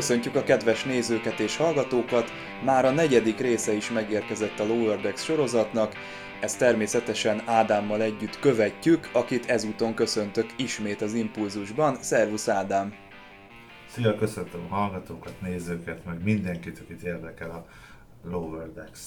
Köszöntjük 0.00 0.34
a 0.34 0.42
kedves 0.42 0.84
nézőket 0.84 1.40
és 1.40 1.56
hallgatókat, 1.56 2.32
már 2.64 2.84
a 2.84 2.90
negyedik 2.90 3.38
része 3.38 3.72
is 3.72 3.90
megérkezett 3.90 4.58
a 4.58 4.66
Lower 4.66 5.00
Decks 5.00 5.24
sorozatnak, 5.24 5.94
ezt 6.40 6.58
természetesen 6.58 7.42
Ádámmal 7.46 8.02
együtt 8.02 8.38
követjük, 8.38 9.10
akit 9.12 9.46
ezúton 9.46 9.94
köszöntök 9.94 10.46
ismét 10.56 11.00
az 11.00 11.14
Impulzusban. 11.14 11.96
Szervusz 12.00 12.48
Ádám! 12.48 12.94
Szia, 13.88 14.14
köszöntöm 14.14 14.60
a 14.68 14.74
hallgatókat, 14.74 15.40
nézőket, 15.40 16.04
meg 16.04 16.22
mindenkit, 16.22 16.78
akit 16.78 17.02
érdekel 17.02 17.50
a 17.50 17.66
Lower 18.28 18.72
Decks. 18.72 19.00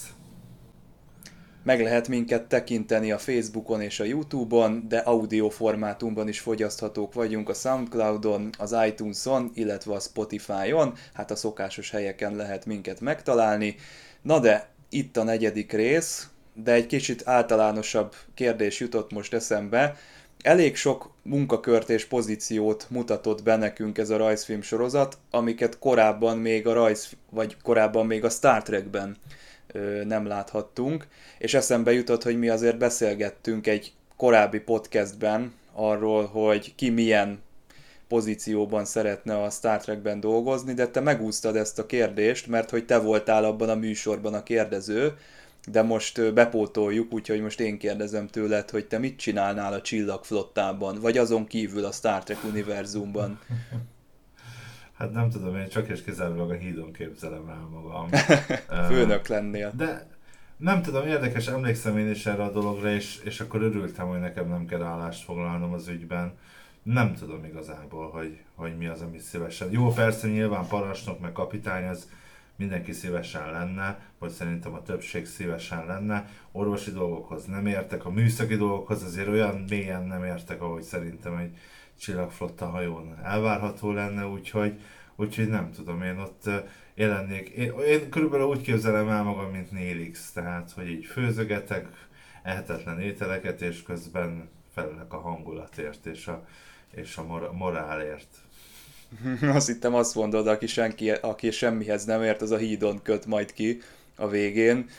Meg 1.63 1.81
lehet 1.81 2.07
minket 2.07 2.43
tekinteni 2.43 3.11
a 3.11 3.17
Facebookon 3.17 3.81
és 3.81 3.99
a 3.99 4.03
Youtube-on, 4.03 4.85
de 4.87 4.97
audio 4.97 5.49
formátumban 5.49 6.27
is 6.27 6.39
fogyaszthatók 6.39 7.13
vagyunk 7.13 7.49
a 7.49 7.53
Soundcloudon, 7.53 8.49
az 8.57 8.75
iTunes-on, 8.87 9.51
illetve 9.53 9.93
a 9.93 9.99
Spotify-on, 9.99 10.93
hát 11.13 11.31
a 11.31 11.35
szokásos 11.35 11.89
helyeken 11.89 12.35
lehet 12.35 12.65
minket 12.65 12.99
megtalálni. 13.01 13.75
Na 14.21 14.39
de, 14.39 14.69
itt 14.89 15.17
a 15.17 15.23
negyedik 15.23 15.71
rész, 15.71 16.27
de 16.53 16.71
egy 16.71 16.85
kicsit 16.85 17.27
általánosabb 17.27 18.15
kérdés 18.33 18.79
jutott 18.79 19.11
most 19.11 19.33
eszembe. 19.33 19.95
Elég 20.41 20.75
sok 20.75 21.13
munkakört 21.21 21.89
és 21.89 22.05
pozíciót 22.05 22.87
mutatott 22.89 23.43
be 23.43 23.55
nekünk 23.55 23.97
ez 23.97 24.09
a 24.09 24.17
rajzfilm 24.17 24.61
sorozat, 24.61 25.17
amiket 25.31 25.79
korábban 25.79 26.37
még 26.37 26.67
a 26.67 26.73
rajz, 26.73 27.09
vagy 27.29 27.57
korábban 27.61 28.05
még 28.05 28.23
a 28.23 28.29
Star 28.29 28.61
Trekben 28.61 29.17
nem 30.05 30.25
láthattunk, 30.25 31.07
és 31.37 31.53
eszembe 31.53 31.93
jutott, 31.93 32.23
hogy 32.23 32.39
mi 32.39 32.49
azért 32.49 32.77
beszélgettünk 32.77 33.67
egy 33.67 33.93
korábbi 34.15 34.59
podcastben 34.59 35.53
arról, 35.73 36.25
hogy 36.25 36.75
ki 36.75 36.89
milyen 36.89 37.41
pozícióban 38.07 38.85
szeretne 38.85 39.41
a 39.41 39.49
Star 39.49 39.81
Trekben 39.81 40.19
dolgozni, 40.19 40.73
de 40.73 40.87
te 40.87 40.99
megúsztad 40.99 41.55
ezt 41.55 41.79
a 41.79 41.85
kérdést, 41.85 42.47
mert 42.47 42.69
hogy 42.69 42.85
te 42.85 42.97
voltál 42.97 43.45
abban 43.45 43.69
a 43.69 43.75
műsorban 43.75 44.33
a 44.33 44.43
kérdező, 44.43 45.13
de 45.71 45.81
most 45.81 46.33
bepótoljuk, 46.33 47.13
úgyhogy 47.13 47.41
most 47.41 47.59
én 47.59 47.77
kérdezem 47.77 48.27
tőled, 48.27 48.69
hogy 48.69 48.85
te 48.85 48.97
mit 48.97 49.17
csinálnál 49.17 49.73
a 49.73 49.81
csillagflottában, 49.81 50.99
vagy 50.99 51.17
azon 51.17 51.47
kívül 51.47 51.85
a 51.85 51.91
Star 51.91 52.23
Trek 52.23 52.43
univerzumban. 52.43 53.39
Hát 55.03 55.13
nem 55.13 55.29
tudom, 55.29 55.55
én 55.55 55.69
csak 55.69 55.87
és 55.87 56.03
kizárólag 56.03 56.49
a 56.49 56.53
hídon 56.53 56.91
képzelem 56.91 57.49
el 57.49 57.67
magam. 57.71 58.09
Főnök 58.89 59.27
lennél. 59.27 59.71
De 59.75 60.07
nem 60.57 60.81
tudom, 60.81 61.07
érdekes, 61.07 61.47
emlékszem 61.47 61.97
én 61.97 62.09
is 62.09 62.25
erre 62.25 62.43
a 62.43 62.51
dologra, 62.51 62.93
és, 62.93 63.19
és 63.23 63.39
akkor 63.39 63.61
örültem, 63.61 64.07
hogy 64.07 64.19
nekem 64.19 64.47
nem 64.47 64.65
kell 64.65 64.83
állást 64.83 65.23
foglalnom 65.23 65.73
az 65.73 65.87
ügyben. 65.87 66.33
Nem 66.83 67.13
tudom 67.13 67.45
igazából, 67.45 68.09
hogy, 68.09 68.37
hogy 68.55 68.77
mi 68.77 68.87
az, 68.87 69.01
amit 69.01 69.21
szívesen. 69.21 69.71
Jó, 69.71 69.91
persze 69.91 70.27
nyilván 70.27 70.67
parancsnok, 70.67 71.19
meg 71.19 71.31
kapitány, 71.31 71.87
az 71.87 72.09
mindenki 72.55 72.91
szívesen 72.91 73.51
lenne, 73.51 73.99
vagy 74.19 74.31
szerintem 74.31 74.73
a 74.73 74.81
többség 74.81 75.25
szívesen 75.25 75.85
lenne. 75.85 76.27
Orvosi 76.51 76.91
dolgokhoz 76.91 77.45
nem 77.45 77.65
értek, 77.65 78.05
a 78.05 78.09
műszaki 78.09 78.55
dolgokhoz 78.55 79.03
azért 79.03 79.27
olyan 79.27 79.65
mélyen 79.69 80.03
nem 80.03 80.23
értek, 80.23 80.61
ahogy 80.61 80.83
szerintem 80.83 81.37
egy 81.37 81.57
csillagflotta 81.99 82.65
hajón 82.65 83.19
elvárható 83.23 83.91
lenne, 83.91 84.27
úgyhogy, 84.27 84.79
úgyhogy 85.15 85.47
nem 85.47 85.71
tudom, 85.71 86.01
én 86.01 86.17
ott 86.17 86.49
jelennék. 86.93 87.49
Én, 87.49 87.73
én 87.87 88.09
körülbelül 88.09 88.45
úgy 88.45 88.61
képzelem 88.61 89.09
el 89.09 89.23
magam, 89.23 89.51
mint 89.51 89.71
Nélix, 89.71 90.31
tehát, 90.31 90.71
hogy 90.71 90.89
így 90.89 91.05
főzögetek, 91.05 91.87
ehetetlen 92.43 92.99
ételeket, 92.99 93.61
és 93.61 93.83
közben 93.83 94.49
felelek 94.73 95.13
a 95.13 95.19
hangulatért 95.19 96.05
és 96.05 96.27
a, 96.27 96.45
és 96.95 97.17
a 97.17 97.23
mor- 97.23 97.53
morálért. 97.53 98.37
Azt 99.55 99.67
hittem 99.67 99.93
azt 99.93 100.15
mondod, 100.15 100.47
aki, 100.47 100.67
senki, 100.67 101.09
aki 101.11 101.51
semmihez 101.51 102.05
nem 102.05 102.23
ért, 102.23 102.41
az 102.41 102.51
a 102.51 102.57
hídon 102.57 103.01
köt 103.01 103.25
majd 103.25 103.53
ki 103.53 103.81
a 104.15 104.27
végén. 104.27 104.89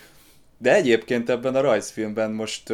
De 0.58 0.74
egyébként 0.74 1.30
ebben 1.30 1.54
a 1.54 1.60
rajzfilmben 1.60 2.30
most 2.30 2.72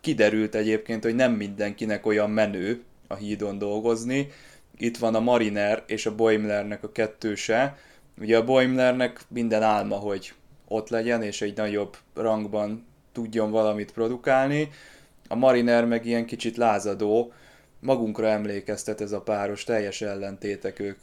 kiderült 0.00 0.54
egyébként, 0.54 1.02
hogy 1.02 1.14
nem 1.14 1.32
mindenkinek 1.32 2.06
olyan 2.06 2.30
menő 2.30 2.82
a 3.08 3.14
hídon 3.14 3.58
dolgozni. 3.58 4.28
Itt 4.76 4.96
van 4.96 5.14
a 5.14 5.20
Mariner 5.20 5.82
és 5.86 6.06
a 6.06 6.14
Boimlernek 6.14 6.84
a 6.84 6.92
kettőse. 6.92 7.78
Ugye 8.20 8.36
a 8.36 8.44
Boimlernek 8.44 9.20
minden 9.28 9.62
álma, 9.62 9.96
hogy 9.96 10.32
ott 10.68 10.88
legyen, 10.88 11.22
és 11.22 11.40
egy 11.40 11.56
nagyobb 11.56 11.96
rangban 12.14 12.86
tudjon 13.12 13.50
valamit 13.50 13.92
produkálni. 13.92 14.70
A 15.28 15.34
Mariner 15.34 15.84
meg 15.84 16.06
ilyen 16.06 16.26
kicsit 16.26 16.56
lázadó, 16.56 17.32
magunkra 17.80 18.26
emlékeztet 18.26 19.00
ez 19.00 19.12
a 19.12 19.20
páros, 19.20 19.64
teljes 19.64 20.00
ellentétek 20.00 20.78
ők. 20.78 20.98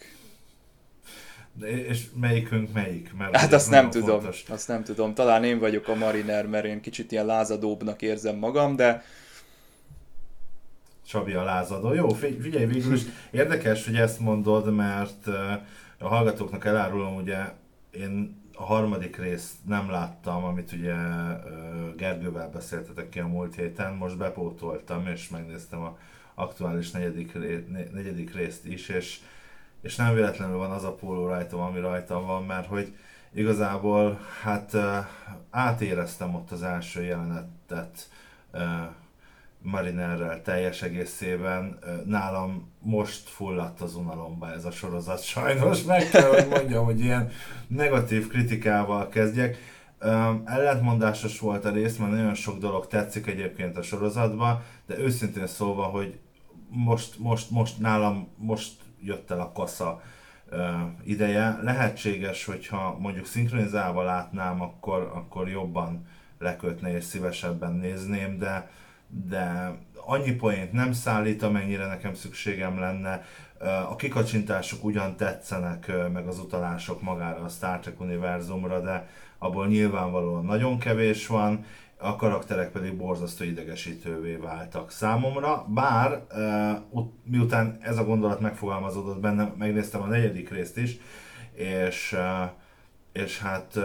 De 1.60 1.68
és 1.68 2.04
melyikünk 2.20 2.74
melyik? 2.74 3.14
Mert 3.18 3.36
hát 3.36 3.54
azt 3.54 3.70
nem 3.70 3.90
tudom, 3.90 4.20
fontos. 4.20 4.44
azt 4.50 4.68
nem 4.68 4.84
tudom. 4.84 5.14
Talán 5.14 5.44
én 5.44 5.60
vagyok 5.60 5.88
a 5.88 5.96
Mariner, 5.96 6.48
mert 6.48 6.66
én 6.66 6.82
kicsit 6.82 7.12
ilyen 7.12 7.26
lázadóbbnak 7.26 8.02
érzem 8.02 8.36
magam, 8.36 8.76
de 8.76 9.04
Csabi 11.08 11.34
a 11.34 11.44
lázadó. 11.44 11.94
Jó, 11.94 12.10
figyelj, 12.10 12.66
végül 12.66 12.94
is 12.94 13.02
érdekes, 13.32 13.86
hogy 13.86 13.96
ezt 13.96 14.20
mondod, 14.20 14.74
mert 14.74 15.28
a 15.98 16.08
hallgatóknak 16.08 16.66
elárulom, 16.66 17.16
ugye 17.16 17.38
én 17.92 18.44
a 18.56 18.64
harmadik 18.64 19.18
részt 19.18 19.54
nem 19.66 19.90
láttam, 19.90 20.44
amit 20.44 20.72
ugye 20.72 20.94
Gergővel 21.98 22.50
beszéltetek 22.50 23.10
ki 23.10 23.20
a 23.20 23.28
múlt 23.28 23.56
héten, 23.56 23.94
most 23.94 24.18
bepótoltam, 24.18 25.08
és 25.08 25.30
megnéztem 25.30 25.82
a 25.82 25.98
aktuális 26.36 26.92
negyedik, 26.92 27.34
negyedik 27.94 28.36
részt 28.36 28.66
is, 28.66 28.90
és, 28.90 29.20
és 29.82 29.96
nem 29.96 30.14
véletlenül 30.14 30.58
van 30.58 30.72
az 30.72 30.84
a 30.84 30.94
póló 30.94 31.28
rajtam, 31.28 31.60
ami 31.60 31.80
rajtam 31.80 32.26
van, 32.26 32.46
mert 32.46 32.68
hogy 32.68 32.96
igazából 33.34 34.20
hát 34.42 34.78
átéreztem 35.50 36.36
ott 36.36 36.52
az 36.52 36.64
első 36.64 37.04
jelenetet 37.04 38.10
Marinerrel 39.66 40.42
teljes 40.42 40.82
egészében. 40.82 41.80
Nálam 42.06 42.72
most 42.80 43.30
fulladt 43.30 43.82
az 43.82 43.96
unalomba 43.96 44.52
ez 44.52 44.66
a 44.66 44.72
sorozat 44.72 45.24
sajnos, 45.34 45.84
meg 45.84 46.10
kell, 46.10 46.30
hogy 46.30 46.48
mondjam, 46.50 46.86
hogy 46.86 47.00
ilyen 47.00 47.30
negatív 47.68 48.28
kritikával 48.28 49.10
kezdjek. 49.10 49.58
ellentmondásos 50.46 51.40
volt 51.40 51.66
a 51.66 51.70
rész, 51.70 51.98
mert 51.98 52.12
nagyon 52.12 52.34
sok 52.34 52.58
dolog 52.58 52.88
tetszik 52.88 53.28
egyébként 53.28 53.78
a 53.78 53.82
sorozatban, 53.82 54.64
de 54.86 54.98
őszintén 54.98 55.48
szólva, 55.48 55.84
hogy 55.84 56.20
most, 56.70 57.20
most, 57.20 57.52
most 57.52 57.80
nálam 57.80 58.28
most 58.38 58.74
jött 59.02 59.32
el 59.32 59.40
a 59.40 59.52
kassa 59.52 60.02
ideje. 61.04 61.60
Lehetséges, 61.62 62.46
hogyha 62.46 62.98
mondjuk 63.00 63.26
szinkronizálva 63.26 64.04
látnám, 64.04 64.62
akkor, 64.62 65.12
akkor 65.14 65.50
jobban 65.50 66.08
lekötne 66.40 66.96
és 66.96 67.04
szívesebben 67.04 67.74
nézném, 67.74 68.38
de 68.38 68.70
de 69.08 69.72
annyi 70.06 70.32
poént 70.32 70.72
nem 70.72 70.92
szállít, 70.92 71.44
amennyire 71.44 71.88
nekem 71.88 72.14
szükségem 72.14 72.80
lenne. 72.80 73.24
A 73.90 73.96
kikacsintások 73.96 74.84
ugyan 74.84 75.16
tetszenek, 75.16 75.92
meg 76.14 76.28
az 76.28 76.40
utalások 76.40 77.02
magára 77.02 77.44
a 77.44 77.48
Star 77.48 77.80
Trek 77.80 78.02
univerzumra, 78.02 78.80
de 78.80 79.08
abból 79.38 79.68
nyilvánvalóan 79.68 80.46
nagyon 80.46 80.80
kevés 80.80 81.28
van, 81.28 81.66
a 81.98 82.16
karakterek 82.16 82.72
pedig 82.72 82.98
borzasztó 82.98 83.44
idegesítővé 83.44 84.36
váltak 84.36 84.92
számomra, 84.92 85.66
bár 85.68 86.26
miután 87.24 87.78
ez 87.82 87.98
a 87.98 88.04
gondolat 88.04 88.40
megfogalmazódott 88.40 89.20
bennem, 89.20 89.54
megnéztem 89.58 90.02
a 90.02 90.06
negyedik 90.06 90.50
részt 90.50 90.78
is, 90.78 90.98
és, 91.54 92.18
és 93.12 93.40
hát 93.40 93.80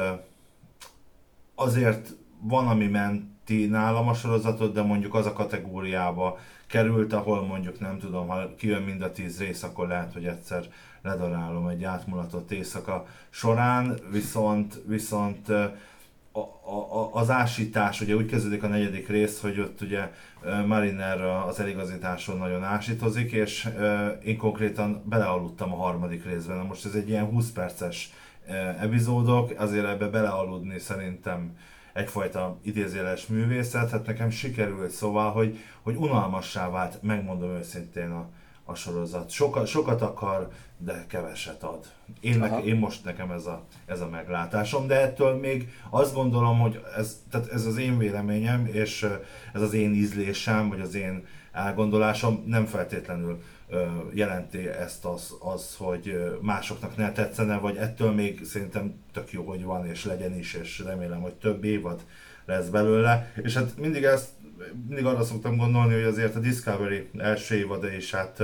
azért 1.54 2.16
van, 2.40 2.68
ami 2.68 2.86
ment 2.86 3.24
ti 3.44 3.66
nálam 3.66 4.08
a 4.08 4.14
sorozatot, 4.14 4.72
de 4.72 4.82
mondjuk 4.82 5.14
az 5.14 5.26
a 5.26 5.32
kategóriába 5.32 6.38
került, 6.66 7.12
ahol 7.12 7.46
mondjuk 7.46 7.80
nem 7.80 7.98
tudom, 7.98 8.28
ha 8.28 8.54
kijön 8.54 8.82
mind 8.82 9.02
a 9.02 9.12
tíz 9.12 9.38
rész, 9.38 9.62
akkor 9.62 9.88
lehet, 9.88 10.12
hogy 10.12 10.24
egyszer 10.24 10.64
ledarálom 11.02 11.68
egy 11.68 11.84
átmulatott 11.84 12.50
éjszaka 12.50 13.06
során, 13.30 13.98
viszont, 14.10 14.80
viszont 14.86 15.48
a, 16.32 16.38
a, 16.38 17.10
az 17.12 17.30
ásítás, 17.30 18.00
ugye 18.00 18.14
úgy 18.14 18.26
kezdődik 18.26 18.62
a 18.62 18.68
negyedik 18.68 19.08
rész, 19.08 19.40
hogy 19.40 19.60
ott 19.60 19.80
ugye 19.80 20.10
Mariner 20.66 21.20
az 21.20 21.60
eligazításon 21.60 22.38
nagyon 22.38 22.64
ásítozik, 22.64 23.32
és 23.32 23.68
én 24.24 24.36
konkrétan 24.36 25.02
belealudtam 25.04 25.72
a 25.72 25.76
harmadik 25.76 26.24
részben. 26.24 26.56
Na 26.56 26.62
most 26.62 26.84
ez 26.84 26.94
egy 26.94 27.08
ilyen 27.08 27.24
20 27.24 27.50
perces 27.50 28.12
epizódok, 28.80 29.52
azért 29.56 29.86
ebbe 29.86 30.06
belealudni 30.06 30.78
szerintem 30.78 31.56
egyfajta 31.92 32.58
idézéles 32.62 33.26
művészet, 33.26 33.90
hát 33.90 34.06
nekem 34.06 34.30
sikerült, 34.30 34.90
szóval, 34.90 35.30
hogy, 35.32 35.58
hogy 35.82 35.96
unalmassá 35.96 36.70
vált, 36.70 37.02
megmondom 37.02 37.50
őszintén 37.50 38.10
a, 38.10 38.28
a 38.64 38.74
sorozat. 38.74 39.30
Sokat, 39.30 39.66
sokat 39.66 40.02
akar, 40.02 40.48
de 40.78 41.04
keveset 41.08 41.62
ad. 41.62 41.86
Én, 42.20 42.38
ne, 42.38 42.58
én 42.58 42.76
most 42.76 43.04
nekem 43.04 43.30
ez 43.30 43.46
a, 43.46 43.64
ez 43.86 44.00
a 44.00 44.08
meglátásom, 44.08 44.86
de 44.86 45.00
ettől 45.00 45.38
még 45.38 45.72
azt 45.90 46.14
gondolom, 46.14 46.58
hogy 46.58 46.84
ez, 46.96 47.22
tehát 47.30 47.48
ez 47.48 47.66
az 47.66 47.76
én 47.76 47.98
véleményem, 47.98 48.66
és 48.66 49.06
ez 49.52 49.62
az 49.62 49.72
én 49.72 49.94
ízlésem, 49.94 50.68
vagy 50.68 50.80
az 50.80 50.94
én 50.94 51.26
elgondolásom 51.52 52.44
nem 52.46 52.66
feltétlenül 52.66 53.42
jelenti 54.12 54.68
ezt 54.68 55.04
az, 55.04 55.36
az, 55.40 55.74
hogy 55.78 56.36
másoknak 56.40 56.96
ne 56.96 57.12
tetszene, 57.12 57.58
vagy 57.58 57.76
ettől 57.76 58.10
még 58.12 58.44
szerintem 58.44 58.94
tök 59.12 59.32
jó, 59.32 59.42
hogy 59.42 59.64
van, 59.64 59.86
és 59.86 60.04
legyen 60.04 60.38
is, 60.38 60.54
és 60.54 60.78
remélem, 60.78 61.20
hogy 61.20 61.34
több 61.34 61.64
évad 61.64 62.00
lesz 62.44 62.68
belőle. 62.68 63.32
És 63.42 63.54
hát 63.54 63.76
mindig 63.76 64.02
ezt, 64.02 64.28
mindig 64.86 65.04
arra 65.04 65.24
szoktam 65.24 65.56
gondolni, 65.56 65.94
hogy 65.94 66.02
azért 66.02 66.36
a 66.36 66.40
Discovery 66.40 67.10
első 67.18 67.54
évada 67.54 67.92
is 67.92 68.10
hát 68.10 68.40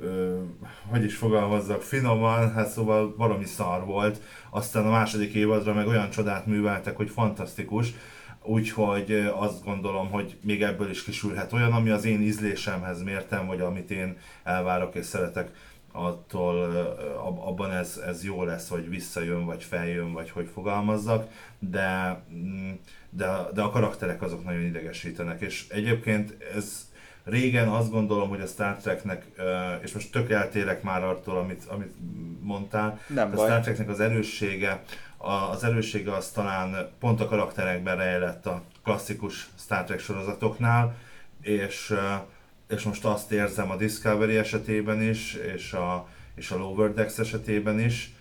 ö, 0.00 0.38
hogy 0.90 1.04
is 1.04 1.16
fogalmazzak, 1.16 1.82
finoman, 1.82 2.52
hát 2.52 2.68
szóval 2.68 3.14
valami 3.16 3.44
szar 3.44 3.84
volt. 3.84 4.20
Aztán 4.50 4.86
a 4.86 4.90
második 4.90 5.34
évadra 5.34 5.74
meg 5.74 5.86
olyan 5.86 6.10
csodát 6.10 6.46
műveltek, 6.46 6.96
hogy 6.96 7.10
fantasztikus. 7.10 7.94
Úgyhogy 8.46 9.30
azt 9.34 9.64
gondolom, 9.64 10.10
hogy 10.10 10.36
még 10.42 10.62
ebből 10.62 10.90
is 10.90 11.04
kisülhet 11.04 11.52
olyan, 11.52 11.72
ami 11.72 11.90
az 11.90 12.04
én 12.04 12.22
ízlésemhez 12.22 13.02
mértem, 13.02 13.46
vagy 13.46 13.60
amit 13.60 13.90
én 13.90 14.16
elvárok 14.42 14.94
és 14.94 15.04
szeretek, 15.04 15.50
attól 15.92 16.56
abban 17.44 17.72
ez, 17.72 18.02
ez 18.06 18.24
jó 18.24 18.44
lesz, 18.44 18.68
hogy 18.68 18.88
visszajön, 18.88 19.44
vagy 19.44 19.62
feljön, 19.62 20.12
vagy 20.12 20.30
hogy 20.30 20.48
fogalmazzak, 20.52 21.28
de, 21.58 22.20
mm, 22.34 22.70
de, 23.10 23.26
de 23.54 23.62
a 23.62 23.70
karakterek 23.70 24.22
azok 24.22 24.44
nagyon 24.44 24.62
idegesítenek, 24.62 25.40
és 25.40 25.66
egyébként 25.68 26.36
ez 26.56 26.88
régen 27.24 27.68
azt 27.68 27.90
gondolom, 27.90 28.28
hogy 28.28 28.40
a 28.40 28.46
Star 28.46 28.76
Treknek, 28.76 29.24
és 29.82 29.92
most 29.92 30.12
tök 30.12 30.30
eltérek 30.30 30.82
már 30.82 31.04
attól, 31.04 31.38
amit, 31.38 31.64
amit 31.64 31.92
mondtál, 32.40 33.00
Nem 33.06 33.32
a 33.32 33.36
Star 33.36 33.60
Treknek 33.60 33.88
az 33.88 34.00
erőssége, 34.00 34.82
az 35.24 35.64
erőssége 35.64 36.14
az 36.14 36.30
talán 36.30 36.90
pont 36.98 37.20
a 37.20 37.26
karakterekben 37.26 37.96
rejlett 37.96 38.46
a 38.46 38.62
klasszikus 38.82 39.48
Star 39.58 39.84
Trek 39.84 40.00
sorozatoknál, 40.00 40.96
és, 41.40 41.94
és 42.68 42.82
most 42.82 43.04
azt 43.04 43.32
érzem 43.32 43.70
a 43.70 43.76
Discovery 43.76 44.36
esetében 44.36 45.02
is, 45.02 45.34
és 45.54 45.72
a, 45.72 46.08
és 46.34 46.50
a 46.50 46.56
Lower 46.56 46.94
Decks 46.94 47.18
esetében 47.18 47.80
is. 47.80 48.12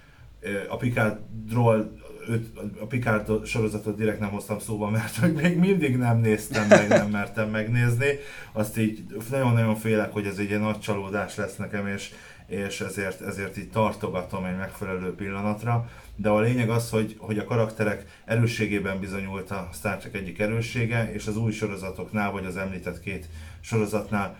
A 0.69 0.77
Picardról 0.77 1.91
őt, 2.29 2.57
a 2.79 2.85
Picard 2.85 3.45
sorozatot 3.45 3.95
direkt 3.95 4.19
nem 4.19 4.29
hoztam 4.29 4.59
szóba, 4.59 4.89
mert 4.89 5.33
még 5.41 5.57
mindig 5.57 5.97
nem 5.97 6.17
néztem 6.17 6.67
meg, 6.67 6.87
nem 6.87 7.09
mertem 7.09 7.49
megnézni. 7.49 8.07
Azt 8.51 8.77
így 8.77 9.03
nagyon-nagyon 9.29 9.75
félek, 9.75 10.11
hogy 10.11 10.25
ez 10.25 10.37
egy 10.37 10.49
ilyen 10.49 10.61
nagy 10.61 10.79
csalódás 10.79 11.35
lesz 11.35 11.55
nekem, 11.55 11.87
és, 11.87 12.11
és 12.47 12.81
ezért, 12.81 13.21
ezért 13.21 13.57
így 13.57 13.69
tartogatom 13.69 14.45
egy 14.45 14.57
megfelelő 14.57 15.15
pillanatra. 15.15 15.89
De 16.15 16.29
a 16.29 16.39
lényeg 16.39 16.69
az, 16.69 16.89
hogy, 16.89 17.15
hogy 17.19 17.37
a 17.37 17.45
karakterek 17.45 18.21
erősségében 18.25 18.99
bizonyult 18.99 19.51
a 19.51 19.69
Star 19.73 19.97
Trek 19.97 20.15
egyik 20.15 20.39
erőssége, 20.39 21.13
és 21.13 21.27
az 21.27 21.37
új 21.37 21.51
sorozatoknál, 21.51 22.31
vagy 22.31 22.45
az 22.45 22.57
említett 22.57 22.99
két 22.99 23.29
sorozatnál 23.61 24.37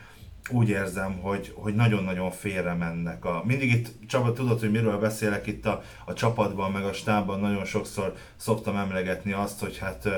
úgy 0.50 0.69
érzem, 0.69 1.19
hogy, 1.22 1.54
hogy 1.56 1.75
nagyon-nagyon 1.75 2.31
félre 2.31 2.74
mennek. 2.74 3.25
A, 3.25 3.44
mindig 3.45 3.72
itt, 3.72 4.07
Csaba, 4.07 4.34
tudod, 4.34 4.60
hogy 4.60 4.72
miről 4.72 5.00
beszélek 5.00 5.48
itt 5.48 5.66
a, 5.66 5.84
a 6.06 6.13
csapatban, 6.13 6.72
meg 6.72 6.84
a 6.84 6.94
stábban, 6.94 7.40
nagyon 7.40 7.66
sokszor 7.66 8.13
szoktam 8.36 8.78
emlegetni 8.78 9.31
azt, 9.31 9.60
hogy 9.60 9.78
hát 9.78 10.10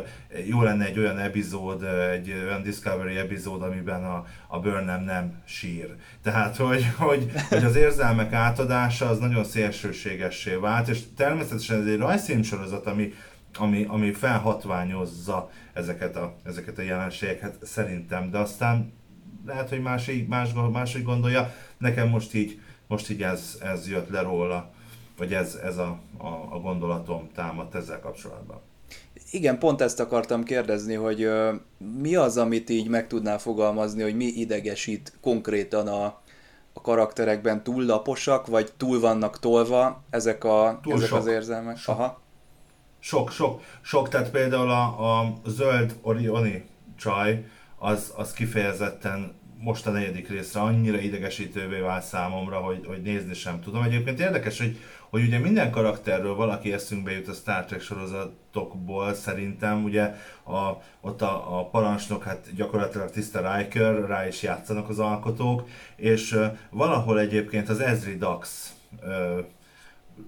jó 0.47 0.61
lenne 0.61 0.85
egy 0.85 0.99
olyan 0.99 1.19
epizód, 1.19 1.83
egy 2.11 2.31
olyan 2.45 2.63
Discovery 2.63 3.15
epizód, 3.17 3.61
amiben 3.61 4.03
a, 4.03 4.25
a 4.47 4.59
Burnham 4.59 5.03
nem 5.03 5.41
sír. 5.45 5.95
Tehát, 6.23 6.55
hogy, 6.57 6.85
hogy, 6.97 7.31
hogy 7.49 7.63
az 7.63 7.75
érzelmek 7.75 8.33
átadása 8.33 9.09
az 9.09 9.19
nagyon 9.19 9.43
szélsőségessé 9.43 10.55
vált, 10.55 10.87
és 10.87 10.99
természetesen 11.15 11.81
ez 11.81 11.87
egy 11.87 11.97
rajzfilmsorozat, 11.97 12.85
ami, 12.85 13.13
ami, 13.57 13.85
ami 13.87 14.11
felhatványozza 14.11 15.49
ezeket 15.73 16.15
a, 16.15 16.35
ezeket 16.43 16.77
a 16.77 16.81
jelenségeket 16.81 17.57
szerintem, 17.61 18.31
de 18.31 18.37
aztán 18.37 18.93
lehet, 19.45 19.69
hogy 19.69 19.81
másik, 19.81 20.27
más, 20.27 20.49
másik 20.71 21.03
gondolja. 21.03 21.53
Nekem 21.77 22.09
most 22.09 22.33
így, 22.33 22.59
most 22.87 23.09
így 23.09 23.21
ez, 23.21 23.57
ez 23.61 23.89
jött 23.89 24.09
le 24.09 24.21
róla, 24.21 24.71
vagy 25.17 25.33
ez, 25.33 25.55
ez 25.63 25.77
a, 25.77 25.99
a, 26.17 26.27
a 26.27 26.59
gondolatom 26.59 27.29
támadt 27.33 27.75
ezzel 27.75 27.99
kapcsolatban. 27.99 28.59
Igen, 29.31 29.59
pont 29.59 29.81
ezt 29.81 29.99
akartam 29.99 30.43
kérdezni, 30.43 30.93
hogy 30.93 31.21
ö, 31.21 31.53
mi 31.99 32.15
az, 32.15 32.37
amit 32.37 32.69
így 32.69 32.87
meg 32.87 33.07
tudnál 33.07 33.39
fogalmazni, 33.39 34.01
hogy 34.01 34.15
mi 34.15 34.25
idegesít 34.25 35.17
konkrétan 35.21 35.87
a, 35.87 36.05
a 36.73 36.81
karakterekben 36.81 37.63
túl 37.63 37.85
laposak, 37.85 38.47
vagy 38.47 38.71
túl 38.77 38.99
vannak 38.99 39.39
tolva 39.39 40.03
ezek, 40.09 40.43
a, 40.43 40.79
túl 40.81 40.93
ezek 40.93 41.07
sok. 41.07 41.17
az 41.17 41.27
érzelmek? 41.27 41.77
Sok. 41.77 41.95
Aha. 41.95 42.23
Sok, 42.99 43.31
sok, 43.31 43.61
sok, 43.81 44.09
tehát 44.09 44.29
például 44.29 44.69
a, 44.69 45.19
a 45.19 45.33
zöld 45.45 45.95
Orioni 46.01 46.63
csaj, 46.97 47.45
az, 47.77 48.13
az 48.15 48.33
kifejezetten 48.33 49.33
most 49.65 49.87
a 49.87 49.91
negyedik 49.91 50.29
részre 50.29 50.59
annyira 50.59 50.97
idegesítővé 50.97 51.79
vált 51.79 52.03
számomra, 52.03 52.57
hogy, 52.57 52.85
hogy 52.87 53.01
nézni 53.01 53.33
sem 53.33 53.61
tudom. 53.61 53.83
Egyébként 53.83 54.19
érdekes, 54.19 54.59
hogy, 54.59 54.77
hogy 55.09 55.23
ugye 55.23 55.39
minden 55.39 55.71
karakterről 55.71 56.35
valaki 56.35 56.73
eszünkbe 56.73 57.11
jut 57.11 57.27
a 57.27 57.33
Star 57.33 57.65
Trek 57.65 57.81
sorozatokból 57.81 59.13
szerintem, 59.13 59.83
ugye 59.83 60.03
a, 60.43 60.81
ott 61.01 61.21
a, 61.21 61.59
a 61.59 61.69
parancsnok, 61.69 62.23
hát 62.23 62.55
gyakorlatilag 62.55 63.09
tiszta 63.09 63.55
Riker, 63.55 64.05
rá 64.07 64.27
is 64.27 64.43
játszanak 64.43 64.89
az 64.89 64.99
alkotók, 64.99 65.67
és 65.95 66.31
uh, 66.31 66.45
valahol 66.69 67.19
egyébként 67.19 67.69
az 67.69 67.79
Ezri 67.79 68.17
Dax 68.17 68.73
uh, 69.01 69.39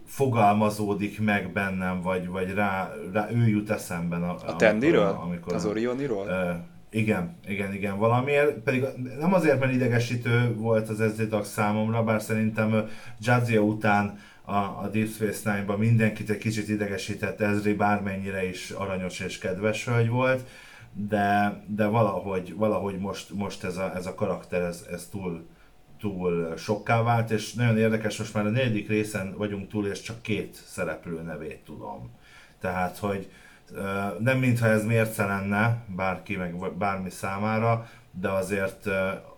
fogalmazódik 0.06 1.20
meg 1.22 1.52
bennem, 1.52 2.02
vagy, 2.02 2.28
vagy 2.28 2.54
rá, 2.54 2.94
rá 3.14 3.30
ő 3.32 3.48
jut 3.48 3.70
eszemben. 3.70 4.24
A, 4.24 4.36
a 4.46 4.56
Tendiről? 4.56 5.18
Amikor, 5.22 5.54
az 5.54 5.66
Orioniról? 5.66 6.26
Uh, 6.26 6.76
igen, 6.90 7.38
igen, 7.48 7.74
igen, 7.74 7.98
valamiért, 7.98 8.58
pedig 8.58 8.86
nem 9.20 9.34
azért, 9.34 9.60
mert 9.60 9.74
idegesítő 9.74 10.54
volt 10.56 10.90
az 10.90 11.04
SZ 11.14 11.48
számomra, 11.54 12.04
bár 12.04 12.22
szerintem 12.22 12.90
Jadzia 13.20 13.62
után 13.62 14.20
a, 14.42 14.56
a 14.56 14.90
Deep 14.92 15.08
Space 15.08 15.52
Nine-ban 15.52 15.80
mindenkit 15.80 16.30
egy 16.30 16.38
kicsit 16.38 16.70
idegesített 16.70 17.42
Ezri, 17.42 17.74
bármennyire 17.74 18.50
is 18.50 18.70
aranyos 18.70 19.20
és 19.20 19.38
kedves 19.38 19.86
hölgy 19.86 20.10
volt, 20.10 20.48
de, 20.94 21.62
de 21.68 21.86
valahogy, 21.86 22.56
valahogy 22.56 22.98
most, 22.98 23.34
most 23.34 23.64
ez, 23.64 23.78
a, 23.78 23.96
ez 23.96 24.06
a 24.06 24.16
karakter, 24.16 24.62
ez, 24.62 24.86
ez 24.92 25.08
túl, 25.12 25.48
túl 26.00 26.54
sokká 26.58 27.02
vált, 27.02 27.32
és 27.32 27.54
nagyon 27.54 27.78
érdekes, 27.78 28.18
most 28.18 28.34
már 28.34 28.46
a 28.46 28.50
negyedik 28.50 28.88
részen 28.88 29.34
vagyunk 29.38 29.70
túl, 29.70 29.88
és 29.88 30.02
csak 30.02 30.22
két 30.22 30.62
szereplő 30.66 31.22
nevét 31.22 31.60
tudom. 31.66 32.12
Tehát, 32.60 32.98
hogy, 32.98 33.30
nem 34.20 34.38
mintha 34.38 34.68
ez 34.68 34.86
mérce 34.86 35.26
lenne 35.26 35.84
bárki, 35.96 36.36
meg 36.36 36.74
bármi 36.78 37.10
számára, 37.10 37.90
de 38.12 38.30
azért 38.30 38.86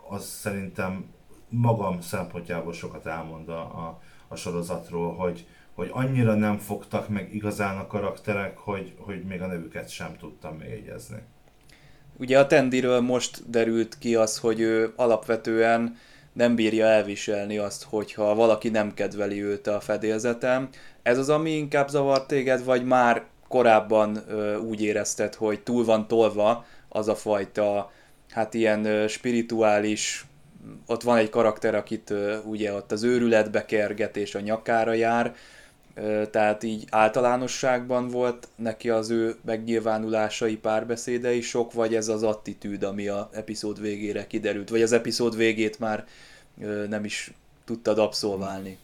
az 0.09 0.25
szerintem 0.25 1.05
magam 1.49 2.01
szempontjából 2.01 2.73
sokat 2.73 3.05
elmond 3.05 3.49
a, 3.49 3.59
a, 3.59 3.99
a 4.27 4.35
sorozatról, 4.35 5.15
hogy, 5.15 5.47
hogy 5.73 5.89
annyira 5.91 6.33
nem 6.33 6.57
fogtak 6.57 7.09
meg 7.09 7.33
igazán 7.33 7.77
a 7.77 7.87
karakterek, 7.87 8.57
hogy, 8.57 8.93
hogy 8.97 9.23
még 9.23 9.41
a 9.41 9.47
nevüket 9.47 9.89
sem 9.89 10.17
tudtam 10.19 10.55
megjegyezni. 10.55 11.17
Ugye 12.17 12.39
a 12.39 12.47
Tendiről 12.47 13.01
most 13.01 13.49
derült 13.49 13.97
ki 13.97 14.15
az, 14.15 14.37
hogy 14.37 14.59
ő 14.59 14.93
alapvetően 14.95 15.97
nem 16.33 16.55
bírja 16.55 16.85
elviselni 16.85 17.57
azt, 17.57 17.83
hogyha 17.83 18.35
valaki 18.35 18.69
nem 18.69 18.93
kedveli 18.93 19.43
őt 19.43 19.67
a 19.67 19.79
fedélzetem. 19.79 20.69
Ez 21.01 21.17
az, 21.17 21.29
ami 21.29 21.51
inkább 21.51 21.87
zavart 21.87 22.27
téged, 22.27 22.63
vagy 22.63 22.85
már 22.85 23.23
korábban 23.49 24.23
úgy 24.67 24.81
érezted, 24.81 25.35
hogy 25.35 25.61
túl 25.61 25.85
van 25.85 26.07
tolva 26.07 26.65
az 26.89 27.07
a 27.07 27.15
fajta, 27.15 27.91
hát 28.29 28.53
ilyen 28.53 29.07
spirituális, 29.07 30.25
ott 30.85 31.03
van 31.03 31.17
egy 31.17 31.29
karakter, 31.29 31.75
akit 31.75 32.13
ugye 32.45 32.73
ott 32.73 32.91
az 32.91 33.03
őrületbe 33.03 33.65
kerget 33.65 34.17
és 34.17 34.35
a 34.35 34.39
nyakára 34.39 34.93
jár, 34.93 35.35
tehát 36.31 36.63
így 36.63 36.85
általánosságban 36.89 38.07
volt 38.07 38.47
neki 38.55 38.89
az 38.89 39.09
ő 39.09 39.35
megnyilvánulásai, 39.45 40.57
párbeszédei 40.57 41.41
sok, 41.41 41.73
vagy 41.73 41.95
ez 41.95 42.07
az 42.07 42.23
attitűd, 42.23 42.83
ami 42.83 43.07
a 43.07 43.29
epizód 43.31 43.81
végére 43.81 44.27
kiderült, 44.27 44.69
vagy 44.69 44.81
az 44.81 44.91
epizód 44.91 45.35
végét 45.35 45.79
már 45.79 46.05
nem 46.89 47.05
is 47.05 47.31
tudtad 47.65 47.99
abszolválni 47.99 48.77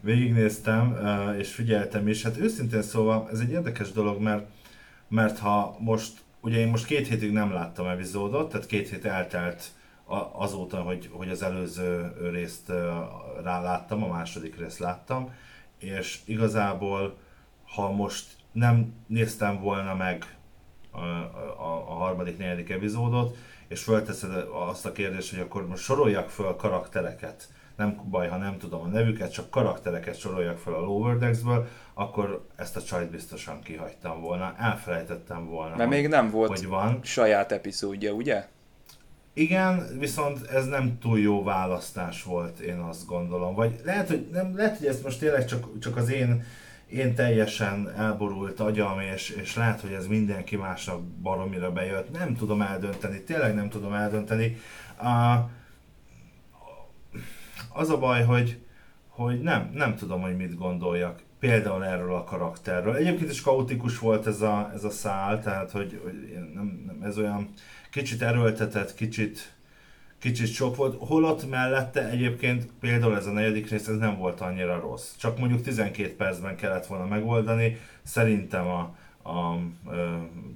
végignéztem, 0.00 0.96
és 1.38 1.52
figyeltem 1.54 2.08
is. 2.08 2.22
Hát 2.22 2.38
őszintén 2.38 2.82
szóval 2.82 3.28
ez 3.32 3.38
egy 3.38 3.50
érdekes 3.50 3.92
dolog, 3.92 4.20
mert, 4.20 4.46
mert 5.08 5.38
ha 5.38 5.76
most, 5.78 6.12
ugye 6.40 6.58
én 6.58 6.68
most 6.68 6.86
két 6.86 7.08
hétig 7.08 7.32
nem 7.32 7.52
láttam 7.52 7.86
epizódot, 7.86 8.50
tehát 8.50 8.66
két 8.66 8.88
hét 8.88 9.04
eltelt 9.04 9.70
azóta, 10.32 10.76
hogy, 10.76 11.10
hogy 11.12 11.28
az 11.28 11.42
előző 11.42 12.12
részt 12.30 12.72
ráláttam, 13.42 14.02
a 14.02 14.08
második 14.08 14.58
részt 14.58 14.78
láttam, 14.78 15.34
és 15.78 16.18
igazából, 16.24 17.16
ha 17.74 17.90
most 17.90 18.26
nem 18.52 18.94
néztem 19.06 19.60
volna 19.60 19.94
meg 19.94 20.36
a, 20.90 21.00
a, 21.00 21.84
a 21.88 21.94
harmadik, 21.94 22.38
negyedik 22.38 22.70
epizódot, 22.70 23.36
és 23.68 23.82
fölteszed 23.82 24.48
azt 24.68 24.86
a 24.86 24.92
kérdést, 24.92 25.30
hogy 25.30 25.40
akkor 25.40 25.66
most 25.66 25.82
soroljak 25.82 26.30
föl 26.30 26.56
karaktereket, 26.56 27.48
nem 27.76 28.00
baj, 28.10 28.28
ha 28.28 28.36
nem 28.36 28.58
tudom 28.58 28.82
a 28.82 28.86
nevüket, 28.86 29.32
csak 29.32 29.50
karaktereket 29.50 30.18
soroljak 30.18 30.58
fel 30.58 30.74
a 30.74 30.80
Lower 30.80 31.18
Decks-ből, 31.18 31.68
akkor 31.94 32.44
ezt 32.56 32.76
a 32.76 32.82
csajt 32.82 33.10
biztosan 33.10 33.60
kihagytam 33.60 34.20
volna, 34.20 34.54
elfelejtettem 34.58 35.48
volna. 35.48 35.76
Mert 35.76 35.90
még 35.90 36.08
nem 36.08 36.30
volt 36.30 36.58
hogy 36.58 36.66
van. 36.66 37.00
saját 37.02 37.52
epizódja, 37.52 38.12
ugye? 38.12 38.46
Igen, 39.34 39.98
viszont 39.98 40.46
ez 40.46 40.66
nem 40.66 40.98
túl 41.00 41.18
jó 41.18 41.42
választás 41.42 42.22
volt, 42.22 42.58
én 42.58 42.78
azt 42.78 43.06
gondolom. 43.06 43.54
Vagy 43.54 43.80
lehet, 43.84 44.08
hogy, 44.08 44.28
nem, 44.32 44.56
lehet, 44.56 44.78
hogy 44.78 44.86
ez 44.86 45.02
most 45.02 45.18
tényleg 45.18 45.44
csak, 45.44 45.78
csak 45.78 45.96
az 45.96 46.10
én, 46.10 46.44
én 46.86 47.14
teljesen 47.14 47.92
elborult 47.96 48.60
agyam, 48.60 49.00
és, 49.00 49.30
és 49.30 49.56
lehet, 49.56 49.80
hogy 49.80 49.92
ez 49.92 50.06
mindenki 50.06 50.56
másnak 50.56 51.02
baromira 51.02 51.72
bejött. 51.72 52.12
Nem 52.12 52.36
tudom 52.36 52.62
eldönteni, 52.62 53.22
tényleg 53.22 53.54
nem 53.54 53.68
tudom 53.68 53.92
eldönteni. 53.92 54.56
Uh, 55.00 55.50
az 57.72 57.90
a 57.90 57.98
baj, 57.98 58.22
hogy, 58.24 58.58
hogy 59.08 59.40
nem, 59.40 59.70
nem 59.74 59.96
tudom, 59.96 60.20
hogy 60.20 60.36
mit 60.36 60.56
gondoljak 60.56 61.22
például 61.38 61.84
erről 61.84 62.14
a 62.14 62.24
karakterről. 62.24 62.94
Egyébként 62.94 63.30
is 63.30 63.40
kaotikus 63.40 63.98
volt 63.98 64.26
ez 64.26 64.40
a, 64.40 64.70
ez 64.74 64.84
a 64.84 64.90
szál, 64.90 65.42
tehát 65.42 65.70
hogy, 65.70 66.00
hogy 66.02 66.38
nem, 66.54 66.82
nem, 66.86 67.02
ez 67.02 67.18
olyan 67.18 67.48
kicsit 67.90 68.22
erőltetett, 68.22 68.94
kicsit, 68.94 69.52
kicsit 70.18 70.52
sok 70.52 70.76
volt. 70.76 70.96
Holott 70.98 71.50
mellette 71.50 72.08
egyébként 72.08 72.66
például 72.80 73.16
ez 73.16 73.26
a 73.26 73.32
negyedik 73.32 73.70
rész 73.70 73.88
ez 73.88 73.96
nem 73.96 74.16
volt 74.16 74.40
annyira 74.40 74.80
rossz. 74.80 75.16
Csak 75.16 75.38
mondjuk 75.38 75.62
12 75.62 76.16
percben 76.16 76.56
kellett 76.56 76.86
volna 76.86 77.06
megoldani. 77.06 77.78
Szerintem 78.02 78.66
a, 78.66 78.96
a, 79.22 79.30
a 79.30 79.60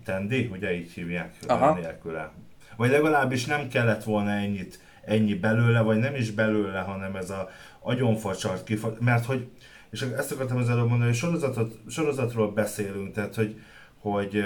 Tendi, 0.05 0.49
ugye 0.53 0.75
így 0.75 0.93
hívják 0.93 1.35
Aha. 1.47 1.75
nélküle. 1.75 2.31
Vagy 2.77 2.91
legalábbis 2.91 3.45
nem 3.45 3.69
kellett 3.69 4.05
volna 4.05 4.31
ennyit, 4.31 4.81
ennyi 5.07 5.35
belőle, 5.35 5.81
vagy 5.81 5.99
nem 5.99 6.15
is 6.15 6.31
belőle, 6.31 6.81
hanem 6.81 7.17
ez 7.17 7.31
a 7.31 7.49
agyonfacsart 7.81 8.65
kifat, 8.65 9.01
mert 9.01 9.25
hogy, 9.25 9.51
és 9.91 10.01
ezt 10.03 10.33
akartam 10.33 10.57
az 10.57 10.71
előbb 10.71 10.89
mondani, 10.89 11.11
hogy 11.11 11.19
sorozatot, 11.19 11.79
sorozatról 11.89 12.53
beszélünk, 12.53 13.13
tehát 13.13 13.35
hogy, 13.35 13.61
hogy 13.99 14.45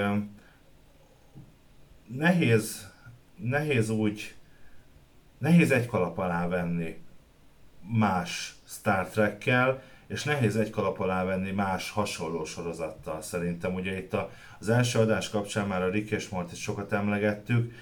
nehéz, 2.07 2.91
nehéz 3.37 3.91
úgy, 3.91 4.35
nehéz 5.39 5.71
egy 5.71 5.87
kalap 5.87 6.19
alá 6.19 6.49
venni 6.49 6.99
más 7.99 8.55
Star 8.67 9.09
Trekkel, 9.09 9.83
és 10.07 10.25
nehéz 10.25 10.57
egy 10.57 10.71
kalap 10.71 11.01
alá 11.01 11.25
venni 11.25 11.51
más 11.51 11.91
hasonló 11.91 12.45
sorozattal 12.45 13.23
szerintem. 13.23 13.75
Ugye 13.75 13.99
itt 13.99 14.15
a, 14.15 14.31
az 14.59 14.69
első 14.69 14.99
adás 14.99 15.31
kapcsán 15.31 15.67
már 15.67 15.83
a 15.83 15.91
Rick 15.91 16.11
és 16.11 16.29
Morty 16.29 16.55
sokat 16.55 16.93
emlegettük, 16.93 17.75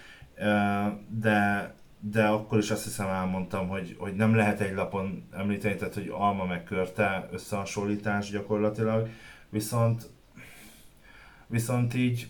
de, 1.08 1.74
de 2.00 2.26
akkor 2.26 2.58
is 2.58 2.70
azt 2.70 2.84
hiszem 2.84 3.08
elmondtam, 3.08 3.68
hogy, 3.68 3.96
hogy 3.98 4.14
nem 4.14 4.34
lehet 4.34 4.60
egy 4.60 4.74
lapon 4.74 5.28
említeni, 5.32 5.76
tehát 5.76 5.94
hogy 5.94 6.08
alma 6.12 6.44
meg 6.44 6.64
körte 6.64 7.28
összehasonlítás 7.32 8.30
gyakorlatilag, 8.30 9.08
viszont 9.48 10.08
viszont 11.46 11.94
így 11.94 12.28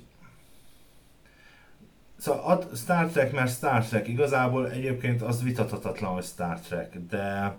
Szóval 2.16 2.40
ad 2.40 2.76
Star 2.76 3.06
Trek, 3.06 3.32
mert 3.32 3.50
Star 3.50 3.84
Trek. 3.84 4.08
Igazából 4.08 4.70
egyébként 4.70 5.22
az 5.22 5.42
vitathatatlan, 5.42 6.12
hogy 6.12 6.24
Star 6.24 6.60
Trek, 6.60 6.98
de 7.08 7.56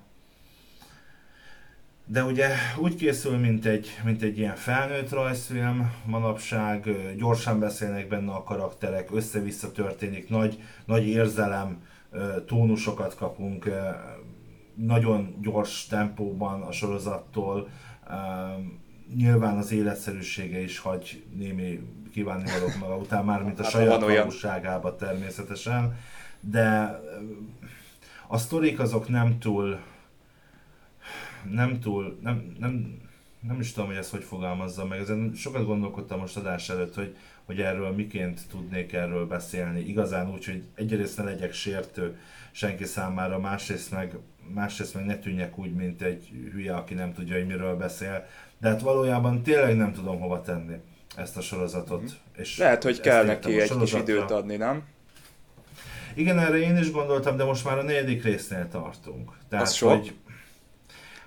de 2.12 2.24
ugye 2.24 2.50
úgy 2.78 2.96
készül, 2.96 3.38
mint 3.38 3.66
egy, 3.66 4.00
mint 4.04 4.22
egy 4.22 4.38
ilyen 4.38 4.56
felnőtt 4.56 5.10
rajzfilm, 5.10 5.94
manapság 6.06 6.90
gyorsan 7.18 7.60
beszélnek 7.60 8.08
benne 8.08 8.32
a 8.32 8.44
karakterek, 8.44 9.10
össze-vissza 9.12 9.72
történik, 9.72 10.30
nagy, 10.30 10.64
nagy 10.86 11.08
érzelem, 11.08 11.84
tónusokat 12.46 13.16
kapunk, 13.16 13.70
nagyon 14.76 15.36
gyors 15.42 15.86
tempóban 15.86 16.62
a 16.62 16.72
sorozattól, 16.72 17.70
nyilván 19.16 19.58
az 19.58 19.72
életszerűsége 19.72 20.62
is 20.62 20.80
hagy 20.80 21.24
némi 21.34 21.80
kívánni 22.12 22.52
valók 22.52 22.78
maga 22.80 22.96
után, 22.96 23.26
már 23.26 23.44
mint 23.44 23.60
a 23.60 23.64
hát, 23.64 23.72
saját 23.72 24.02
valóságába 24.02 24.96
természetesen, 24.96 25.98
de 26.40 27.00
a 28.28 28.38
sztorik 28.38 28.80
azok 28.80 29.08
nem 29.10 29.40
túl, 29.40 29.80
nem 31.52 31.80
túl, 31.80 32.18
nem, 32.22 32.56
nem, 32.60 33.02
nem 33.40 33.60
is 33.60 33.72
tudom, 33.72 33.90
hogy 33.90 33.98
ezt 33.98 34.12
hogy 34.12 34.24
fogalmazzam 34.24 34.88
meg, 34.88 35.00
ezen 35.00 35.32
sokat 35.36 35.66
gondolkodtam 35.66 36.20
most 36.20 36.38
adás 36.38 36.70
előtt, 36.70 36.96
hogy, 36.96 37.16
hogy 37.50 37.62
erről 37.62 37.92
miként 37.92 38.42
tudnék 38.50 38.94
erről 38.94 39.28
beszélni. 39.28 39.80
Igazán 39.80 40.32
úgy, 40.32 40.46
hogy 40.46 40.64
egyrészt 40.76 41.18
ne 41.18 41.24
legyek 41.24 41.54
sértő 41.54 42.18
senki 42.52 42.84
számára, 42.84 43.40
másrészt 43.40 43.92
meg, 43.92 44.18
másrészt 44.54 44.94
meg 44.94 45.06
ne 45.06 45.18
tűnjek 45.18 45.58
úgy, 45.58 45.74
mint 45.74 46.02
egy 46.02 46.30
hülye, 46.52 46.76
aki 46.76 46.94
nem 46.94 47.14
tudja, 47.14 47.36
hogy 47.36 47.46
miről 47.46 47.76
beszél. 47.76 48.26
De 48.58 48.70
hát 48.70 48.82
valójában 48.82 49.44
tényleg 49.44 49.76
nem 49.76 49.94
tudom 49.94 50.20
hova 50.20 50.42
tenni 50.42 50.76
ezt 51.16 51.38
a 51.38 51.42
sorozatot. 51.42 52.02
Mm. 52.02 52.06
És 52.36 52.58
Lehet, 52.58 52.84
hogy 52.84 53.00
kell 53.00 53.26
neki 53.26 53.62
egy 53.62 53.78
kis 53.78 53.94
időt 53.94 54.32
adni, 54.32 54.56
nem? 54.56 54.84
Igen, 56.14 56.40
erre 56.40 56.58
én 56.58 56.78
is 56.78 56.92
gondoltam, 56.92 57.38
de 57.38 57.44
most 57.44 57.66
már 57.66 57.78
a 57.78 57.84
negyedik 57.84 58.24
résznél 58.24 58.68
tartunk. 58.68 59.32
Tehát, 59.50 59.66
az 59.66 59.74
sok? 59.74 59.90
Hogy, 59.90 60.16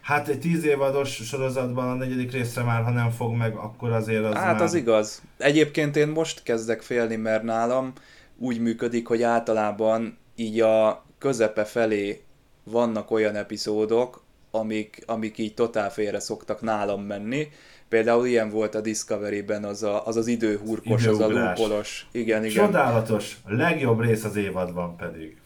hát 0.03 0.29
egy 0.29 0.39
tíz 0.39 0.65
évados 0.65 1.15
sorozatban 1.15 1.89
a 1.89 1.95
negyedik 1.95 2.33
részre 2.33 2.63
már, 2.63 2.83
ha 2.83 2.91
nem 2.91 3.11
fog 3.11 3.35
meg, 3.35 3.55
akkor 3.55 3.93
azért 3.93 4.25
az 4.25 4.35
Hát 4.35 4.53
már... 4.53 4.63
az 4.63 4.75
igaz. 4.75 5.23
Egyébként 5.39 5.97
én 5.97 6.09
most 6.09 6.43
kezdek 6.43 6.83
félni, 6.83 7.17
mert 7.17 7.43
nálam 7.43 7.93
úgy 8.39 8.61
működik, 8.61 9.07
hogy 9.07 9.23
általában 9.23 10.19
így 10.37 10.61
a 10.61 11.05
közepe 11.19 11.65
felé 11.65 12.23
vannak 12.65 13.11
olyan 13.11 13.35
epizódok, 13.35 14.25
amik, 14.51 15.03
amik 15.07 15.39
így 15.39 15.55
totál 15.55 15.91
félre 15.91 16.21
szoktak 16.21 16.61
nálam 16.61 17.03
menni, 17.03 17.49
Például 17.93 18.27
ilyen 18.27 18.51
volt 18.51 18.75
a 18.75 18.81
Discovery-ben 18.81 19.65
az 19.65 19.83
a, 19.83 20.07
az, 20.07 20.17
az 20.17 20.27
időhurkos, 20.27 21.07
az 21.07 21.21
a 21.21 21.29
lúpolos. 21.29 22.07
Igen, 22.13 22.45
igen. 22.45 22.65
Csodálatos, 22.65 23.37
a 23.45 23.53
legjobb 23.55 24.01
rész 24.01 24.25
az 24.25 24.37
évadban 24.37 24.97
pedig. 24.97 25.37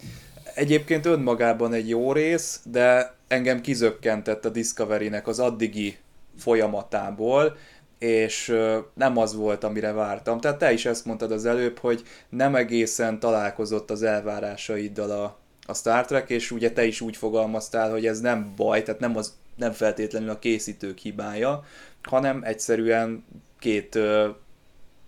Egyébként 0.57 1.07
önmagában 1.07 1.73
egy 1.73 1.89
jó 1.89 2.13
rész, 2.13 2.61
de 2.65 3.15
engem 3.29 3.61
kizökkentett 3.61 4.45
a 4.45 4.49
Discovery-nek 4.49 5.27
az 5.27 5.39
addigi 5.39 5.99
folyamatából, 6.39 7.57
és 7.99 8.57
nem 8.95 9.17
az 9.17 9.35
volt, 9.35 9.65
amire 9.65 9.93
vártam. 9.93 10.41
Tehát 10.41 10.59
te 10.59 10.73
is 10.73 10.87
ezt 10.87 11.05
mondtad 11.05 11.33
az 11.33 11.47
előbb, 11.47 11.79
hogy 11.79 12.03
nem 12.29 12.55
egészen 12.55 13.19
találkozott 13.19 13.91
az 13.91 14.03
elvárásaiddal 14.03 15.11
a, 15.11 15.39
a 15.67 15.75
Star 15.75 16.05
Trek, 16.05 16.31
és 16.31 16.51
ugye 16.51 16.73
te 16.73 16.85
is 16.85 17.01
úgy 17.01 17.17
fogalmaztál, 17.17 17.91
hogy 17.91 18.07
ez 18.07 18.21
nem 18.21 18.53
baj, 18.57 18.83
tehát 18.83 19.01
nem, 19.01 19.17
az, 19.17 19.35
nem 19.57 19.73
feltétlenül 19.73 20.31
a 20.31 20.39
készítők 20.39 20.99
hibája, 20.99 21.65
hanem 22.03 22.41
egyszerűen 22.45 23.25
két 23.59 23.95
ö, 23.95 24.29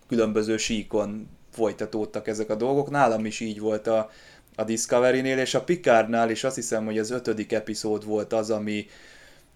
különböző 0.08 0.56
síkon 0.56 1.28
folytatódtak 1.50 2.28
ezek 2.28 2.50
a 2.50 2.54
dolgok. 2.54 2.90
Nálam 2.90 3.24
is 3.24 3.40
így 3.40 3.60
volt 3.60 3.86
a, 3.86 4.10
a 4.58 4.64
Discovery-nél, 4.64 5.38
és 5.38 5.54
a 5.54 5.64
Picardnál 5.64 6.30
is 6.30 6.44
azt 6.44 6.54
hiszem, 6.54 6.84
hogy 6.84 6.98
az 6.98 7.10
ötödik 7.10 7.52
epizód 7.52 8.04
volt 8.04 8.32
az, 8.32 8.50
ami, 8.50 8.86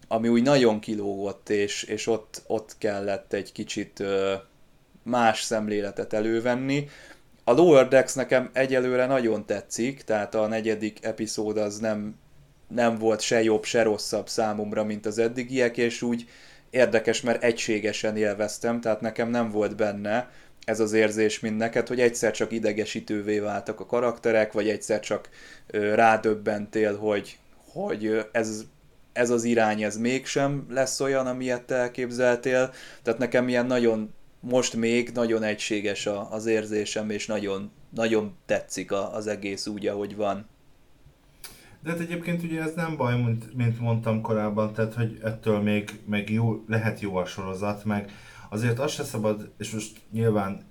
ami 0.07 0.27
úgy 0.27 0.43
nagyon 0.43 0.79
kilógott, 0.79 1.49
és, 1.49 1.83
és 1.83 2.07
ott, 2.07 2.41
ott 2.47 2.75
kellett 2.77 3.33
egy 3.33 3.51
kicsit 3.51 4.03
más 5.03 5.41
szemléletet 5.41 6.13
elővenni. 6.13 6.89
A 7.43 7.51
Lower 7.51 7.87
Decks 7.87 8.13
nekem 8.13 8.49
egyelőre 8.53 9.05
nagyon 9.05 9.45
tetszik, 9.45 10.01
tehát 10.01 10.35
a 10.35 10.47
negyedik 10.47 11.05
epizód 11.05 11.57
az 11.57 11.79
nem, 11.79 12.15
nem 12.67 12.97
volt 12.97 13.21
se 13.21 13.43
jobb, 13.43 13.63
se 13.63 13.83
rosszabb 13.83 14.29
számomra, 14.29 14.83
mint 14.83 15.05
az 15.05 15.17
eddigiek, 15.17 15.77
és 15.77 16.01
úgy 16.01 16.29
érdekes, 16.69 17.21
mert 17.21 17.43
egységesen 17.43 18.17
élveztem, 18.17 18.81
tehát 18.81 19.01
nekem 19.01 19.29
nem 19.29 19.51
volt 19.51 19.75
benne 19.75 20.31
ez 20.65 20.79
az 20.79 20.93
érzés, 20.93 21.39
mint 21.39 21.57
neked, 21.57 21.87
hogy 21.87 21.99
egyszer 21.99 22.31
csak 22.31 22.51
idegesítővé 22.51 23.39
váltak 23.39 23.79
a 23.79 23.85
karakterek, 23.85 24.53
vagy 24.53 24.69
egyszer 24.69 24.99
csak 24.99 25.29
rádöbbentél, 25.71 26.97
hogy, 26.97 27.37
hogy 27.71 28.27
ez, 28.31 28.65
ez 29.13 29.29
az 29.29 29.43
irány, 29.43 29.83
ez 29.83 29.97
mégsem 29.97 30.65
lesz 30.69 30.99
olyan, 30.99 31.27
amilyet 31.27 31.63
te 31.63 31.75
elképzeltél. 31.75 32.73
Tehát 33.01 33.19
nekem 33.19 33.47
ilyen 33.47 33.65
nagyon, 33.65 34.13
most 34.39 34.75
még 34.75 35.09
nagyon 35.13 35.43
egységes 35.43 36.09
az 36.29 36.45
érzésem, 36.45 37.09
és 37.09 37.25
nagyon, 37.25 37.71
nagyon 37.89 38.35
tetszik 38.45 38.91
az 38.91 39.27
egész 39.27 39.67
úgy, 39.67 39.87
ahogy 39.87 40.15
van. 40.15 40.45
De 41.83 41.89
hát 41.89 41.99
egyébként 41.99 42.43
ugye 42.43 42.61
ez 42.61 42.73
nem 42.75 42.97
baj, 42.97 43.21
mint, 43.21 43.53
mint 43.53 43.79
mondtam 43.79 44.21
korábban, 44.21 44.73
tehát 44.73 44.93
hogy 44.93 45.19
ettől 45.23 45.59
még, 45.59 45.99
még 46.05 46.29
jó, 46.29 46.63
lehet 46.67 46.99
jó 46.99 47.15
a 47.15 47.25
sorozat, 47.25 47.85
meg 47.85 48.11
azért 48.53 48.79
azt 48.79 48.93
se 48.93 49.03
szabad, 49.03 49.51
és 49.57 49.71
most 49.71 50.01
nyilván 50.11 50.63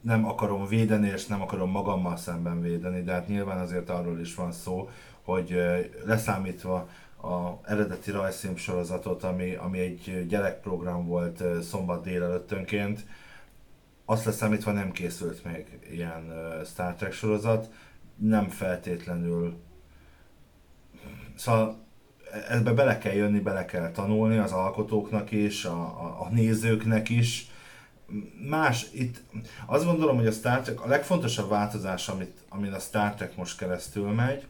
nem 0.00 0.26
akarom 0.26 0.66
védeni, 0.66 1.08
és 1.08 1.26
nem 1.26 1.42
akarom 1.42 1.70
magammal 1.70 2.16
szemben 2.16 2.60
védeni, 2.60 3.02
de 3.02 3.12
hát 3.12 3.28
nyilván 3.28 3.58
azért 3.58 3.90
arról 3.90 4.20
is 4.20 4.34
van 4.34 4.52
szó, 4.52 4.88
hogy 5.22 5.60
leszámítva 6.04 6.88
a 7.22 7.60
eredeti 7.62 8.10
rajzfilm 8.10 8.56
sorozatot, 8.56 9.22
ami, 9.22 9.54
ami 9.54 9.78
egy 9.78 10.26
gyerekprogram 10.28 11.06
volt 11.06 11.62
szombat 11.62 12.02
délelőttönként, 12.02 13.04
azt 14.04 14.24
leszámítva 14.24 14.72
nem 14.72 14.92
készült 14.92 15.44
még 15.44 15.78
ilyen 15.90 16.32
Star 16.64 16.94
Trek 16.94 17.12
sorozat, 17.12 17.70
nem 18.16 18.48
feltétlenül. 18.48 19.56
Szóval 21.34 21.85
ebbe 22.48 22.72
bele 22.72 22.98
kell 22.98 23.12
jönni, 23.12 23.40
bele 23.40 23.64
kell 23.64 23.90
tanulni 23.90 24.38
az 24.38 24.52
alkotóknak 24.52 25.30
is, 25.30 25.64
a, 25.64 25.80
a, 25.80 26.16
a 26.20 26.28
nézőknek 26.30 27.08
is. 27.08 27.50
Más, 28.48 28.86
itt 28.92 29.22
azt 29.66 29.84
gondolom, 29.84 30.16
hogy 30.16 30.26
a 30.26 30.32
Star 30.32 30.60
Trek, 30.60 30.84
a 30.84 30.88
legfontosabb 30.88 31.48
változás, 31.48 32.08
amit, 32.08 32.44
amin 32.48 32.72
a 32.72 32.78
Star 32.78 33.14
Trek 33.14 33.36
most 33.36 33.58
keresztül 33.58 34.08
megy, 34.10 34.46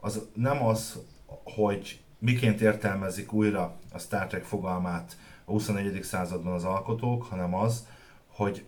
az 0.00 0.22
nem 0.34 0.64
az, 0.64 0.98
hogy 1.44 2.00
miként 2.18 2.60
értelmezik 2.60 3.32
újra 3.32 3.76
a 3.92 3.98
Star 3.98 4.26
Trek 4.26 4.44
fogalmát 4.44 5.16
a 5.44 5.50
21. 5.50 6.02
században 6.02 6.52
az 6.52 6.64
alkotók, 6.64 7.24
hanem 7.24 7.54
az, 7.54 7.86
hogy, 8.26 8.64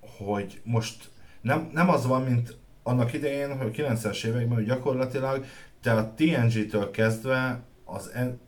hogy 0.00 0.60
most 0.64 1.10
nem, 1.40 1.70
nem 1.72 1.88
az 1.88 2.06
van, 2.06 2.22
mint 2.22 2.56
annak 2.82 3.12
idején, 3.12 3.58
hogy 3.58 3.66
a 3.66 3.82
90-es 3.82 4.24
években, 4.24 4.56
hogy 4.56 4.66
gyakorlatilag 4.66 5.44
te 5.82 5.92
a 5.92 6.14
TNG-től 6.14 6.90
kezdve 6.90 7.62
az 7.84 8.10
en- 8.14 8.40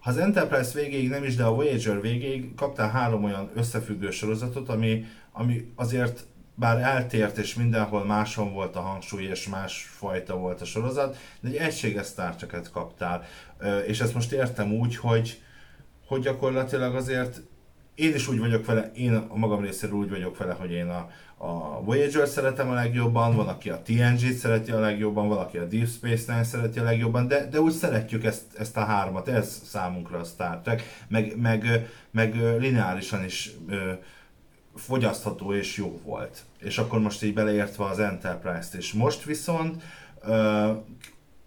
ha 0.00 0.10
az 0.10 0.16
Enterprise 0.16 0.80
végéig 0.80 1.08
nem 1.08 1.24
is, 1.24 1.34
de 1.34 1.44
a 1.44 1.54
Voyager 1.54 2.00
végéig 2.00 2.54
kaptál 2.54 2.90
három 2.90 3.24
olyan 3.24 3.50
összefüggő 3.54 4.10
sorozatot, 4.10 4.68
ami, 4.68 5.04
ami 5.32 5.72
azért 5.74 6.26
bár 6.54 6.80
eltért 6.80 7.38
és 7.38 7.54
mindenhol 7.54 8.04
máson 8.04 8.52
volt 8.52 8.76
a 8.76 8.80
hangsúly 8.80 9.24
és 9.24 9.48
másfajta 9.48 10.36
volt 10.36 10.60
a 10.60 10.64
sorozat, 10.64 11.16
de 11.40 11.48
egy 11.48 11.56
egységes 11.56 12.06
Star 12.06 12.34
kaptál. 12.72 13.24
És 13.86 14.00
ezt 14.00 14.14
most 14.14 14.32
értem 14.32 14.72
úgy, 14.72 14.96
hogy, 14.96 15.42
hogy 16.06 16.20
gyakorlatilag 16.20 16.94
azért 16.94 17.42
én 17.94 18.14
is 18.14 18.28
úgy 18.28 18.38
vagyok 18.38 18.66
vele, 18.66 18.90
én 18.94 19.14
a 19.14 19.36
magam 19.36 19.62
részéről 19.62 19.96
úgy 19.96 20.10
vagyok 20.10 20.36
vele, 20.36 20.52
hogy 20.52 20.70
én 20.70 20.88
a, 20.88 21.10
a 21.44 21.80
Voyager 21.84 22.28
szeretem 22.28 22.70
a 22.70 22.74
legjobban, 22.74 23.36
van, 23.36 23.48
aki 23.48 23.70
a 23.70 23.82
TNG-t 23.82 24.36
szereti 24.36 24.70
a 24.70 24.80
legjobban, 24.80 25.28
valaki 25.28 25.58
a 25.58 25.64
Deep 25.64 25.88
Space 25.88 26.32
Nine 26.32 26.44
szereti 26.44 26.78
a 26.78 26.82
legjobban, 26.82 27.28
de, 27.28 27.46
de 27.46 27.60
úgy 27.60 27.72
szeretjük 27.72 28.24
ezt, 28.24 28.42
ezt 28.58 28.76
a 28.76 28.84
hármat, 28.84 29.28
ez 29.28 29.62
számunkra 29.64 30.18
a 30.18 30.24
Star 30.24 30.60
Trek, 30.60 30.82
meg, 31.08 31.36
meg, 31.40 31.88
meg 32.10 32.34
lineárisan 32.58 33.24
is 33.24 33.50
ö, 33.68 33.92
fogyasztható 34.74 35.54
és 35.54 35.76
jó 35.76 36.00
volt. 36.04 36.42
És 36.58 36.78
akkor 36.78 37.00
most 37.00 37.22
így 37.22 37.34
beleértve 37.34 37.84
az 37.84 37.98
Enterprise-t 37.98 38.74
is. 38.74 38.92
Most 38.92 39.24
viszont 39.24 39.82
ö, 40.24 40.70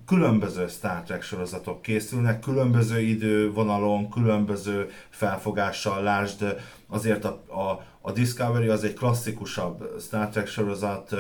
különböző 0.06 0.68
Star 0.68 1.02
Trek 1.04 1.22
sorozatok 1.22 1.82
készülnek, 1.82 2.40
különböző 2.40 3.00
idővonalon, 3.00 4.10
különböző 4.10 4.90
felfogással, 5.10 6.04
lásd 6.04 6.56
azért 6.88 7.26
a, 7.26 7.44
a, 7.48 7.86
a 8.02 8.12
Discovery 8.12 8.68
az 8.68 8.84
egy 8.84 8.94
klasszikusabb 8.94 9.96
Star 10.00 10.30
Trek 10.30 10.48
sorozat, 10.48 11.16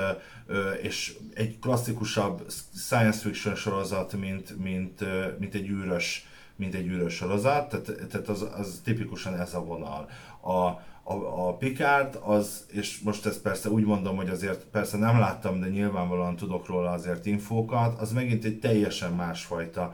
és 0.81 1.17
egy 1.33 1.59
klasszikusabb 1.59 2.45
science 2.75 3.19
fiction 3.19 3.55
sorozat, 3.55 4.13
mint, 4.13 4.57
mint, 4.63 5.05
mint 5.39 5.53
egy 5.53 5.67
űrös 5.69 6.27
mint 6.57 6.75
egy 6.75 6.87
űrös 6.87 7.13
sorozat, 7.13 7.69
tehát, 7.69 8.07
tehát 8.09 8.27
az, 8.27 8.47
az 8.57 8.81
tipikusan 8.83 9.39
ez 9.39 9.53
a 9.53 9.63
vonal. 9.63 10.09
A, 10.41 10.67
a, 11.07 11.47
a 11.47 11.55
Picard 11.55 12.19
az, 12.23 12.65
és 12.71 12.99
most 12.99 13.25
ezt 13.25 13.41
persze 13.41 13.69
úgy 13.69 13.83
mondom, 13.83 14.15
hogy 14.15 14.29
azért 14.29 14.65
persze 14.65 14.97
nem 14.97 15.19
láttam, 15.19 15.59
de 15.59 15.67
nyilvánvalóan 15.67 16.35
tudok 16.35 16.67
róla 16.67 16.91
azért 16.91 17.25
infókat, 17.25 17.99
az 17.99 18.11
megint 18.11 18.45
egy 18.45 18.59
teljesen 18.59 19.11
másfajta, 19.11 19.93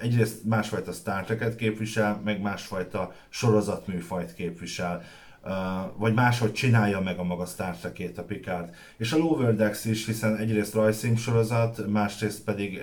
egyrészt 0.00 0.44
másfajta 0.44 0.92
Star 0.92 1.24
Trek-et 1.24 1.56
képvisel, 1.56 2.20
meg 2.24 2.40
másfajta 2.40 3.12
sorozatműfajt 3.28 4.34
képvisel 4.34 5.02
vagy 5.96 6.14
máshogy 6.14 6.52
csinálja 6.52 7.00
meg 7.00 7.18
a 7.18 7.22
maga 7.22 7.46
Star 7.46 7.76
Trek-ét 7.76 8.18
a 8.18 8.24
Picard. 8.24 8.74
És 8.96 9.12
a 9.12 9.16
Lower 9.16 9.56
Decks 9.56 9.84
is, 9.84 10.06
hiszen 10.06 10.36
egyrészt 10.36 10.74
rajzszín 10.74 11.16
sorozat, 11.16 11.86
másrészt 11.86 12.44
pedig 12.44 12.80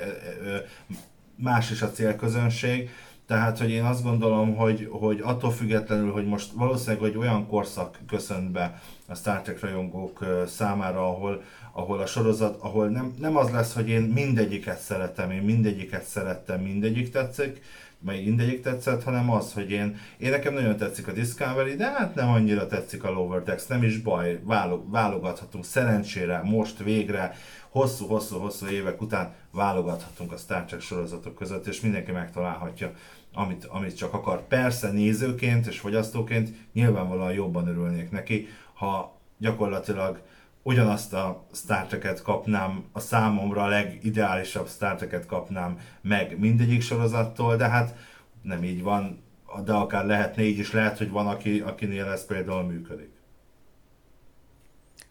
más 1.36 1.72
is 1.72 1.82
a 1.82 1.92
célközönség, 1.92 2.90
tehát, 3.30 3.58
hogy 3.58 3.70
én 3.70 3.84
azt 3.84 4.04
gondolom, 4.04 4.56
hogy, 4.56 4.88
hogy 4.92 5.20
attól 5.24 5.52
függetlenül, 5.52 6.12
hogy 6.12 6.26
most 6.26 6.52
valószínűleg 6.52 7.00
hogy 7.00 7.18
olyan 7.18 7.48
korszak 7.48 8.00
köszönt 8.08 8.52
be 8.52 8.82
a 9.08 9.16
Star 9.16 9.42
Trek 9.42 9.60
rajongók 9.60 10.26
számára, 10.48 11.08
ahol, 11.08 11.44
ahol 11.72 12.00
a 12.00 12.06
sorozat, 12.06 12.58
ahol 12.62 12.88
nem, 12.88 13.14
nem 13.20 13.38
az 13.38 13.50
lesz, 13.50 13.74
hogy 13.74 13.90
én 13.90 14.02
mindegyiket 14.02 14.80
szeretem, 14.80 15.32
én 15.32 15.42
mindegyiket 15.42 16.04
szerettem, 16.04 16.62
mindegyik 16.62 17.12
tetszik, 17.12 17.62
mely 18.00 18.24
mindegyik 18.24 18.62
tetszett, 18.62 19.04
hanem 19.04 19.32
az, 19.32 19.54
hogy 19.54 19.72
én, 19.72 19.98
én 20.18 20.30
nekem 20.30 20.54
nagyon 20.54 20.78
tetszik 20.78 21.08
a 21.08 21.12
Discovery, 21.12 21.76
de 21.76 21.92
hát 21.92 22.16
nem 22.16 22.30
annyira 22.30 22.68
tetszik 22.68 23.04
a 23.04 23.12
Lower 23.12 23.44
Decks, 23.44 23.68
nem 23.68 23.84
is 23.84 23.98
baj, 23.98 24.40
válog, 24.44 24.92
válogathatunk 24.92 25.66
szerencsére, 25.66 26.42
most 26.44 26.84
végre, 26.84 27.36
hosszú-hosszú-hosszú 27.70 28.68
évek 28.68 29.02
után 29.02 29.34
válogathatunk 29.52 30.32
a 30.32 30.38
Star 30.38 30.64
Trek 30.64 30.82
sorozatok 30.82 31.36
között, 31.36 31.68
és 31.68 31.82
mindenki 31.82 32.12
megtalálhatja, 32.12 32.92
amit, 33.34 33.66
amit 33.66 33.98
csak 33.98 34.14
akar. 34.14 34.48
Persze 34.48 34.92
nézőként 34.92 35.68
és 35.68 35.80
fogyasztóként 35.80 36.50
nyilvánvalóan 36.74 37.34
jobban 37.34 37.68
örülnék 37.68 38.12
neki, 38.12 38.48
ha 38.74 39.18
gyakorlatilag 39.38 40.22
ugyanazt 40.64 41.14
a 41.14 41.46
Star 41.54 41.86
Trek-et 41.86 42.22
kapnám, 42.22 42.84
a 42.92 43.00
számomra 43.00 43.64
a 43.64 43.68
legideálisabb 43.68 44.68
Star 44.68 44.96
Trek-et 44.96 45.26
kapnám 45.26 45.80
meg 46.02 46.40
mindegyik 46.40 46.82
sorozattól, 46.82 47.56
de 47.56 47.68
hát 47.68 47.96
nem 48.42 48.64
így 48.64 48.84
van, 48.84 49.24
de 49.66 49.74
akár 49.74 50.06
lehetne 50.06 50.44
így 50.44 50.58
is, 50.58 50.72
lehet, 50.72 50.98
hogy 50.98 51.10
van, 51.10 51.28
aki, 51.28 51.60
akinél 51.60 52.06
ez 52.06 52.26
például 52.26 52.64
működik. 52.64 53.12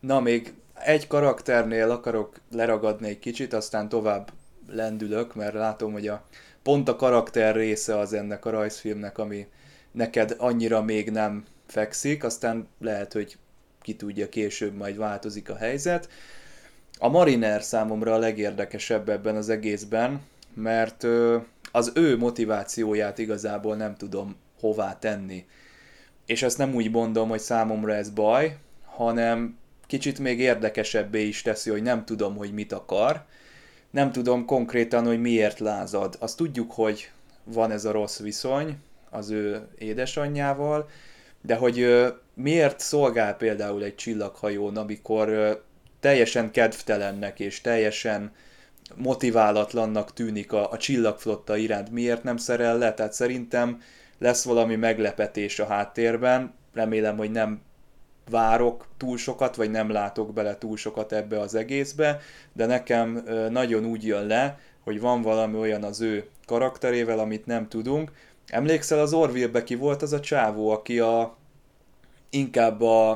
Na, 0.00 0.20
még 0.20 0.54
egy 0.74 1.06
karakternél 1.06 1.90
akarok 1.90 2.40
leragadni 2.50 3.08
egy 3.08 3.18
kicsit, 3.18 3.52
aztán 3.52 3.88
tovább 3.88 4.32
lendülök, 4.66 5.34
mert 5.34 5.54
látom, 5.54 5.92
hogy 5.92 6.08
a 6.08 6.24
pont 6.68 6.88
a 6.88 6.96
karakter 6.96 7.54
része 7.54 7.98
az 7.98 8.12
ennek 8.12 8.44
a 8.44 8.50
rajzfilmnek, 8.50 9.18
ami 9.18 9.46
neked 9.92 10.34
annyira 10.38 10.82
még 10.82 11.10
nem 11.10 11.44
fekszik, 11.66 12.24
aztán 12.24 12.68
lehet, 12.80 13.12
hogy 13.12 13.38
ki 13.82 13.96
tudja, 13.96 14.28
később 14.28 14.74
majd 14.74 14.96
változik 14.96 15.50
a 15.50 15.56
helyzet. 15.56 16.08
A 16.98 17.08
Mariner 17.08 17.62
számomra 17.62 18.14
a 18.14 18.18
legérdekesebb 18.18 19.08
ebben 19.08 19.36
az 19.36 19.48
egészben, 19.48 20.20
mert 20.54 21.06
az 21.72 21.92
ő 21.94 22.16
motivációját 22.16 23.18
igazából 23.18 23.76
nem 23.76 23.94
tudom 23.94 24.36
hová 24.60 24.98
tenni. 24.98 25.46
És 26.26 26.42
ezt 26.42 26.58
nem 26.58 26.74
úgy 26.74 26.90
mondom, 26.90 27.28
hogy 27.28 27.40
számomra 27.40 27.94
ez 27.94 28.10
baj, 28.10 28.56
hanem 28.84 29.58
kicsit 29.86 30.18
még 30.18 30.40
érdekesebbé 30.40 31.26
is 31.26 31.42
teszi, 31.42 31.70
hogy 31.70 31.82
nem 31.82 32.04
tudom, 32.04 32.36
hogy 32.36 32.52
mit 32.52 32.72
akar. 32.72 33.24
Nem 33.90 34.12
tudom 34.12 34.44
konkrétan, 34.44 35.06
hogy 35.06 35.20
miért 35.20 35.58
lázad. 35.58 36.16
Azt 36.18 36.36
tudjuk, 36.36 36.72
hogy 36.72 37.10
van 37.44 37.70
ez 37.70 37.84
a 37.84 37.92
rossz 37.92 38.20
viszony 38.20 38.76
az 39.10 39.30
ő 39.30 39.68
édesanyjával, 39.78 40.88
de 41.40 41.54
hogy 41.54 42.04
miért 42.34 42.80
szolgál 42.80 43.36
például 43.36 43.84
egy 43.84 43.94
csillaghajón, 43.94 44.76
amikor 44.76 45.58
teljesen 46.00 46.50
kedvtelennek 46.50 47.40
és 47.40 47.60
teljesen 47.60 48.32
motiválatlannak 48.94 50.12
tűnik 50.12 50.52
a, 50.52 50.70
a 50.70 50.76
csillagflotta 50.76 51.56
iránt, 51.56 51.90
miért 51.90 52.22
nem 52.22 52.36
szerel 52.36 52.78
le? 52.78 52.94
Tehát 52.94 53.12
szerintem 53.12 53.80
lesz 54.18 54.44
valami 54.44 54.76
meglepetés 54.76 55.58
a 55.58 55.66
háttérben, 55.66 56.54
remélem, 56.74 57.16
hogy 57.16 57.30
nem 57.30 57.60
várok 58.28 58.86
túl 58.96 59.16
sokat, 59.16 59.56
vagy 59.56 59.70
nem 59.70 59.90
látok 59.90 60.32
bele 60.32 60.58
túl 60.58 60.76
sokat 60.76 61.12
ebbe 61.12 61.40
az 61.40 61.54
egészbe, 61.54 62.20
de 62.52 62.66
nekem 62.66 63.24
nagyon 63.50 63.84
úgy 63.84 64.04
jön 64.04 64.26
le, 64.26 64.58
hogy 64.84 65.00
van 65.00 65.22
valami 65.22 65.56
olyan 65.56 65.82
az 65.82 66.00
ő 66.00 66.26
karakterével, 66.46 67.18
amit 67.18 67.46
nem 67.46 67.68
tudunk. 67.68 68.12
Emlékszel, 68.46 68.98
az 68.98 69.12
Orville 69.12 69.62
ki 69.62 69.74
volt 69.74 70.02
az 70.02 70.12
a 70.12 70.20
csávó, 70.20 70.70
aki 70.70 70.98
a, 70.98 71.36
inkább 72.30 72.80
a, 72.80 73.10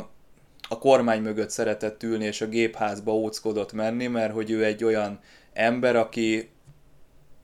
a 0.68 0.78
kormány 0.78 1.22
mögött 1.22 1.50
szeretett 1.50 2.02
ülni, 2.02 2.24
és 2.24 2.40
a 2.40 2.46
gépházba 2.46 3.12
óckodott 3.12 3.72
menni, 3.72 4.06
mert 4.06 4.32
hogy 4.32 4.50
ő 4.50 4.64
egy 4.64 4.84
olyan 4.84 5.20
ember, 5.52 5.96
aki 5.96 6.50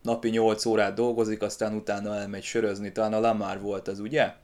napi 0.03 0.29
8 0.29 0.65
órát 0.65 0.95
dolgozik, 0.95 1.43
aztán 1.43 1.75
utána 1.75 2.15
elmegy 2.15 2.43
sörözni, 2.43 2.93
talán 2.93 3.13
a 3.13 3.21
Lamar 3.21 3.61
volt 3.61 3.89
az, 3.89 4.01
ugye? 4.01 4.35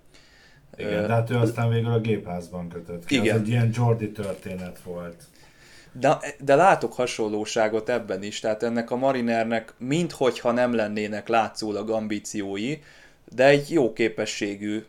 Igen, 0.76 1.06
de 1.06 1.12
hát 1.12 1.30
ő 1.30 1.37
aztán 1.37 1.68
végül 1.70 1.92
a 1.92 2.00
gépházban 2.00 2.68
kötött 2.68 3.04
ki. 3.04 3.14
Igen. 3.14 3.34
Ez 3.34 3.40
egy 3.40 3.48
ilyen 3.48 3.70
Jordi 3.74 4.10
történet 4.10 4.78
volt. 4.84 5.22
De, 5.92 6.18
de 6.38 6.54
látok 6.54 6.92
hasonlóságot 6.92 7.88
ebben 7.88 8.22
is, 8.22 8.40
tehát 8.40 8.62
ennek 8.62 8.90
a 8.90 8.96
Marinernek 8.96 9.74
minthogyha 9.78 10.52
nem 10.52 10.74
lennének 10.74 11.28
látszólag 11.28 11.90
ambíciói, 11.90 12.78
de 13.34 13.46
egy 13.46 13.70
jó 13.70 13.92
képességű 13.92 14.84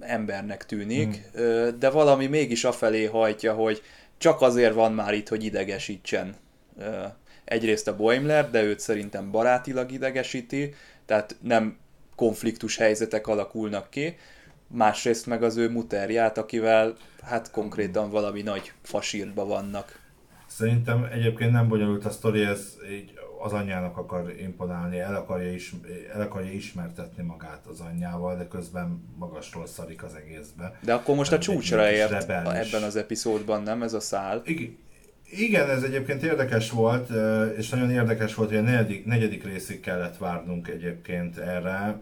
embernek 0.00 0.66
tűnik, 0.66 1.30
hmm. 1.34 1.78
de 1.78 1.90
valami 1.90 2.26
mégis 2.26 2.64
afelé 2.64 3.04
hajtja, 3.04 3.54
hogy 3.54 3.82
csak 4.18 4.40
azért 4.40 4.74
van 4.74 4.92
már 4.92 5.14
itt, 5.14 5.28
hogy 5.28 5.44
idegesítsen 5.44 6.34
egyrészt 7.44 7.88
a 7.88 7.96
Boimler, 7.96 8.50
de 8.50 8.62
őt 8.62 8.80
szerintem 8.80 9.30
barátilag 9.30 9.92
idegesíti, 9.92 10.74
tehát 11.06 11.36
nem 11.42 11.78
konfliktus 12.16 12.76
helyzetek 12.76 13.26
alakulnak 13.26 13.90
ki, 13.90 14.16
másrészt 14.72 15.26
meg 15.26 15.42
az 15.42 15.56
ő 15.56 15.70
muterját, 15.70 16.38
akivel 16.38 16.96
hát 17.22 17.50
konkrétan 17.50 18.10
valami 18.10 18.42
nagy 18.42 18.72
fasírba 18.82 19.46
vannak. 19.46 19.98
Szerintem 20.46 21.08
egyébként 21.12 21.52
nem 21.52 21.68
bonyolult 21.68 22.04
a 22.04 22.10
sztori, 22.10 22.42
ez 22.42 22.76
így 22.92 23.12
az 23.42 23.52
anyjának 23.52 23.96
akar 23.96 24.34
imponálni, 24.40 24.98
el 24.98 25.14
akarja, 25.14 25.52
is, 25.52 25.74
el 26.14 26.20
akarja 26.20 26.52
ismertetni 26.52 27.22
magát 27.22 27.66
az 27.66 27.80
anyjával, 27.80 28.36
de 28.36 28.48
közben 28.48 29.04
magasról 29.18 29.66
szarik 29.66 30.02
az 30.02 30.14
egészbe. 30.14 30.78
De 30.82 30.92
akkor 30.92 31.16
most 31.16 31.32
a 31.32 31.38
csúcsra 31.38 31.90
ért 31.90 32.30
ebben 32.30 32.82
az 32.82 32.96
epizódban, 32.96 33.62
nem 33.62 33.82
ez 33.82 33.92
a 33.92 34.00
szál? 34.00 34.42
Igen, 34.44 34.76
igen, 35.30 35.70
ez 35.70 35.82
egyébként 35.82 36.22
érdekes 36.22 36.70
volt, 36.70 37.10
és 37.56 37.68
nagyon 37.68 37.90
érdekes 37.90 38.34
volt, 38.34 38.48
hogy 38.48 38.58
a 38.58 38.62
negyedik, 38.62 39.04
negyedik 39.04 39.44
részig 39.44 39.80
kellett 39.80 40.16
várnunk 40.16 40.68
egyébként 40.68 41.38
erre. 41.38 42.00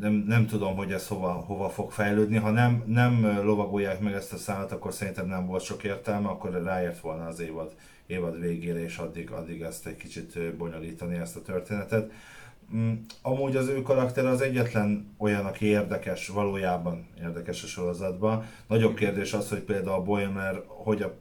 Nem, 0.00 0.12
nem 0.12 0.46
tudom, 0.46 0.76
hogy 0.76 0.92
ez 0.92 1.08
hova, 1.08 1.32
hova 1.32 1.68
fog 1.68 1.90
fejlődni. 1.90 2.36
Ha 2.36 2.50
nem, 2.50 2.82
nem 2.86 3.40
lovagolják 3.44 4.00
meg 4.00 4.12
ezt 4.12 4.32
a 4.32 4.36
szállat, 4.36 4.72
akkor 4.72 4.92
szerintem 4.92 5.26
nem 5.26 5.46
volt 5.46 5.62
sok 5.62 5.84
értelme, 5.84 6.28
akkor 6.28 6.62
ráért 6.62 7.00
volna 7.00 7.26
az 7.26 7.40
évad, 7.40 7.74
évad 8.06 8.40
végére, 8.40 8.82
és 8.82 8.96
addig, 8.98 9.30
addig 9.30 9.60
ezt 9.60 9.86
egy 9.86 9.96
kicsit 9.96 10.56
bonyolítani 10.56 11.16
ezt 11.16 11.36
a 11.36 11.42
történetet. 11.42 12.12
Mm, 12.74 12.92
amúgy 13.22 13.56
az 13.56 13.68
ő 13.68 13.82
karakter 13.82 14.26
az 14.26 14.40
egyetlen 14.40 15.14
olyan, 15.18 15.44
aki 15.44 15.64
érdekes, 15.66 16.28
valójában 16.28 17.06
érdekes 17.20 17.62
a 17.62 17.66
sorozatban. 17.66 18.44
Nagyobb 18.66 18.94
kérdés 18.94 19.32
az, 19.32 19.48
hogy 19.48 19.60
például 19.60 19.96
a 19.96 20.02
Boimler 20.02 20.62
hogy 20.66 21.02
a 21.02 21.14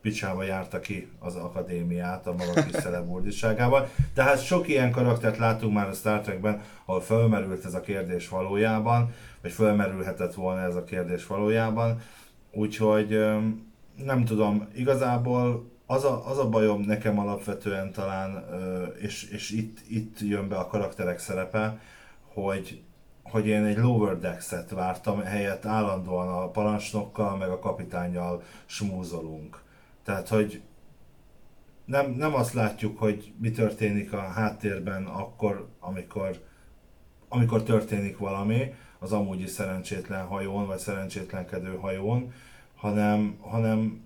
picsába 0.00 0.42
járta 0.42 0.80
ki 0.80 1.10
az 1.18 1.34
akadémiát 1.34 2.26
a 2.26 2.34
maga 2.34 2.62
kis 2.62 2.74
celeburdiságával. 2.84 3.88
Tehát 4.14 4.44
sok 4.44 4.68
ilyen 4.68 4.90
karaktert 4.90 5.36
látunk 5.36 5.74
már 5.74 5.88
a 5.88 5.92
Star 5.92 6.20
Trekben, 6.20 6.62
ahol 6.84 7.00
fölmerült 7.00 7.64
ez 7.64 7.74
a 7.74 7.80
kérdés 7.80 8.28
valójában, 8.28 9.14
vagy 9.42 9.52
fölmerülhetett 9.52 10.34
volna 10.34 10.60
ez 10.60 10.74
a 10.74 10.84
kérdés 10.84 11.26
valójában. 11.26 12.00
Úgyhogy 12.52 13.08
nem 14.04 14.24
tudom, 14.24 14.68
igazából 14.74 15.70
az 15.86 16.04
a, 16.04 16.28
az 16.30 16.38
a 16.38 16.48
bajom 16.48 16.80
nekem 16.80 17.18
alapvetően 17.18 17.92
talán, 17.92 18.44
és, 18.98 19.30
és 19.30 19.50
itt, 19.50 19.78
itt 19.88 20.20
jön 20.20 20.48
be 20.48 20.56
a 20.56 20.66
karakterek 20.66 21.18
szerepe, 21.18 21.80
hogy, 22.32 22.82
hogy 23.22 23.46
én 23.46 23.64
egy 23.64 23.78
Lower 23.78 24.18
Decks-et 24.18 24.70
vártam, 24.70 25.22
helyett 25.22 25.66
állandóan 25.66 26.28
a 26.28 26.50
parancsnokkal, 26.50 27.36
meg 27.36 27.48
a 27.48 27.58
kapitányjal 27.58 28.42
smúzolunk. 28.66 29.66
Tehát, 30.08 30.28
hogy 30.28 30.62
nem, 31.84 32.10
nem 32.10 32.34
azt 32.34 32.52
látjuk, 32.52 32.98
hogy 32.98 33.32
mi 33.40 33.50
történik 33.50 34.12
a 34.12 34.20
háttérben 34.20 35.06
akkor, 35.06 35.68
amikor, 35.80 36.42
amikor 37.28 37.62
történik 37.62 38.18
valami 38.18 38.74
az 38.98 39.12
amúgyi 39.12 39.46
szerencsétlen 39.46 40.26
hajón, 40.26 40.66
vagy 40.66 40.78
szerencsétlenkedő 40.78 41.76
hajón, 41.76 42.32
hanem, 42.74 43.36
hanem 43.40 44.02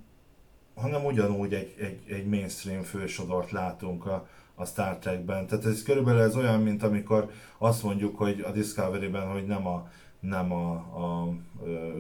hanem 0.75 1.05
ugyanúgy 1.05 1.55
egy, 1.55 1.75
egy, 1.79 2.13
egy 2.13 2.27
mainstream 2.27 2.83
fősodort 2.83 3.51
látunk 3.51 4.07
a, 4.07 4.29
a 4.55 4.65
Star 4.65 4.99
Trekben. 4.99 5.47
Tehát 5.47 5.65
ez 5.65 5.83
körülbelül 5.83 6.21
ez 6.21 6.37
olyan, 6.37 6.61
mint 6.61 6.83
amikor 6.83 7.31
azt 7.59 7.83
mondjuk, 7.83 8.19
hogy 8.19 8.41
a 8.41 8.51
Discovery-ben, 8.51 9.27
hogy 9.27 9.47
nem 9.47 9.67
a, 9.67 9.91
nem 10.23 10.53
a, 10.53 10.73
a, 10.73 11.35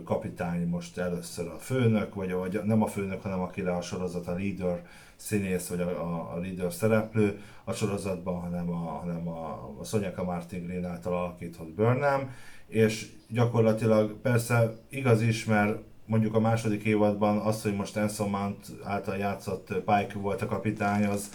kapitány 0.05 0.67
most 0.67 0.99
először 0.99 1.49
a 1.49 1.59
főnök, 1.59 2.15
vagy, 2.15 2.33
vagy 2.33 2.61
nem 2.65 2.83
a 2.83 2.87
főnök, 2.87 3.23
hanem 3.23 3.41
akire 3.41 3.77
a 3.77 3.81
sorozat 3.81 4.27
a 4.27 4.33
leader 4.33 4.87
színész, 5.17 5.69
vagy 5.69 5.81
a, 5.81 5.89
a, 5.89 6.35
a 6.35 6.39
leader 6.39 6.73
szereplő 6.73 7.41
a 7.65 7.73
sorozatban, 7.73 8.41
hanem 8.41 8.71
a, 8.71 8.75
hanem 8.75 9.29
a, 9.29 9.75
a 9.81 9.85
Sonyaka 9.85 10.25
Martin 10.25 10.65
Green 10.65 10.85
által 10.85 11.17
alakított 11.17 11.69
Burnham, 11.69 12.31
és 12.67 13.13
gyakorlatilag 13.29 14.13
persze 14.13 14.77
igaz 14.89 15.23
is, 15.23 15.45
mert 15.45 15.79
mondjuk 16.07 16.35
a 16.35 16.41
második 16.41 16.85
évadban 16.85 17.39
az, 17.39 17.63
hogy 17.63 17.75
most 17.75 17.97
Anson 17.97 18.31
Mount 18.31 18.67
által 18.85 19.17
játszott 19.17 19.67
Pike 19.67 20.19
volt 20.19 20.43
a 20.43 20.47
kapitány, 20.47 21.05
az, 21.05 21.31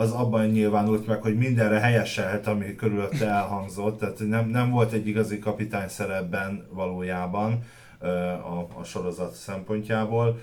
az 0.00 0.10
abban 0.10 0.46
nyilvánult 0.46 1.06
meg, 1.06 1.22
hogy 1.22 1.36
mindenre 1.36 1.78
helyeselhet, 1.78 2.46
ami 2.46 2.74
körülötte 2.74 3.26
elhangzott, 3.26 3.98
tehát 3.98 4.18
nem, 4.18 4.48
nem 4.48 4.70
volt 4.70 4.92
egy 4.92 5.06
igazi 5.06 5.38
kapitány 5.38 5.88
szerepben 5.88 6.66
valójában 6.70 7.62
a, 8.44 8.78
a 8.78 8.84
sorozat 8.84 9.34
szempontjából, 9.34 10.38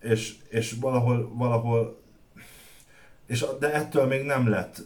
és, 0.00 0.34
és 0.48 0.76
valahol, 0.80 1.30
valahol 1.34 2.00
és, 3.26 3.44
de 3.58 3.72
ettől 3.74 4.06
még 4.06 4.24
nem 4.24 4.48
lett 4.48 4.82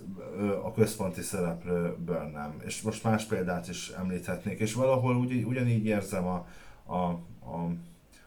a 0.65 0.73
központi 0.73 1.21
szereplő 1.21 1.95
Burnham, 2.05 2.55
és 2.67 2.83
most 2.83 3.05
más 3.05 3.25
példát 3.25 3.69
is 3.69 3.89
említhetnék, 3.89 4.59
és 4.59 4.75
valahol 4.75 5.17
ugy, 5.17 5.43
ugyanígy 5.43 5.87
érzem 5.87 6.27
a, 6.27 6.47
a, 6.87 6.97
a 6.97 7.71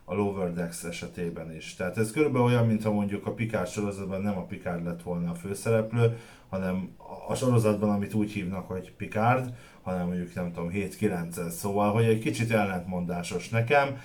a 0.06 0.14
Lower 0.14 0.54
Decks 0.54 0.84
esetében 0.84 1.56
is. 1.56 1.76
Tehát 1.76 1.98
ez 1.98 2.12
körülbelül 2.12 2.48
olyan, 2.48 2.68
mintha 2.68 2.92
mondjuk 2.92 3.26
a 3.26 3.34
Picard 3.34 3.68
sorozatban 3.68 4.22
nem 4.22 4.38
a 4.38 4.46
Picard 4.46 4.84
lett 4.84 5.02
volna 5.02 5.32
a 5.32 5.36
főszereplő, 5.36 6.18
hanem 6.50 6.96
a 7.28 7.36
sorozatban, 7.36 7.90
amit 7.90 8.14
úgy 8.14 8.32
hívnak, 8.32 8.68
hogy 8.68 8.94
Picard, 8.98 9.54
hanem 9.82 10.08
mondjuk 10.08 10.34
nem 10.34 10.52
tudom, 10.52 10.70
7-9 10.74 11.50
szóval, 11.50 11.92
hogy 11.92 12.04
egy 12.04 12.20
kicsit 12.20 12.52
ellentmondásos 12.52 13.50
nekem, 13.50 13.98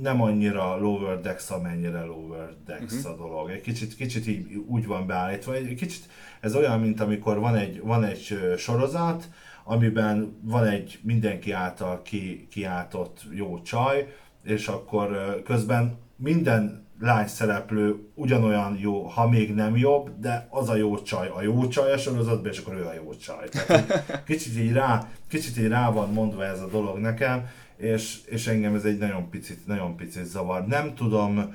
nem 0.00 0.22
annyira 0.22 0.76
Lower 0.76 1.20
Decks, 1.20 1.50
amennyire 1.50 2.02
Lower 2.02 2.54
Decks 2.66 2.94
uh-huh. 2.94 3.12
a 3.12 3.16
dolog. 3.16 3.50
Egy 3.50 3.60
kicsit, 3.60 3.94
kicsit 3.96 4.26
így 4.26 4.54
úgy 4.66 4.86
van 4.86 5.06
beállítva, 5.06 5.54
egy 5.54 5.74
kicsit 5.74 6.08
ez 6.40 6.54
olyan, 6.54 6.80
mint 6.80 7.00
amikor 7.00 7.38
van 7.38 7.54
egy, 7.54 7.80
van 7.80 8.04
egy 8.04 8.38
sorozat, 8.56 9.28
amiben 9.64 10.38
van 10.42 10.66
egy 10.66 10.98
mindenki 11.02 11.52
által 11.52 12.02
ki, 12.02 12.46
kiáltott 12.50 13.26
jó 13.30 13.62
csaj, 13.62 14.14
és 14.44 14.68
akkor 14.68 15.40
közben 15.44 15.98
minden 16.16 16.86
lány 17.00 17.26
szereplő 17.26 17.96
ugyanolyan 18.14 18.78
jó, 18.80 19.02
ha 19.02 19.28
még 19.28 19.54
nem 19.54 19.76
jobb, 19.76 20.10
de 20.20 20.46
az 20.50 20.68
a 20.68 20.76
jó 20.76 21.02
csaj, 21.02 21.28
a 21.28 21.42
jó 21.42 21.68
csaj 21.68 21.92
a 21.92 21.98
sorozatban, 21.98 22.52
és 22.52 22.58
akkor 22.58 22.74
ő 22.74 22.84
a 22.84 22.94
jó 22.94 23.14
csaj. 23.14 23.48
Tehát, 23.48 24.02
kicsit 24.26 24.58
így 24.58 24.72
rá, 24.72 25.08
kicsit 25.28 25.58
így 25.58 25.68
rá 25.68 25.90
van 25.90 26.12
mondva 26.12 26.44
ez 26.44 26.60
a 26.60 26.68
dolog 26.68 26.98
nekem, 26.98 27.48
és, 27.76 28.18
és 28.26 28.46
engem 28.46 28.74
ez 28.74 28.84
egy 28.84 28.98
nagyon 28.98 29.30
picit, 29.30 29.66
nagyon 29.66 29.96
picit 29.96 30.24
zavar. 30.24 30.66
Nem 30.66 30.94
tudom, 30.94 31.54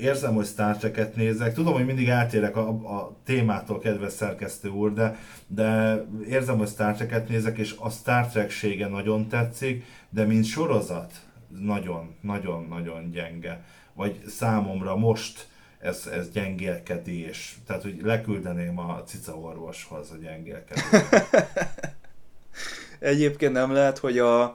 érzem, 0.00 0.34
hogy 0.34 0.46
Star 0.46 0.76
Trek-et 0.76 1.16
nézek, 1.16 1.54
tudom, 1.54 1.74
hogy 1.74 1.86
mindig 1.86 2.08
eltérek 2.08 2.56
a, 2.56 2.68
a 2.68 3.16
témától, 3.24 3.78
kedves 3.78 4.12
szerkesztő 4.12 4.68
úr, 4.68 4.92
de, 4.92 5.18
de 5.46 6.00
érzem, 6.28 6.58
hogy 6.58 6.68
Star 6.68 6.94
Trek-et 6.94 7.28
nézek, 7.28 7.58
és 7.58 7.74
a 7.78 7.90
Star 7.90 8.26
Trek-sége 8.26 8.88
nagyon 8.88 9.28
tetszik, 9.28 9.84
de 10.10 10.24
mint 10.24 10.44
sorozat, 10.44 11.12
nagyon-nagyon-nagyon 11.60 13.10
gyenge. 13.10 13.64
Vagy 13.94 14.20
számomra 14.26 14.96
most 14.96 15.48
ez, 15.78 16.06
ez 16.12 16.30
gyengélkedés. 16.30 17.58
Tehát, 17.66 17.82
hogy 17.82 18.00
leküldeném 18.02 18.78
a 18.78 19.02
cica 19.06 19.38
orvoshoz 19.38 20.10
a 20.10 20.16
gyengélkedés. 20.16 20.84
Egyébként 22.98 23.52
nem 23.52 23.72
lehet, 23.72 23.98
hogy 23.98 24.18
a, 24.18 24.54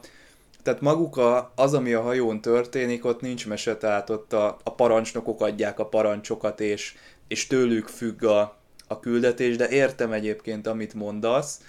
tehát 0.63 0.81
maguk 0.81 1.17
a, 1.17 1.51
az, 1.55 1.73
ami 1.73 1.93
a 1.93 2.01
hajón 2.01 2.41
történik, 2.41 3.05
ott 3.05 3.21
nincs 3.21 3.47
mese, 3.47 3.77
tehát 3.77 4.09
ott 4.09 4.33
a, 4.33 4.57
a 4.63 4.75
parancsnokok 4.75 5.41
adják 5.41 5.79
a 5.79 5.85
parancsokat, 5.85 6.59
és, 6.59 6.95
és 7.27 7.47
tőlük 7.47 7.87
függ 7.87 8.23
a, 8.23 8.57
a 8.87 8.99
küldetés, 8.99 9.55
de 9.55 9.69
értem 9.69 10.11
egyébként, 10.11 10.67
amit 10.67 10.93
mondasz. 10.93 11.61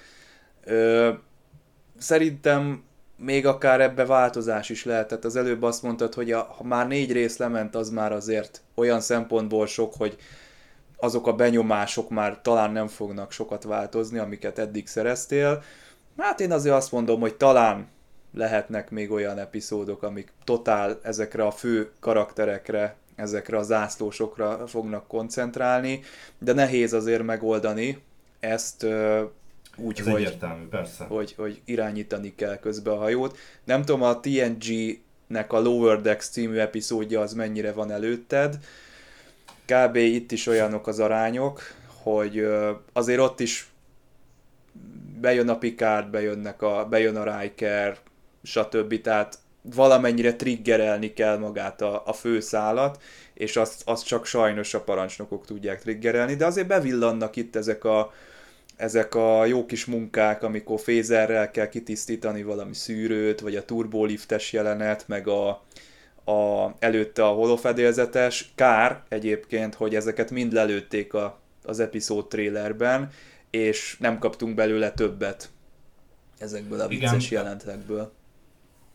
Ö, 0.65 1.11
szerintem 1.99 2.83
még 3.23 3.47
akár 3.47 3.81
ebbe 3.81 4.07
változás 4.07 4.69
is 4.69 4.85
lehetett. 4.85 5.25
Az 5.25 5.37
előbb 5.37 5.63
azt 5.63 5.83
mondtad, 5.83 6.15
hogy 6.15 6.33
a, 6.33 6.55
ha 6.59 6.65
már 6.65 6.87
négy 6.87 7.13
rész 7.13 7.37
lement, 7.37 7.75
az 7.75 7.91
már 7.91 8.13
azért 8.13 8.63
olyan 8.75 9.01
szempontból 9.01 9.67
sok, 9.67 9.95
hogy 9.95 10.17
azok 10.97 11.27
a 11.27 11.33
benyomások 11.33 12.11
már 12.11 12.41
talán 12.43 12.73
nem 12.73 12.87
fognak 12.87 13.33
sokat 13.33 13.63
változni, 13.63 14.19
amiket 14.19 14.59
eddig 14.59 14.87
szereztél. 14.87 15.63
Hát 16.19 16.41
én 16.41 16.53
azért 16.53 16.75
azt 16.75 16.93
mondom, 16.93 17.21
hogy 17.21 17.35
talán 17.35 17.89
lehetnek 18.35 18.91
még 18.91 19.11
olyan 19.11 19.39
epizódok, 19.39 20.03
amik 20.03 20.33
totál 20.45 20.99
ezekre 21.03 21.45
a 21.45 21.51
fő 21.51 21.91
karakterekre, 22.01 22.97
ezekre 23.17 23.57
a 23.57 23.63
zászlósokra 23.63 24.67
fognak 24.67 25.07
koncentrálni, 25.07 26.01
de 26.39 26.53
nehéz 26.53 26.93
azért 26.93 27.23
megoldani 27.23 28.03
ezt 28.41 28.87
úgy, 29.83 30.01
Ez 30.01 30.07
hogy, 30.07 30.15
egyértelmű, 30.15 30.67
persze. 30.67 31.05
Hogy, 31.05 31.35
hogy 31.37 31.61
irányítani 31.65 32.35
kell 32.35 32.59
közben 32.59 32.95
a 32.95 32.97
hajót. 32.97 33.39
Nem 33.65 33.85
tudom, 33.85 34.03
a 34.03 34.21
TNG-nek 34.21 35.53
a 35.53 35.61
Lower 35.61 36.01
Decks 36.01 36.29
című 36.29 36.57
epizódja 36.57 37.21
az 37.21 37.33
mennyire 37.33 37.73
van 37.73 37.91
előtted. 37.91 38.59
Kb. 39.67 39.97
itt 39.97 40.33
is 40.33 40.47
olyanok 40.47 40.87
az 40.87 41.01
arányok, 41.01 41.61
hogy 42.03 42.47
azért 42.93 43.21
ott 43.21 43.41
is 43.41 43.71
bejön 45.21 45.49
a 45.49 45.59
Picard, 45.59 46.11
bejönnek 46.11 46.63
a, 46.63 46.87
bejön 46.91 47.17
a 47.17 47.39
Riker, 47.39 47.99
stb. 48.43 49.01
Tehát 49.01 49.39
valamennyire 49.63 50.35
triggerelni 50.37 51.13
kell 51.13 51.39
magát 51.39 51.81
a, 51.81 52.03
a 52.07 52.13
főszálat, 52.13 53.03
és 53.35 53.57
azt, 53.57 53.83
azt 53.85 54.07
csak 54.07 54.27
sajnos 54.27 54.75
a 54.75 54.81
parancsnokok 54.81 55.47
tudják 55.47 55.81
triggerelni, 55.81 56.35
de 56.35 56.47
azért 56.47 56.67
bevillannak 56.67 57.37
itt 57.37 57.57
ezek 57.57 57.85
a, 57.85 58.13
ezek 58.77 59.15
a 59.15 59.45
jó 59.45 59.67
kis 59.67 59.85
munkák, 59.85 60.43
amikor 60.43 60.81
fézerrel 60.81 61.51
kell 61.51 61.69
kitisztítani 61.69 62.43
valami 62.43 62.75
szűrőt, 62.75 63.41
vagy 63.41 63.57
a 63.57 63.65
turboliftes 63.65 64.53
jelenet, 64.53 65.09
meg 65.09 65.29
a, 65.29 65.49
a, 66.25 66.71
előtte 66.79 67.25
a 67.25 67.33
holofedélzetes. 67.33 68.53
Kár 68.55 69.03
egyébként, 69.09 69.75
hogy 69.75 69.95
ezeket 69.95 70.31
mind 70.31 70.53
lelőtték 70.53 71.15
a, 71.15 71.41
az 71.65 71.81
epizód 71.81 72.29
trailerben, 72.29 73.11
és 73.51 73.97
nem 73.99 74.19
kaptunk 74.19 74.55
belőle 74.55 74.91
többet 74.91 75.51
ezekből 76.39 76.81
a 76.81 76.89
vicces 76.89 77.27
Igen. 77.27 77.43
jelentekből. 77.43 78.13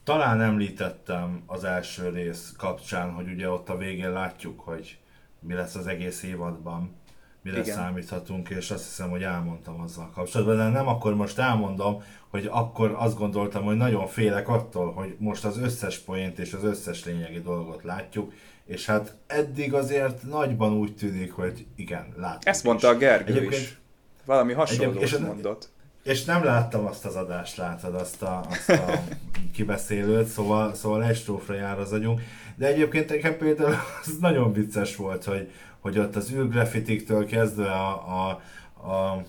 Talán 0.04 0.42
említettem 0.42 1.44
az 1.46 1.64
első 1.64 2.10
rész 2.10 2.54
kapcsán, 2.58 3.12
hogy 3.12 3.28
ugye 3.30 3.50
ott 3.50 3.70
a 3.70 3.78
végén 3.78 4.12
látjuk, 4.12 4.60
hogy 4.60 4.98
mi 5.40 5.54
lesz 5.54 5.76
az 5.76 5.88
egész 5.88 6.24
évadban, 6.24 6.96
mire 7.48 7.60
Igen. 7.62 7.76
számíthatunk, 7.76 8.50
és 8.50 8.72
azt 8.72 8.86
hiszem, 8.86 9.10
hogy 9.10 9.24
elmondtam 9.24 9.82
azzal 9.82 10.12
kapcsolatban, 10.16 10.58
de 10.58 10.68
nem 10.68 10.88
akkor 10.88 11.16
most 11.16 11.40
elmondom, 11.40 12.04
hogy 12.28 12.50
akkor 12.52 12.96
azt 12.98 13.18
gondoltam, 13.18 13.64
hogy 13.64 13.76
nagyon 13.76 14.08
félek 14.08 14.50
attól, 14.50 14.92
hogy 14.92 15.16
most 15.18 15.46
az 15.46 15.58
összes 15.58 15.98
poént 15.98 16.40
és 16.40 16.54
az 16.54 16.64
összes 16.64 17.06
lényegi 17.06 17.42
dolgot 17.42 17.84
látjuk, 17.84 18.34
és 18.66 18.86
hát 18.86 19.16
eddig 19.28 19.74
azért 19.74 20.24
nagyban 20.24 20.74
úgy 20.74 20.96
tűnik, 20.96 21.32
hogy 21.32 21.66
igen, 21.76 22.14
látjuk 22.18 22.46
Ezt 22.46 22.64
mondta 22.64 22.90
is. 22.90 22.96
a 22.96 22.98
Gergő 22.98 23.32
Egyébként, 23.32 23.62
is. 23.62 23.78
Valami 24.26 24.54
hasonlót 24.54 25.02
és 25.02 25.18
mondott. 25.18 25.70
És 26.04 26.24
nem 26.24 26.44
láttam 26.44 26.86
azt 26.86 27.06
az 27.06 27.16
adást, 27.16 27.58
látod, 27.58 27.96
azt 27.96 28.22
a, 28.22 28.46
azt 28.50 28.70
a 28.70 29.04
kibeszélőt, 29.56 30.28
szóval, 30.28 30.74
szóval 30.74 31.04
egy 31.04 31.16
strófra 31.16 31.56
jár 31.56 31.80
az 31.80 31.92
agyunk. 31.92 32.22
De 32.56 32.68
egyébként 32.68 33.10
nekem 33.10 33.38
például 33.38 33.76
az 34.02 34.18
nagyon 34.20 34.54
vicces 34.54 34.96
volt, 34.96 35.24
hogy, 35.24 35.52
hogy 35.80 36.00
ott 36.00 36.16
az 36.16 36.32
űrgrafitiktől 36.32 37.26
kezdve 37.26 37.72
a, 37.72 38.28
a, 38.28 38.42
a, 38.88 38.92
a 38.92 39.24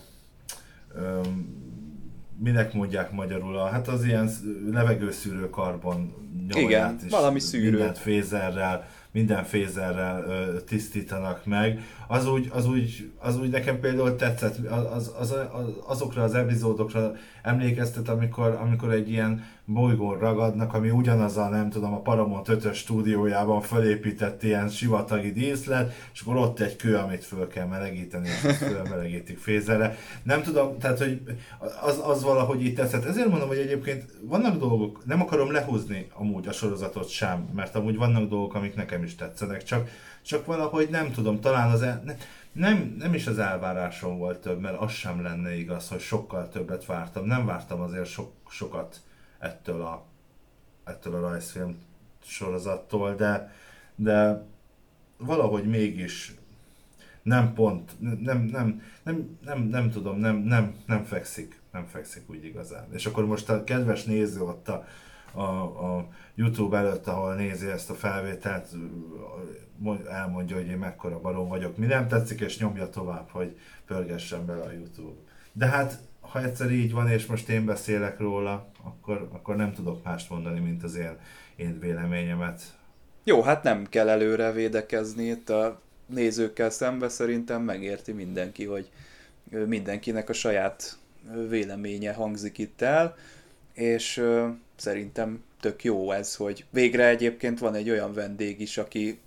minek 2.39 2.73
mondják 2.73 3.13
magyarul, 3.13 3.59
a, 3.59 3.67
hát 3.67 3.89
az 3.89 4.05
ilyen 4.05 4.31
levegőszűrő 4.71 5.51
karbon 5.51 6.15
Igen, 6.49 6.99
is 7.05 7.11
valami 7.11 7.41
szűrő. 7.41 7.71
Mindent 7.71 7.99
fézerrel, 7.99 8.89
minden 9.11 9.45
fézerrel 9.45 10.25
ö, 10.25 10.61
tisztítanak 10.61 11.45
meg. 11.45 11.81
Az 12.11 12.27
úgy, 12.27 12.51
az, 12.53 12.67
úgy, 12.67 13.11
az 13.19 13.39
úgy 13.39 13.51
nekem 13.51 13.81
például 13.81 14.17
tetszett, 14.17 14.67
az, 14.67 15.13
az, 15.19 15.31
az, 15.31 15.35
azokra 15.87 16.23
az 16.23 16.35
epizódokra 16.35 17.13
emlékeztet, 17.43 18.09
amikor, 18.09 18.59
amikor 18.61 18.93
egy 18.93 19.11
ilyen 19.11 19.45
bolygón 19.65 20.19
ragadnak, 20.19 20.75
ami 20.75 20.91
ugyanaz 20.91 21.35
nem 21.35 21.71
tudom, 21.71 21.93
a 21.93 22.01
Paramount 22.01 22.49
5 22.49 22.75
stúdiójában 22.75 23.61
felépített 23.61 24.43
ilyen 24.43 24.69
sivatagi 24.69 25.33
díszlet, 25.33 25.95
és 26.13 26.21
akkor 26.21 26.37
ott 26.37 26.61
egy 26.61 26.77
kő, 26.77 26.97
amit 26.97 27.25
föl 27.25 27.49
kell 27.49 27.67
melegíteni, 27.67 28.29
és 28.29 28.57
fölmelegítik 28.57 29.39
fézerre. 29.39 29.97
Nem 30.23 30.43
tudom, 30.43 30.79
tehát, 30.79 30.99
hogy 30.99 31.21
az, 31.81 32.01
az 32.05 32.23
valahogy 32.23 32.65
itt 32.65 32.77
tetszett. 32.77 33.05
Ezért 33.05 33.29
mondom, 33.29 33.49
hogy 33.49 33.59
egyébként 33.59 34.05
vannak 34.23 34.59
dolgok, 34.59 35.07
nem 35.07 35.21
akarom 35.21 35.53
lehúzni 35.53 36.07
amúgy 36.15 36.47
a 36.47 36.53
sorozatot 36.53 37.09
sem, 37.09 37.49
mert 37.55 37.75
amúgy 37.75 37.97
vannak 37.97 38.29
dolgok, 38.29 38.55
amik 38.55 38.75
nekem 38.75 39.03
is 39.03 39.15
tetszenek, 39.15 39.63
csak, 39.63 39.89
csak 40.29 40.47
valahogy 40.47 40.89
nem 40.91 41.13
tudom, 41.13 41.41
talán 41.41 41.71
az 41.71 41.83
el, 41.83 42.03
nem, 42.53 42.95
nem 42.99 43.15
is 43.15 43.27
az 43.27 43.39
elvárásom 43.39 44.19
volt 44.19 44.41
több, 44.41 44.61
mert 44.61 44.81
az 44.81 44.93
sem 44.93 45.23
lenne 45.23 45.57
igaz, 45.57 45.89
hogy 45.89 46.01
sokkal 46.01 46.49
többet 46.49 46.87
vártam. 46.87 47.25
Nem 47.25 47.47
vártam 47.47 47.81
azért 47.81 48.07
sok, 48.07 48.33
sokat 48.49 49.01
ettől 49.39 49.81
a, 49.81 50.05
ettől 50.85 51.15
a 51.15 51.21
rajzfilm 51.21 51.79
sorozattól, 52.23 53.15
de, 53.15 53.53
de 53.97 54.45
valahogy 55.17 55.69
mégis 55.69 56.35
nem 57.23 57.55
pont, 57.55 58.01
nem, 58.23 58.43
nem, 58.43 58.83
nem, 59.03 59.39
nem, 59.45 59.63
nem 59.63 59.91
tudom, 59.91 60.19
nem, 60.19 60.37
nem, 60.37 60.75
nem 60.87 61.05
fekszik, 61.05 61.61
nem 61.73 61.87
fekszik 61.87 62.31
úgy 62.31 62.45
igazán. 62.45 62.87
És 62.93 63.07
akkor 63.07 63.27
most 63.27 63.49
a 63.49 63.65
kedves 63.65 64.05
néző 64.05 64.41
ott 64.41 64.69
a, 64.69 64.85
a, 65.33 65.43
a 65.43 66.09
YouTube 66.35 66.77
előtt, 66.77 67.07
ahol 67.07 67.35
nézi 67.35 67.67
ezt 67.67 67.91
a 67.91 67.95
felvételt, 67.95 68.69
elmondja, 70.11 70.57
hogy 70.57 70.67
én 70.67 70.79
mekkora 70.79 71.21
barom 71.21 71.49
vagyok, 71.49 71.77
mi 71.77 71.87
nem 71.87 72.09
tetszik, 72.09 72.41
és 72.41 72.59
nyomja 72.59 72.89
tovább, 72.89 73.29
hogy 73.31 73.59
pörgessen 73.87 74.47
bele 74.47 74.63
a 74.63 74.73
YouTube. 74.73 75.21
De 75.53 75.67
hát 75.67 75.99
ha 76.21 76.43
egyszer 76.43 76.71
így 76.71 76.93
van, 76.93 77.09
és 77.09 77.27
most 77.27 77.49
én 77.49 77.65
beszélek 77.65 78.19
róla, 78.19 78.71
akkor, 78.83 79.29
akkor 79.33 79.57
nem 79.57 79.73
tudok 79.73 80.05
mást 80.05 80.31
mondani, 80.31 80.61
mint 80.61 80.83
az 80.83 80.95
én, 80.95 81.17
én 81.57 81.79
véleményemet. 81.81 82.63
Jó, 83.25 83.43
hát 83.43 83.63
nem 83.63 83.87
kell 83.89 84.09
előre 84.09 84.53
védekezni 84.53 85.25
itt 85.25 85.51
a 85.51 85.81
nézőkkel 86.07 86.71
szembe, 86.71 87.09
szerintem 87.09 87.63
megérti 87.63 88.13
mindenki, 88.13 88.65
hogy 88.65 88.91
mindenkinek 89.67 90.29
a 90.29 90.33
saját 90.33 90.99
véleménye 91.49 92.13
hangzik 92.13 92.59
itt 92.59 92.81
el, 92.83 93.17
és 93.79 94.25
szerintem 94.77 95.45
tök 95.61 95.85
jó 95.85 96.13
ez, 96.13 96.35
hogy 96.35 96.65
végre 96.71 97.07
egyébként 97.07 97.59
van 97.59 97.75
egy 97.75 97.91
olyan 97.91 98.13
vendég 98.13 98.61
is, 98.61 98.79
aki, 98.79 99.21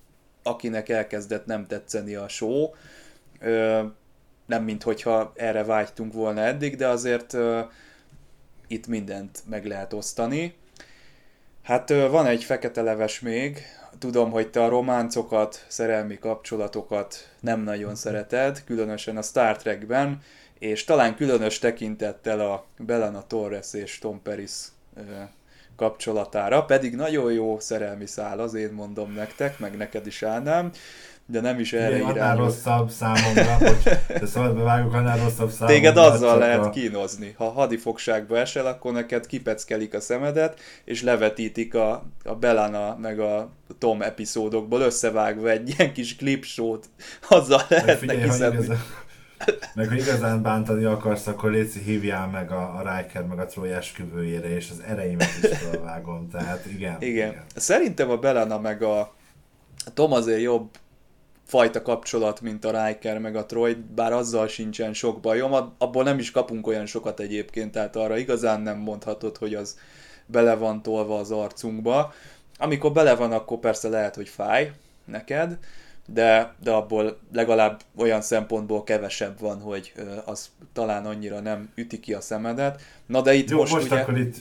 akinek 0.44 0.90
elkezdett 0.90 1.46
nem 1.46 1.68
tetszeni 1.68 2.16
a 2.16 2.28
show, 2.28 2.70
nem 4.46 4.64
mint 4.64 4.84
hogyha 4.84 5.32
erre 5.36 5.64
vágytunk 5.64 6.14
volna 6.14 6.42
eddig, 6.42 6.76
de 6.76 6.88
azért 6.88 7.38
itt 8.68 8.88
mindent 8.88 9.40
meg 9.50 9.66
lehet 9.66 9.94
osztani. 9.94 10.54
Hát 11.64 11.90
van 11.90 12.26
egy 12.26 12.44
fekete 12.44 12.82
leves 12.82 13.20
még, 13.20 13.62
tudom, 14.00 14.32
hogy 14.32 14.50
te 14.50 14.64
a 14.64 14.70
románcokat, 14.70 15.66
szerelmi 15.68 16.18
kapcsolatokat 16.20 17.36
nem 17.40 17.62
nagyon 17.62 17.96
szereted, 17.96 18.64
különösen 18.64 19.18
a 19.18 19.22
Star 19.22 19.58
Trekben, 19.58 20.22
és 20.62 20.84
talán 20.84 21.16
különös 21.16 21.60
tekintettel 21.60 22.40
a 22.40 22.66
Belana 22.78 23.28
Torres 23.28 23.74
és 23.74 24.00
Tom 24.00 24.22
Paris 24.22 24.52
uh, 24.98 25.04
kapcsolatára, 25.76 26.66
pedig 26.66 26.96
nagyon 26.96 27.32
jó 27.32 27.60
szerelmi 27.60 28.06
szál, 28.06 28.40
az 28.40 28.54
én 28.54 28.72
mondom 28.72 29.14
nektek, 29.14 29.60
meg 29.60 29.78
neked 29.78 30.08
is 30.08 30.24
állnám 30.24 30.72
de 31.26 31.42
nem 31.42 31.60
is 31.60 31.74
erre 31.74 31.96
irányul. 31.96 32.10
Annál 32.10 32.36
rosszabb 32.36 32.90
számomra, 32.90 33.54
hogy 33.58 33.98
de 34.20 34.26
szabad 34.26 34.56
bevágok, 34.56 34.94
annál 34.94 35.18
rosszabb 35.18 35.50
számomra. 35.58 35.76
Téged 35.76 35.98
azzal 35.98 36.38
lehet 36.38 36.66
a... 36.66 36.70
kínozni. 36.70 37.34
Ha 37.38 37.50
hadifogságba 37.50 38.38
esel, 38.38 38.66
akkor 38.66 38.92
neked 38.92 39.26
kipeckelik 39.26 39.94
a 39.94 40.00
szemedet, 40.00 40.60
és 40.86 41.04
levetítik 41.04 41.76
a, 41.76 42.04
a 42.24 42.36
Belana 42.36 42.98
meg 43.02 43.20
a 43.20 43.50
Tom 43.78 44.02
epizódokból 44.02 44.82
összevágva 44.82 45.50
egy 45.50 45.74
ilyen 45.78 45.94
kis 45.94 46.16
klipsót. 46.16 46.90
Azzal 47.30 47.62
lehet 47.70 48.02
neki 48.02 48.30
szedni. 48.30 48.76
Meg 49.76 49.88
ha 49.88 49.96
igazán 49.96 50.42
bántani 50.42 50.84
akarsz, 50.84 51.28
akkor 51.28 51.52
Léci 51.52 51.80
hívjál 51.80 52.28
meg 52.28 52.52
a, 52.52 52.76
a 52.76 52.98
Riker 52.98 53.24
meg 53.24 53.40
a 53.40 53.46
Troy 53.46 53.72
esküvőjére, 53.72 54.56
és 54.56 54.70
az 54.70 54.82
ereimet 54.88 55.30
is 55.42 55.58
felvágom. 55.58 56.30
Tehát 56.30 56.66
igen, 56.66 56.96
igen. 57.00 57.30
igen. 57.30 57.44
Szerintem 57.56 58.10
a 58.10 58.18
Belana 58.18 58.60
meg 58.60 58.84
a 58.84 59.14
Tom 59.94 60.12
azért 60.12 60.42
jobb 60.42 60.70
fajta 61.46 61.82
kapcsolat, 61.82 62.42
mint 62.42 62.66
a 62.66 62.86
Riker 62.86 63.20
meg 63.20 63.36
a 63.36 63.46
Troy, 63.46 63.74
bár 63.96 64.14
azzal 64.14 64.48
sincsen 64.48 64.94
sok 64.94 65.20
bajom, 65.20 65.74
abból 65.78 66.04
nem 66.04 66.20
is 66.20 66.32
kapunk 66.32 66.68
olyan 66.68 66.86
sokat 66.86 67.20
egyébként, 67.20 67.72
tehát 67.72 67.96
arra 67.96 68.18
igazán 68.18 68.62
nem 68.62 68.78
mondhatod, 68.78 69.38
hogy 69.38 69.54
az 69.54 69.78
bele 70.26 70.56
van 70.56 70.82
tolva 70.82 71.20
az 71.20 71.32
arcunkba. 71.32 72.14
Amikor 72.58 72.92
bele 72.92 73.16
van, 73.16 73.32
akkor 73.32 73.60
persze 73.60 73.90
lehet, 73.90 74.16
hogy 74.16 74.30
fáj 74.30 74.72
neked, 75.06 75.58
de, 76.14 76.54
de 76.64 76.72
abból 76.72 77.20
legalább 77.34 77.82
olyan 77.98 78.22
szempontból 78.22 78.84
kevesebb 78.84 79.40
van, 79.40 79.60
hogy 79.60 79.94
az 80.26 80.50
talán 80.74 81.06
annyira 81.06 81.40
nem 81.40 81.70
üti 81.76 82.00
ki 82.00 82.14
a 82.14 82.22
szemedet. 82.22 82.82
Na 83.06 83.22
de 83.22 83.34
itt 83.34 83.50
Jó, 83.50 83.58
most, 83.58 83.74
most 83.74 83.86
ugye... 83.86 84.00
akkor 84.00 84.18
itt 84.18 84.36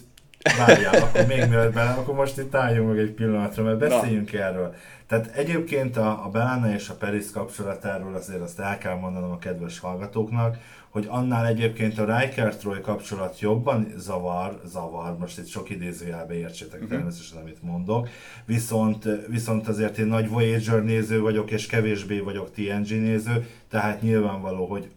várjál, 0.58 1.02
akkor 1.02 1.26
még 1.26 1.48
mielőtt 1.48 1.72
bele, 1.72 1.90
akkor 1.90 2.14
most 2.14 2.38
itt 2.38 2.54
álljunk 2.54 2.88
meg 2.88 2.98
egy 2.98 3.12
pillanatra, 3.12 3.62
mert 3.62 3.78
beszéljünk 3.78 4.32
Na. 4.32 4.38
erről. 4.38 4.74
Tehát 5.06 5.30
egyébként 5.36 5.96
a, 5.96 6.24
a 6.24 6.28
Belana 6.28 6.72
és 6.72 6.88
a 6.88 6.94
Peris 6.94 7.30
kapcsolatáról 7.30 8.14
azért 8.14 8.40
azt 8.40 8.60
el 8.60 8.78
kell 8.78 8.94
mondanom 8.94 9.30
a 9.30 9.38
kedves 9.38 9.78
hallgatóknak, 9.78 10.56
hogy 10.90 11.06
annál 11.08 11.46
egyébként 11.46 11.98
a 11.98 12.18
Riker 12.18 12.56
Troy 12.56 12.80
kapcsolat 12.80 13.40
jobban 13.40 13.92
zavar, 13.96 14.60
zavar, 14.64 15.18
most 15.18 15.38
itt 15.38 15.46
sok 15.46 15.70
idézőjelbe 15.70 16.34
értsétek 16.34 16.74
uh-huh. 16.74 16.88
természetesen, 16.88 17.40
amit 17.40 17.62
mondok, 17.62 18.08
viszont, 18.44 19.08
viszont 19.28 19.68
azért 19.68 19.98
én 19.98 20.06
nagy 20.06 20.28
Voyager 20.28 20.82
néző 20.82 21.20
vagyok, 21.20 21.50
és 21.50 21.66
kevésbé 21.66 22.18
vagyok 22.18 22.50
TNG 22.50 22.88
néző, 22.88 23.48
tehát 23.68 24.02
nyilvánvaló, 24.02 24.66
hogy 24.66 24.90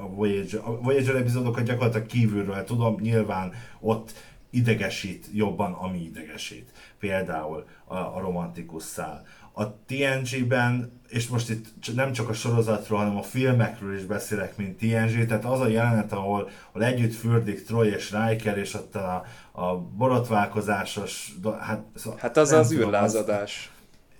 a 0.00 0.08
Voyager, 0.08 0.60
a 0.64 0.80
Voyager 0.80 1.14
epizódokat 1.16 1.64
gyakorlatilag 1.64 2.06
kívülről 2.06 2.64
tudom, 2.64 2.96
nyilván 3.00 3.52
ott 3.80 4.12
idegesít 4.50 5.26
jobban, 5.32 5.72
ami 5.72 5.98
idegesít. 5.98 6.70
Például 6.98 7.64
a, 7.84 7.96
a 7.96 8.20
romantikus 8.20 8.82
szál 8.82 9.26
a 9.58 9.74
TNG-ben, 9.86 11.00
és 11.08 11.28
most 11.28 11.50
itt 11.50 11.94
nem 11.94 12.12
csak 12.12 12.28
a 12.28 12.32
sorozatról, 12.32 12.98
hanem 12.98 13.16
a 13.16 13.22
filmekről 13.22 13.96
is 13.96 14.04
beszélek, 14.04 14.56
mint 14.56 14.78
TNG, 14.78 15.26
tehát 15.26 15.44
az 15.44 15.60
a 15.60 15.68
jelenet, 15.68 16.12
ahol, 16.12 16.50
ahol 16.72 16.84
együtt 16.84 17.14
fürdik 17.14 17.64
Troy 17.64 17.88
és 17.88 18.12
Riker, 18.12 18.58
és 18.58 18.74
ott 18.74 18.94
a, 18.94 19.24
a 19.52 19.76
borotválkozásos... 19.76 21.32
Hát, 21.60 21.84
szóval 21.94 22.18
hát 22.18 22.36
az 22.36 22.52
az 22.52 22.68
tudom, 22.68 22.82
űrlázadás. 22.82 23.70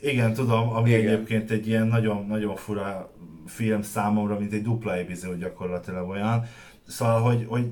Az, 0.00 0.08
igen, 0.08 0.32
tudom, 0.32 0.68
ami 0.68 0.90
igen. 0.90 1.00
egyébként 1.00 1.50
egy 1.50 1.66
ilyen 1.66 1.86
nagyon, 1.86 2.26
nagyon 2.26 2.56
fura 2.56 3.10
film 3.46 3.82
számomra, 3.82 4.38
mint 4.38 4.52
egy 4.52 4.62
dupla 4.62 4.96
epizód 4.96 5.38
gyakorlatilag 5.38 6.08
olyan. 6.08 6.44
Szóval, 6.86 7.20
hogy, 7.20 7.44
hogy 7.48 7.70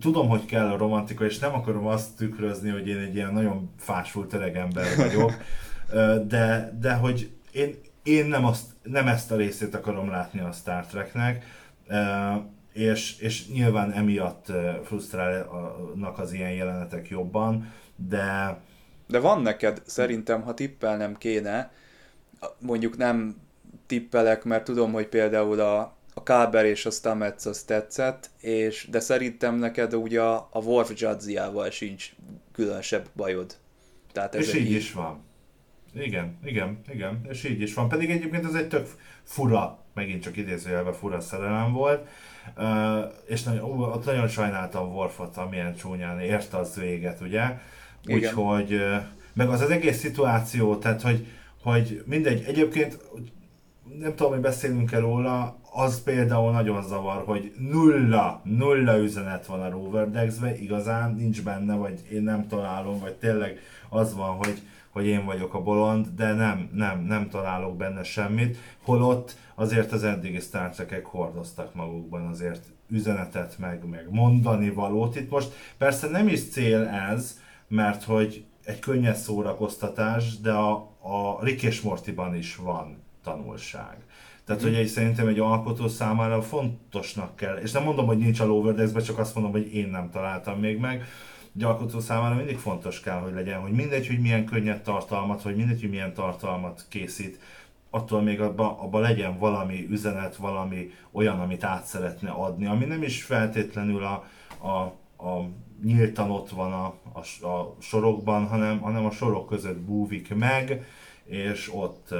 tudom, 0.00 0.28
hogy 0.28 0.44
kell 0.44 0.68
a 0.68 0.76
romantika, 0.76 1.24
és 1.24 1.38
nem 1.38 1.54
akarom 1.54 1.86
azt 1.86 2.16
tükrözni, 2.16 2.70
hogy 2.70 2.88
én 2.88 2.98
egy 2.98 3.14
ilyen 3.14 3.32
nagyon 3.32 3.70
fásult 3.78 4.32
öreg 4.32 4.56
ember 4.56 4.96
vagyok, 4.96 5.32
de, 6.26 6.76
de 6.80 6.94
hogy 6.94 7.30
én, 7.52 7.74
én 8.02 8.26
nem, 8.26 8.44
azt, 8.44 8.66
nem 8.82 9.06
ezt 9.06 9.30
a 9.30 9.36
részét 9.36 9.74
akarom 9.74 10.10
látni 10.10 10.40
a 10.40 10.52
Star 10.52 10.86
Treknek, 10.86 11.44
és, 12.72 13.18
és 13.18 13.48
nyilván 13.48 13.92
emiatt 13.92 14.46
frusztrálnak 14.84 16.18
az 16.18 16.32
ilyen 16.32 16.52
jelenetek 16.52 17.08
jobban, 17.08 17.72
de... 17.96 18.58
De 19.06 19.18
van 19.18 19.42
neked, 19.42 19.82
szerintem, 19.86 20.42
ha 20.42 20.54
tippelnem 20.54 21.16
kéne, 21.16 21.72
mondjuk 22.58 22.96
nem 22.96 23.36
tippelek, 23.86 24.44
mert 24.44 24.64
tudom, 24.64 24.92
hogy 24.92 25.06
például 25.06 25.60
a, 25.60 25.96
a 26.14 26.22
Káber 26.22 26.64
és 26.64 26.86
a 26.86 26.90
Stamets 26.90 27.46
az 27.46 27.62
tetszett, 27.62 28.30
és, 28.40 28.88
de 28.90 29.00
szerintem 29.00 29.54
neked 29.54 29.94
ugye 29.94 30.22
a, 30.22 30.48
a 30.52 30.58
Worf 30.58 30.92
Jadziával 30.94 31.70
sincs 31.70 32.12
különösebb 32.52 33.08
bajod. 33.16 33.54
Tehát 34.12 34.34
ez 34.34 34.48
és 34.48 34.54
így, 34.54 34.66
így 34.66 34.72
is 34.72 34.92
van. 34.92 35.26
Igen, 36.02 36.38
igen, 36.44 36.78
igen, 36.92 37.20
és 37.28 37.44
így 37.44 37.60
is 37.60 37.74
van. 37.74 37.88
Pedig 37.88 38.10
egyébként 38.10 38.44
ez 38.44 38.54
egy 38.54 38.68
tök 38.68 38.86
fura, 39.22 39.78
megint 39.94 40.22
csak 40.22 40.36
idézőjelben 40.36 40.92
fura 40.92 41.20
szerelem 41.20 41.72
volt, 41.72 42.08
uh, 42.56 43.12
és 43.26 43.42
nagyon, 43.42 43.70
ott 43.80 44.04
nagyon 44.04 44.28
sajnáltam 44.28 44.92
Worfot, 44.92 45.36
amilyen 45.36 45.74
csúnyán 45.74 46.20
érte 46.20 46.56
az 46.56 46.76
véget, 46.76 47.20
ugye? 47.20 47.58
Úgyhogy, 48.06 48.72
uh, 48.72 48.96
meg 49.32 49.48
az 49.48 49.60
az 49.60 49.70
egész 49.70 49.98
szituáció, 49.98 50.76
tehát 50.76 51.02
hogy, 51.02 51.26
hogy 51.62 52.02
mindegy, 52.06 52.44
egyébként 52.46 52.98
nem 53.98 54.14
tudom, 54.14 54.32
hogy 54.32 54.40
beszélünk-e 54.40 54.98
róla, 54.98 55.56
az 55.72 56.02
például 56.02 56.52
nagyon 56.52 56.82
zavar, 56.82 57.22
hogy 57.24 57.52
nulla, 57.58 58.40
nulla 58.44 58.98
üzenet 58.98 59.46
van 59.46 59.60
a 59.60 59.70
Rover 59.70 60.10
Dex-be, 60.10 60.58
igazán 60.58 61.14
nincs 61.14 61.42
benne, 61.42 61.74
vagy 61.74 62.00
én 62.12 62.22
nem 62.22 62.48
találom, 62.48 62.98
vagy 62.98 63.14
tényleg 63.14 63.58
az 63.88 64.14
van, 64.14 64.36
hogy, 64.36 64.62
hogy 64.90 65.06
én 65.06 65.24
vagyok 65.24 65.54
a 65.54 65.62
bolond, 65.62 66.06
de 66.16 66.32
nem, 66.32 66.70
nem, 66.72 67.00
nem 67.00 67.28
találok 67.28 67.76
benne 67.76 68.02
semmit, 68.02 68.56
holott 68.82 69.36
azért 69.54 69.92
az 69.92 70.04
eddigi 70.04 70.40
Star 70.40 70.70
Trek-ek 70.70 71.06
hordoztak 71.06 71.74
magukban 71.74 72.26
azért 72.26 72.64
üzenetet, 72.88 73.58
meg, 73.58 73.88
meg 73.88 74.06
mondani 74.10 74.70
valót. 74.70 75.16
Itt 75.16 75.30
most 75.30 75.52
persze 75.78 76.08
nem 76.08 76.28
is 76.28 76.50
cél 76.50 76.86
ez, 76.86 77.40
mert 77.68 78.02
hogy 78.02 78.44
egy 78.64 78.78
könnyes 78.78 79.16
szórakoztatás, 79.16 80.40
de 80.40 80.52
a, 80.52 80.72
a 81.00 81.44
Rick 81.44 81.62
és 81.62 81.80
Mortyban 81.80 82.34
is 82.34 82.56
van 82.56 83.02
tanulság. 83.22 83.96
Tehát, 84.44 84.62
hogy 84.62 84.74
egy, 84.74 84.86
szerintem 84.86 85.26
egy 85.26 85.38
alkotó 85.38 85.88
számára 85.88 86.42
fontosnak 86.42 87.36
kell, 87.36 87.56
és 87.56 87.72
nem 87.72 87.82
mondom, 87.82 88.06
hogy 88.06 88.18
nincs 88.18 88.40
a 88.40 88.44
Lower 88.44 89.02
csak 89.02 89.18
azt 89.18 89.34
mondom, 89.34 89.52
hogy 89.52 89.74
én 89.74 89.88
nem 89.88 90.10
találtam 90.10 90.58
még 90.58 90.78
meg, 90.78 91.04
egy 91.56 91.62
alkotó 91.62 92.00
számára 92.00 92.34
mindig 92.34 92.58
fontos 92.58 93.00
kell, 93.00 93.18
hogy 93.18 93.32
legyen, 93.32 93.60
hogy 93.60 93.72
mindegy, 93.72 94.06
hogy 94.06 94.20
milyen 94.20 94.44
könnyed 94.44 94.82
tartalmat, 94.82 95.42
vagy 95.42 95.56
mindegy, 95.56 95.80
hogy 95.80 95.90
milyen 95.90 96.14
tartalmat 96.14 96.84
készít, 96.88 97.38
attól 97.90 98.22
még 98.22 98.40
abban 98.40 98.78
abba 98.78 98.98
legyen 98.98 99.38
valami 99.38 99.86
üzenet, 99.90 100.36
valami 100.36 100.90
olyan, 101.10 101.40
amit 101.40 101.64
át 101.64 101.84
szeretne 101.84 102.30
adni, 102.30 102.66
ami 102.66 102.84
nem 102.84 103.02
is 103.02 103.22
feltétlenül 103.22 104.04
a, 104.04 104.24
a, 104.66 104.78
a 105.26 105.48
nyíltan 105.84 106.30
ott 106.30 106.50
van 106.50 106.72
a, 106.72 106.94
a, 107.12 107.46
a 107.46 107.76
sorokban, 107.78 108.46
hanem, 108.46 108.78
hanem 108.80 109.04
a 109.04 109.10
sorok 109.10 109.48
között 109.48 109.78
búvik 109.78 110.34
meg, 110.34 110.84
és 111.24 111.70
ott 111.74 112.08
uh, 112.10 112.18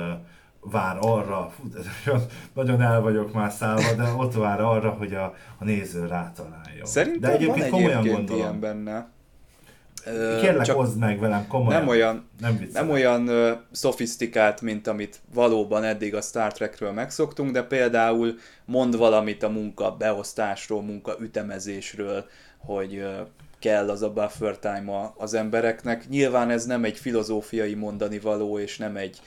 vár 0.60 0.96
arra, 1.00 1.50
fú, 1.56 1.62
nagyon, 2.04 2.26
nagyon 2.52 2.82
el 2.82 3.00
vagyok 3.00 3.32
már 3.32 3.50
szállva, 3.50 3.94
de 3.96 4.12
ott 4.12 4.34
vár 4.34 4.60
arra, 4.60 4.90
hogy 4.90 5.14
a, 5.14 5.34
a 5.58 5.64
néző 5.64 6.06
rátaláljon. 6.06 6.86
Szerintem 6.86 7.30
de 7.30 7.36
egyébként 7.36 7.60
van 7.60 7.70
komolyan 7.70 7.98
egyébként 7.98 8.28
gondolom. 8.28 8.42
ilyen 8.42 8.60
benne. 8.60 9.08
Kérlek, 10.40 10.66
Csak 10.66 10.76
hozd 10.76 10.98
meg 10.98 11.18
velem 11.18 11.46
komolyan. 11.46 11.80
Nem 11.80 11.88
olyan, 11.88 12.28
nem, 12.40 12.68
nem 12.72 12.90
olyan 12.90 13.30
szofisztikált, 13.70 14.60
mint 14.60 14.86
amit 14.86 15.20
valóban 15.34 15.84
eddig 15.84 16.14
a 16.14 16.20
Star 16.20 16.52
Trekről 16.52 16.92
megszoktunk, 16.92 17.50
de 17.50 17.62
például 17.62 18.34
mond 18.64 18.96
valamit 18.96 19.42
a 19.42 19.48
munka 19.48 19.90
beosztásról, 19.90 20.82
munka 20.82 21.16
ütemezésről, 21.20 22.24
hogy 22.58 23.04
kell 23.58 23.90
az 23.90 24.02
a 24.02 24.12
buffer 24.12 24.58
time 24.58 25.12
az 25.16 25.34
embereknek. 25.34 26.08
Nyilván 26.08 26.50
ez 26.50 26.66
nem 26.66 26.84
egy 26.84 26.98
filozófiai 26.98 27.74
mondani 27.74 28.18
való, 28.18 28.58
és 28.58 28.78
nem 28.78 28.96
egy 28.96 29.20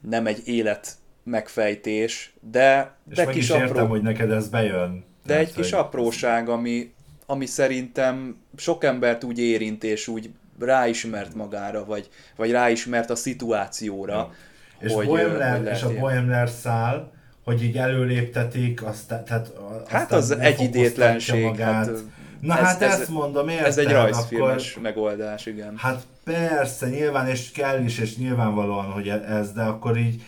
nem 0.00 0.26
egy 0.26 0.48
élet 0.48 0.96
megfejtés, 1.24 2.34
de, 2.50 2.96
és 3.10 3.16
de 3.16 3.24
meg 3.24 3.34
kis 3.34 3.42
is 3.42 3.50
apró... 3.50 3.64
értem, 3.64 3.88
hogy 3.88 4.02
neked 4.02 4.30
ez 4.30 4.48
bejön. 4.48 5.04
De 5.24 5.32
Tehát, 5.32 5.42
egy 5.42 5.54
kis 5.54 5.70
hogy... 5.70 5.80
apróság, 5.80 6.48
ami, 6.48 6.94
ami 7.26 7.46
szerintem 7.46 8.36
sok 8.56 8.84
embert 8.84 9.24
úgy 9.24 9.38
érint, 9.38 9.84
és 9.84 10.08
úgy 10.08 10.30
ráismert 10.60 11.34
magára, 11.34 11.84
vagy, 11.84 12.08
vagy 12.36 12.50
ráismert 12.50 13.10
a 13.10 13.14
szituációra. 13.14 14.12
Ja. 14.12 14.32
És, 14.78 14.92
hogy, 14.92 15.06
Boimler, 15.06 15.58
hogy 15.58 15.66
és 15.66 15.82
a 15.82 15.94
Boimler 15.98 16.48
szál, 16.48 17.12
hogy 17.44 17.62
így 17.62 17.76
előléptetik, 17.76 18.82
azt, 18.82 19.08
tehát 19.08 19.52
Hát 19.88 20.12
az 20.12 20.30
egyidétlenség. 20.30 21.44
Magát. 21.44 21.86
Hát, 21.86 22.02
Na 22.40 22.58
ez, 22.58 22.64
hát 22.64 22.82
ez, 22.82 23.00
ezt 23.00 23.08
mondom, 23.08 23.48
érted? 23.48 23.66
Ez 23.66 23.78
egy 23.78 23.90
rajzfilmes 23.90 24.70
akkor, 24.70 24.82
megoldás, 24.82 25.46
igen. 25.46 25.76
Hát 25.76 26.02
persze, 26.24 26.88
nyilván, 26.88 27.28
és 27.28 27.50
kell 27.50 27.84
is, 27.84 27.98
és 27.98 28.16
nyilvánvalóan, 28.16 28.84
hogy 28.84 29.08
ez, 29.08 29.52
de 29.52 29.62
akkor 29.62 29.96
így 29.96 30.22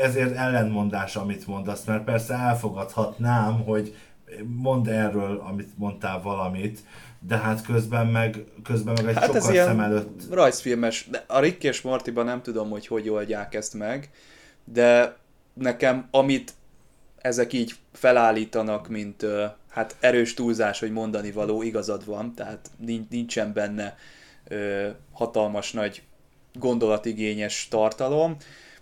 ezért 0.00 0.36
ellentmondás, 0.36 1.16
amit 1.16 1.46
mondasz, 1.46 1.84
mert 1.84 2.04
persze 2.04 2.34
elfogadhatnám, 2.34 3.62
hogy 3.64 3.96
mond 4.44 4.88
erről, 4.88 5.42
amit 5.48 5.78
mondtál 5.78 6.20
valamit, 6.22 6.80
de 7.26 7.36
hát 7.36 7.62
közben 7.62 8.06
meg, 8.06 8.44
közben 8.62 8.94
meg 8.94 9.06
egy 9.08 9.14
hát 9.14 9.24
sokat 9.24 9.42
szem 9.42 9.80
előtt... 9.80 10.22
rajzfilmes, 10.30 11.08
de 11.10 11.24
a 11.26 11.40
Rick 11.40 11.64
és 11.64 11.80
Mortyban 11.80 12.24
nem 12.24 12.42
tudom, 12.42 12.70
hogy 12.70 12.86
hogy 12.86 13.08
oldják 13.08 13.54
ezt 13.54 13.74
meg, 13.74 14.10
de 14.64 15.16
nekem 15.54 16.08
amit 16.10 16.54
ezek 17.18 17.52
így 17.52 17.74
felállítanak, 17.92 18.88
mint 18.88 19.26
hát 19.68 19.96
erős 20.00 20.34
túlzás, 20.34 20.80
hogy 20.80 20.92
mondani 20.92 21.30
való, 21.30 21.62
igazad 21.62 22.06
van, 22.06 22.34
tehát 22.34 22.70
nincsen 23.10 23.52
benne 23.52 23.96
hatalmas 25.12 25.72
nagy 25.72 26.02
gondolatigényes 26.54 27.68
tartalom, 27.70 28.36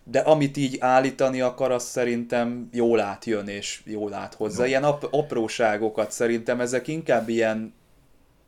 de 0.05 0.19
amit 0.19 0.57
így 0.57 0.77
állítani 0.81 1.41
akar, 1.41 1.71
az 1.71 1.85
szerintem 1.85 2.69
jól 2.73 3.01
átjön 3.01 3.49
és 3.49 3.81
jól 3.85 4.15
át 4.15 4.35
hozzá. 4.35 4.67
Ilyen 4.67 4.85
ap- 4.85 5.09
apróságokat 5.11 6.11
szerintem 6.11 6.61
ezek 6.61 6.89
inkább 6.89 7.29
ilyen, 7.29 7.75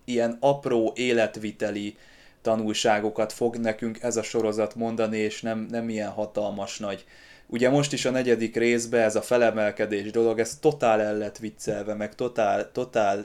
ilyen 0.05 0.37
apró 0.41 0.93
életviteli 0.97 1.97
tanulságokat 2.43 3.33
fog 3.33 3.57
nekünk 3.57 4.03
ez 4.03 4.17
a 4.17 4.23
sorozat 4.23 4.75
mondani, 4.75 5.17
és 5.19 5.43
nem, 5.43 5.67
nem 5.71 5.89
ilyen 5.89 6.11
hatalmas 6.11 6.79
nagy 6.79 7.05
Ugye 7.53 7.71
most 7.71 7.93
is 7.93 8.05
a 8.05 8.11
negyedik 8.11 8.57
részben 8.57 9.01
ez 9.01 9.17
a 9.17 9.23
felemelkedés 9.23 10.11
dolog, 10.11 10.39
ez 10.39 10.59
totál 10.61 11.01
el 11.01 11.17
lett 11.17 11.39
viccelve, 11.39 11.95
meg 11.95 12.15
totál, 12.15 12.71
totál 12.73 13.25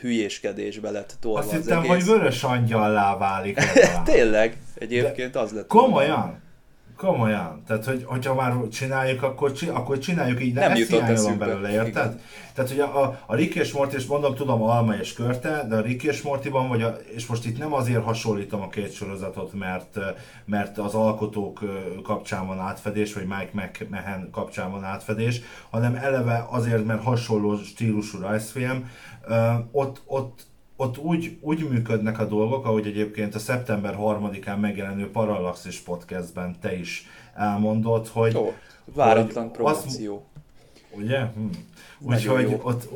hülyéskedésbe 0.00 0.90
lett 0.90 1.14
tolva 1.20 1.38
Azt 1.38 1.50
hittem, 1.52 1.78
egész. 1.78 1.90
hogy 1.90 2.04
vörös 2.04 2.44
angyallá 2.44 3.16
válik. 3.16 3.58
Tényleg, 4.04 4.56
egyébként 4.74 5.32
De 5.32 5.38
az 5.38 5.52
lett. 5.52 5.66
Komolyan? 5.66 6.42
Komolyan. 6.96 7.62
Tehát, 7.66 7.84
hogy, 7.84 8.04
hogyha 8.04 8.34
már 8.34 8.68
csináljuk, 8.68 9.22
akkor, 9.22 9.52
akkor 9.72 9.98
csináljuk 9.98 10.42
így, 10.42 10.54
de 10.54 10.60
nem 10.60 10.70
ezt 10.70 10.90
hiányolom 10.90 11.38
belőle, 11.38 11.70
érted? 11.70 12.04
Igen. 12.12 12.20
Tehát, 12.54 12.70
hogy 12.70 12.80
a, 12.80 13.02
a, 13.02 13.20
a 13.26 13.34
Rick 13.34 13.54
és 13.54 13.72
Morty, 13.72 13.94
és 13.94 14.06
mondom, 14.06 14.34
tudom, 14.34 14.62
Alma 14.62 14.94
és 14.94 15.12
Körte, 15.12 15.66
de 15.68 15.76
a 15.76 15.80
Rick 15.80 16.02
és 16.02 16.22
Mortyban, 16.22 16.68
vagy 16.68 16.82
a, 16.82 16.96
és 17.14 17.26
most 17.26 17.46
itt 17.46 17.58
nem 17.58 17.72
azért 17.72 18.04
hasonlítom 18.04 18.60
a 18.60 18.68
két 18.68 18.92
sorozatot, 18.92 19.52
mert, 19.52 19.98
mert 20.44 20.78
az 20.78 20.94
alkotók 20.94 21.60
kapcsán 22.02 22.46
van 22.46 22.58
átfedés, 22.58 23.14
vagy 23.14 23.26
Mike 23.26 23.50
McMahon 23.52 24.30
kapcsán 24.30 24.70
van 24.70 24.84
átfedés, 24.84 25.40
hanem 25.70 25.94
eleve 25.94 26.46
azért, 26.50 26.84
mert 26.84 27.02
hasonló 27.02 27.56
stílusú 27.56 28.18
rajzfilm, 28.18 28.90
ott, 29.72 30.02
ott 30.06 30.46
ott 30.76 30.98
úgy, 30.98 31.38
úgy 31.40 31.68
működnek 31.68 32.18
a 32.18 32.24
dolgok, 32.24 32.64
ahogy 32.64 32.86
egyébként 32.86 33.34
a 33.34 33.38
szeptember 33.38 33.96
3-án 34.00 34.60
megjelenő 34.60 35.10
Parallaxis 35.10 35.78
podcastben 35.78 36.56
te 36.60 36.78
is 36.78 37.06
elmondod, 37.34 38.08
hogy... 38.08 38.36
Ó, 38.36 38.52
váratlan 38.84 39.52
promoció. 39.52 40.26
Ugye? 40.90 41.20
Hm. 41.20 41.46
Úgyhogy 42.00 42.58
ott, 42.62 42.88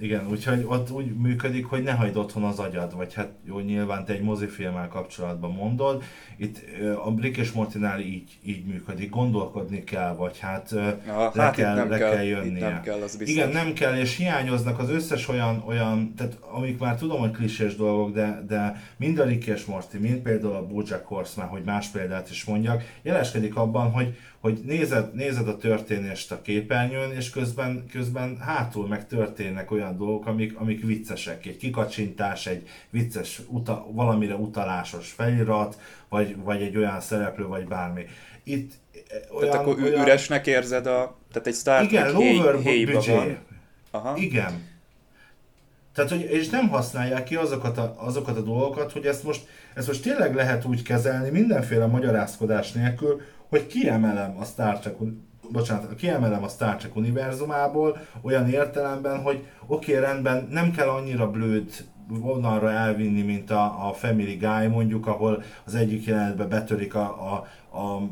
igen, 0.00 0.26
úgyhogy 0.30 0.64
ott 0.66 0.90
úgy 0.90 1.16
működik, 1.16 1.66
hogy 1.66 1.82
ne 1.82 1.92
hagyd 1.92 2.16
otthon 2.16 2.42
az 2.42 2.58
agyad, 2.58 2.96
vagy 2.96 3.14
hát 3.14 3.28
jó, 3.44 3.58
nyilván 3.58 4.04
te 4.04 4.12
egy 4.12 4.22
mozifilmmel 4.22 4.88
kapcsolatban 4.88 5.52
mondod. 5.52 6.02
Itt 6.36 6.60
a 7.04 7.10
Brick 7.10 7.36
és 7.36 7.52
Mortinál 7.52 8.00
így, 8.00 8.38
így 8.44 8.64
működik, 8.64 9.10
gondolkodni 9.10 9.84
kell, 9.84 10.14
vagy 10.14 10.38
hát 10.38 10.70
ja, 11.06 11.30
le, 11.34 11.42
hát 11.42 11.54
kell, 11.54 11.74
nem 11.74 11.90
le 11.90 11.98
kell, 11.98 12.10
kell 12.10 12.24
jönnie. 12.24 12.68
nem 12.68 12.82
kell, 12.82 13.00
az 13.02 13.16
biztos. 13.16 13.36
Igen, 13.36 13.48
nem 13.48 13.72
kell, 13.72 13.98
és 13.98 14.16
hiányoznak 14.16 14.78
az 14.78 14.90
összes 14.90 15.28
olyan, 15.28 15.62
olyan 15.66 16.14
tehát 16.16 16.38
amik 16.50 16.78
már 16.78 16.96
tudom, 16.96 17.18
hogy 17.18 17.30
klisés 17.30 17.76
dolgok, 17.76 18.14
de, 18.14 18.44
de 18.46 18.82
mind 18.96 19.18
a 19.18 19.24
Rick 19.24 19.46
és 19.46 19.64
Morty, 19.64 19.96
mind 19.98 20.18
például 20.18 20.54
a 20.54 20.66
Bojack 20.66 21.06
Horseman, 21.06 21.48
hogy 21.48 21.62
más 21.64 21.86
példát 21.86 22.30
is 22.30 22.44
mondjak, 22.44 22.82
jeleskedik 23.02 23.56
abban, 23.56 23.90
hogy, 23.90 24.16
hogy 24.40 24.60
nézed, 24.64 25.14
nézed 25.14 25.48
a 25.48 25.56
történést 25.56 26.32
a 26.32 26.42
képernyőn, 26.42 27.12
és 27.12 27.30
közben, 27.30 27.84
közben 27.90 28.38
hátul 28.38 28.88
meg 28.88 29.06
történnek 29.06 29.70
olyan 29.70 29.96
dolgok, 29.96 30.26
amik, 30.26 30.56
amik 30.56 30.84
viccesek. 30.84 31.46
Egy 31.46 31.56
kikacsintás, 31.56 32.46
egy 32.46 32.68
vicces, 32.90 33.40
uta, 33.46 33.86
valamire 33.90 34.34
utalásos 34.34 35.10
felirat, 35.10 35.78
vagy, 36.08 36.36
vagy 36.36 36.62
egy 36.62 36.76
olyan 36.76 37.00
szereplő, 37.00 37.46
vagy 37.46 37.66
bármi. 37.66 38.04
Itt 38.42 38.72
olyan, 39.30 39.50
tehát 39.50 39.66
akkor 39.66 39.82
olyan... 39.82 40.02
üresnek 40.02 40.46
érzed 40.46 40.86
a... 40.86 41.16
Tehát 41.32 41.46
egy 41.46 41.54
Star 41.54 41.86
Trek 41.86 41.90
Igen, 41.90 42.56
héjba 42.60 43.00
van. 43.06 43.38
Aha. 43.90 44.16
Igen. 44.16 44.66
Tehát, 45.94 46.10
hogy, 46.10 46.30
és 46.30 46.48
nem 46.48 46.68
használják 46.68 47.24
ki 47.24 47.34
azokat 47.34 47.78
a, 47.78 47.94
azokat 47.96 48.36
a 48.36 48.40
dolgokat, 48.40 48.92
hogy 48.92 49.06
ezt 49.06 49.24
most, 49.24 49.46
ezt 49.74 49.86
most 49.86 50.02
tényleg 50.02 50.34
lehet 50.34 50.64
úgy 50.64 50.82
kezelni 50.82 51.30
mindenféle 51.30 51.86
magyarázkodás 51.86 52.72
nélkül, 52.72 53.20
hogy 53.48 53.66
kiemelem 53.66 54.36
a 54.40 54.44
Star 54.44 54.78
Trek 54.78 54.96
bocsánat, 55.50 55.94
kiemelem 55.94 56.42
a 56.42 56.48
Star 56.48 56.76
Trek 56.76 56.96
univerzumából 56.96 57.98
olyan 58.22 58.48
értelemben, 58.48 59.22
hogy 59.22 59.46
oké, 59.66 59.96
okay, 59.96 60.04
rendben, 60.04 60.48
nem 60.50 60.70
kell 60.70 60.88
annyira 60.88 61.30
blőd 61.30 61.70
vonalra 62.08 62.70
elvinni, 62.70 63.22
mint 63.22 63.50
a, 63.50 63.88
a 63.88 63.92
Family 63.92 64.34
Guy 64.34 64.66
mondjuk, 64.66 65.06
ahol 65.06 65.42
az 65.64 65.74
egyik 65.74 66.04
jelenetben 66.04 66.48
betörik 66.48 66.94
a, 66.94 67.00
a, 67.00 67.46
a 67.78 68.02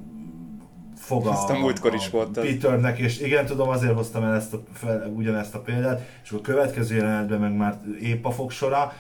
foga 1.07 1.32
ezt 1.32 1.50
a, 1.50 1.59
múltkor 1.59 1.94
is 1.94 2.11
volt. 2.11 2.40
Peternek, 2.40 2.98
és 2.98 3.20
igen, 3.20 3.46
tudom, 3.46 3.68
azért 3.68 3.94
hoztam 3.94 4.22
el 4.22 4.34
ezt 4.34 4.52
a, 4.52 4.62
fel, 4.72 5.12
ugyanezt 5.16 5.54
a 5.54 5.59
példát, 5.59 6.09
és 6.24 6.30
a 6.30 6.40
következő 6.40 6.96
jelenetben 6.96 7.40
meg 7.40 7.57
már 7.57 7.80
épp 8.00 8.24
a 8.24 8.30
fogsora, 8.30 8.92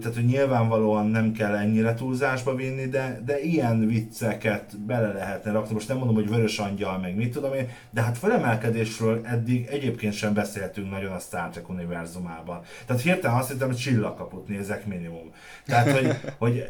tehát 0.00 0.14
hogy 0.14 0.24
nyilvánvalóan 0.24 1.06
nem 1.06 1.32
kell 1.32 1.54
ennyire 1.54 1.94
túlzásba 1.94 2.54
vinni, 2.54 2.86
de, 2.86 3.20
de 3.24 3.40
ilyen 3.40 3.86
vicceket 3.86 4.80
bele 4.80 5.12
lehetne 5.12 5.52
rakni. 5.52 5.74
Most 5.74 5.88
nem 5.88 5.96
mondom, 5.96 6.14
hogy 6.14 6.28
vörös 6.28 6.58
angyal, 6.58 6.98
meg 6.98 7.14
mit 7.14 7.32
tudom 7.32 7.54
én, 7.54 7.68
de 7.90 8.00
hát 8.00 8.18
felemelkedésről 8.18 9.20
eddig 9.24 9.66
egyébként 9.70 10.12
sem 10.12 10.34
beszéltünk 10.34 10.90
nagyon 10.90 11.12
a 11.12 11.18
Star 11.18 11.48
Trek 11.48 11.68
univerzumában. 11.68 12.60
Tehát 12.86 13.02
hirtelen 13.02 13.36
azt 13.36 13.50
hittem, 13.50 13.66
hogy 13.66 13.76
csillagkaput 13.76 14.48
nézek 14.48 14.86
minimum. 14.86 15.32
Tehát, 15.66 15.90
hogy, 15.90 16.16
hogy, 16.38 16.64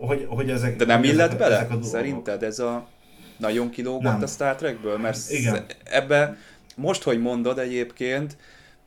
hogy, 0.00 0.26
hogy 0.28 0.50
ezek... 0.50 0.76
De 0.76 0.84
nem 0.84 1.04
illet 1.04 1.26
ezek, 1.26 1.38
bele? 1.38 1.56
Ezek 1.56 1.70
a 1.70 1.82
Szerinted 1.82 2.42
ez 2.42 2.58
a 2.58 2.86
nagyon 3.36 3.70
kilógott 3.70 4.02
nem. 4.02 4.22
a 4.22 4.26
Star 4.26 4.54
Trekből? 4.56 4.98
Mert 4.98 5.18
Igen. 5.28 5.64
ebbe 5.84 6.36
most, 6.76 7.02
hogy 7.02 7.20
mondod 7.20 7.58
egyébként, 7.58 8.36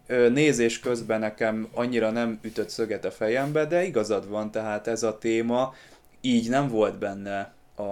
nézés 0.07 0.79
közben 0.79 1.19
nekem 1.19 1.67
annyira 1.73 2.11
nem 2.11 2.39
ütött 2.41 2.69
szöget 2.69 3.05
a 3.05 3.11
fejembe, 3.11 3.65
de 3.65 3.85
igazad 3.85 4.29
van, 4.29 4.51
tehát 4.51 4.87
ez 4.87 5.03
a 5.03 5.17
téma 5.17 5.73
így 6.21 6.49
nem 6.49 6.67
volt 6.67 6.97
benne 6.97 7.53
a, 7.75 7.83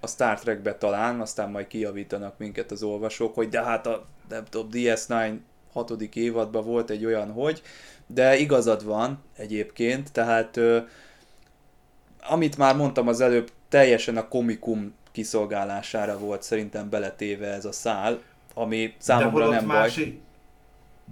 a 0.00 0.06
Star 0.06 0.40
Trekbe 0.40 0.74
talán, 0.74 1.20
aztán 1.20 1.50
majd 1.50 1.66
kijavítanak 1.66 2.38
minket 2.38 2.70
az 2.70 2.82
olvasók, 2.82 3.34
hogy 3.34 3.48
de 3.48 3.62
hát 3.62 3.86
a 3.86 4.06
nem 4.28 4.44
tudom, 4.50 4.68
DS9 4.72 5.34
hatodik 5.72 6.16
évadban 6.16 6.64
volt 6.64 6.90
egy 6.90 7.04
olyan, 7.04 7.32
hogy, 7.32 7.62
de 8.06 8.36
igazad 8.36 8.84
van 8.84 9.22
egyébként, 9.36 10.12
tehát 10.12 10.56
ö, 10.56 10.78
amit 12.28 12.56
már 12.56 12.76
mondtam 12.76 13.08
az 13.08 13.20
előbb, 13.20 13.50
teljesen 13.68 14.16
a 14.16 14.28
komikum 14.28 14.94
kiszolgálására 15.18 16.18
volt 16.18 16.42
szerintem 16.42 16.88
beletéve 16.88 17.46
ez 17.46 17.64
a 17.64 17.72
szál, 17.72 18.22
ami 18.54 18.94
számomra 18.98 19.48
nem 19.48 19.64
másik, 19.64 20.04
baj. 20.04 20.20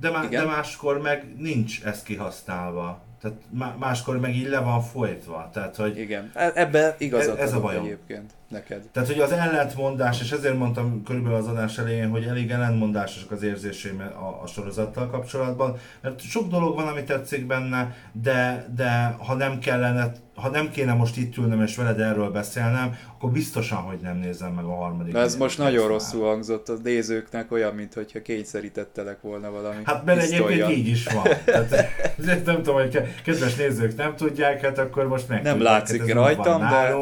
De, 0.00 0.10
má, 0.10 0.26
de 0.26 0.44
máskor 0.44 1.00
meg 1.00 1.34
nincs 1.38 1.84
ez 1.84 2.02
kihasználva. 2.02 3.00
Tehát 3.20 3.36
máskor 3.78 4.20
meg 4.20 4.36
így 4.36 4.48
le 4.48 4.58
van 4.58 4.82
folytva. 4.82 5.50
Tehát, 5.52 5.76
hogy 5.76 5.98
Igen, 5.98 6.30
e- 6.34 6.52
ebbe 6.54 6.94
igazad 6.98 7.38
ez, 7.38 7.42
ez 7.42 7.52
a 7.52 7.60
bajom. 7.60 7.84
egyébként 7.84 8.32
neked. 8.48 8.88
Tehát, 8.92 9.08
hogy 9.08 9.20
az 9.20 9.32
ellentmondás, 9.32 10.20
és 10.20 10.32
ezért 10.32 10.58
mondtam 10.58 11.02
körülbelül 11.02 11.36
az 11.36 11.46
adás 11.46 11.78
elején, 11.78 12.10
hogy 12.10 12.24
elég 12.24 12.50
ellentmondásosak 12.50 13.30
az 13.30 13.42
érzéseim 13.42 14.00
a, 14.00 14.42
a 14.42 14.46
sorozattal 14.46 15.10
kapcsolatban, 15.10 15.76
mert 16.00 16.20
sok 16.20 16.48
dolog 16.48 16.74
van, 16.74 16.86
ami 16.86 17.04
tetszik 17.04 17.46
benne, 17.46 17.96
de, 18.12 18.66
de 18.76 19.16
ha 19.18 19.34
nem 19.34 19.58
kellene 19.58 20.12
ha 20.36 20.48
nem 20.48 20.70
kéne 20.70 20.92
most 20.92 21.16
itt 21.16 21.36
ülnöm 21.36 21.62
és 21.62 21.76
veled 21.76 22.00
erről 22.00 22.30
beszélnem, 22.30 22.98
akkor 23.14 23.30
biztosan, 23.30 23.78
hogy 23.78 23.98
nem 24.02 24.16
nézem 24.16 24.52
meg 24.52 24.64
a 24.64 24.74
harmadik. 24.74 25.12
De 25.12 25.18
ez 25.18 25.36
most 25.36 25.58
nagyon 25.58 25.88
rosszul 25.88 26.26
hangzott 26.26 26.68
a 26.68 26.74
nézőknek, 26.82 27.52
olyan, 27.52 27.74
mintha 27.74 28.00
kényszerítettelek 28.22 29.20
volna 29.20 29.50
valami 29.50 29.76
Hát 29.84 30.04
mert 30.04 30.20
egyébként 30.20 30.70
így 30.70 30.88
is 30.88 31.06
van. 31.06 31.24
Tehát, 31.44 31.88
nem 32.44 32.56
tudom, 32.62 32.74
hogy 32.74 33.02
kedves 33.24 33.54
nézők 33.54 33.96
nem 33.96 34.16
tudják, 34.16 34.60
hát 34.60 34.78
akkor 34.78 35.08
most 35.08 35.28
meg 35.28 35.42
Nem 35.42 35.62
látszik 35.62 36.00
hát 36.00 36.10
rajtam, 36.10 36.60
de 36.60 36.94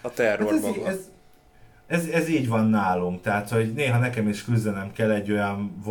a 0.00 0.10
terror 0.10 0.60
ez. 0.86 1.12
Ez, 1.86 2.06
ez, 2.06 2.28
így 2.28 2.48
van 2.48 2.68
nálunk, 2.68 3.20
tehát 3.20 3.50
hogy 3.50 3.72
néha 3.72 3.98
nekem 3.98 4.28
is 4.28 4.44
küzdenem 4.44 4.92
kell 4.92 5.10
egy 5.10 5.30
olyan 5.30 5.82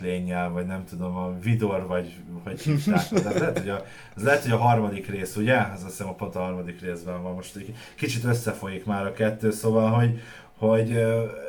lényel, 0.00 0.50
vagy 0.50 0.66
nem 0.66 0.84
tudom, 0.84 1.16
a 1.16 1.38
Vidor, 1.42 1.86
vagy 1.86 2.14
hogy 2.44 2.60
hívták. 2.60 3.08
De 3.08 3.38
lehet, 3.38 3.58
hogy 3.58 3.68
a, 3.68 3.84
ez 4.16 4.22
lehet, 4.22 4.42
hogy 4.42 4.50
a 4.50 4.56
harmadik 4.56 5.06
rész, 5.06 5.36
ugye? 5.36 5.70
Ez 5.70 5.82
azt 5.82 5.86
hiszem 5.86 6.08
a 6.08 6.14
pont 6.14 6.34
a 6.34 6.40
harmadik 6.40 6.80
részben 6.80 7.22
van 7.22 7.34
most. 7.34 7.58
Kicsit 7.96 8.24
összefolyik 8.24 8.84
már 8.84 9.06
a 9.06 9.12
kettő, 9.12 9.50
szóval, 9.50 9.90
hogy, 9.90 10.20
hogy 10.58 10.90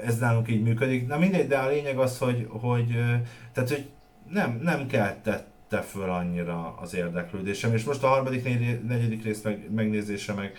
ez 0.05 0.17
nálunk 0.19 0.49
így 0.49 0.63
működik. 0.63 1.07
Na 1.07 1.17
mindegy, 1.17 1.47
de 1.47 1.57
a 1.57 1.69
lényeg 1.69 1.97
az, 1.97 2.17
hogy, 2.17 2.47
hogy 2.49 2.87
tehát, 3.53 3.69
hogy 3.69 3.89
nem, 4.29 4.59
nem 4.63 4.87
keltette 4.87 5.81
föl 5.81 6.09
annyira 6.09 6.77
az 6.81 6.95
érdeklődésem, 6.95 7.73
és 7.73 7.83
most 7.83 8.03
a 8.03 8.07
harmadik, 8.07 8.43
negyedik 8.87 9.23
rész 9.23 9.41
meg, 9.41 9.73
megnézése 9.75 10.33
meg, 10.33 10.53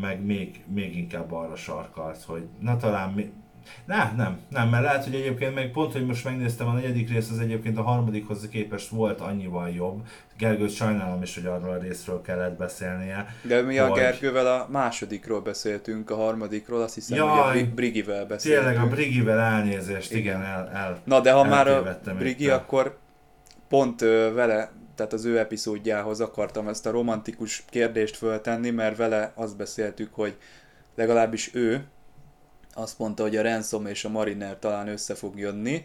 meg 0.00 0.24
még, 0.24 0.60
még 0.74 0.96
inkább 0.96 1.32
arra 1.32 1.56
sarkalt, 1.56 2.22
hogy 2.26 2.42
na 2.60 2.76
talán 2.76 3.12
mi... 3.12 3.32
Ne, 3.84 4.12
nem, 4.16 4.38
nem, 4.48 4.68
mert 4.68 4.84
lehet, 4.84 5.04
hogy 5.04 5.14
egyébként 5.14 5.54
meg 5.54 5.70
pont, 5.70 5.92
hogy 5.92 6.06
most 6.06 6.24
megnéztem 6.24 6.68
a 6.68 6.72
negyedik 6.72 7.12
részt, 7.12 7.30
az 7.30 7.38
egyébként 7.38 7.78
a 7.78 7.82
harmadikhoz 7.82 8.48
képest 8.48 8.88
volt 8.88 9.20
annyival 9.20 9.70
jobb. 9.70 10.06
Gergőt 10.38 10.74
sajnálom 10.74 11.22
is, 11.22 11.34
hogy 11.34 11.46
arról 11.46 11.70
a 11.70 11.78
részről 11.78 12.22
kellett 12.22 12.58
beszélnie. 12.58 13.34
De 13.42 13.62
mi 13.62 13.78
a 13.78 13.92
Gergővel 13.92 14.46
a 14.46 14.68
másodikról 14.70 15.40
beszéltünk, 15.40 16.10
a 16.10 16.16
harmadikról, 16.16 16.82
azt 16.82 16.94
hiszem, 16.94 17.16
Jaj, 17.16 17.52
hogy 17.52 17.68
a 17.70 17.74
Brigivel 17.74 18.26
beszéltünk. 18.26 18.66
Tényleg 18.66 18.84
a 18.84 18.88
Brigivel 18.88 19.38
elnézést, 19.38 20.12
igen, 20.12 20.42
el, 20.42 20.70
el 20.74 21.00
Na 21.04 21.20
de 21.20 21.32
ha 21.32 21.44
már 21.44 21.68
a 21.68 21.98
Brigi, 22.18 22.48
akkor 22.48 22.98
pont 23.68 24.02
ö, 24.02 24.32
vele 24.34 24.70
tehát 24.96 25.12
az 25.12 25.24
ő 25.24 25.38
epizódjához 25.38 26.20
akartam 26.20 26.68
ezt 26.68 26.86
a 26.86 26.90
romantikus 26.90 27.64
kérdést 27.70 28.16
föltenni, 28.16 28.70
mert 28.70 28.96
vele 28.96 29.32
azt 29.34 29.56
beszéltük, 29.56 30.14
hogy 30.14 30.36
legalábbis 30.94 31.54
ő 31.54 31.84
azt 32.74 32.98
mondta, 32.98 33.22
hogy 33.22 33.36
a 33.36 33.42
Ransom 33.42 33.86
és 33.86 34.04
a 34.04 34.08
Mariner 34.08 34.58
talán 34.58 34.88
össze 34.88 35.14
fog 35.14 35.38
jönni, 35.38 35.84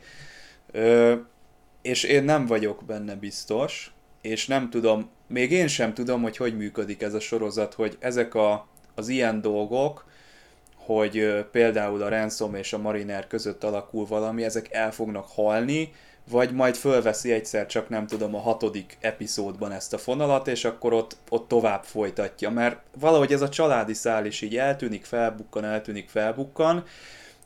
Ö, 0.71 1.15
és 1.81 2.03
én 2.03 2.23
nem 2.23 2.45
vagyok 2.45 2.83
benne 2.85 3.15
biztos, 3.15 3.93
és 4.21 4.47
nem 4.47 4.69
tudom, 4.69 5.09
még 5.27 5.51
én 5.51 5.67
sem 5.67 5.93
tudom, 5.93 6.21
hogy 6.21 6.37
hogy 6.37 6.57
működik 6.57 7.01
ez 7.01 7.13
a 7.13 7.19
sorozat, 7.19 7.73
hogy 7.73 7.97
ezek 7.99 8.35
a, 8.35 8.67
az 8.95 9.07
ilyen 9.07 9.41
dolgok, 9.41 10.05
hogy 10.75 11.45
például 11.51 12.01
a 12.01 12.09
Ransom 12.09 12.55
és 12.55 12.73
a 12.73 12.77
Mariner 12.77 13.27
között 13.27 13.63
alakul 13.63 14.05
valami, 14.05 14.43
ezek 14.43 14.73
el 14.73 14.91
fognak 14.91 15.27
halni, 15.27 15.93
vagy 16.29 16.53
majd 16.53 16.75
fölveszi 16.75 17.31
egyszer 17.31 17.65
csak 17.65 17.89
nem 17.89 18.07
tudom 18.07 18.35
a 18.35 18.39
hatodik 18.39 18.97
epizódban 18.99 19.71
ezt 19.71 19.93
a 19.93 19.97
fonalat, 19.97 20.47
és 20.47 20.65
akkor 20.65 20.93
ott, 20.93 21.17
ott 21.29 21.47
tovább 21.47 21.83
folytatja, 21.83 22.49
mert 22.49 22.79
valahogy 22.99 23.31
ez 23.31 23.41
a 23.41 23.49
családi 23.49 23.93
szál 23.93 24.25
is 24.25 24.41
így 24.41 24.57
eltűnik, 24.57 25.05
felbukkan, 25.05 25.65
eltűnik, 25.65 26.09
felbukkan, 26.09 26.83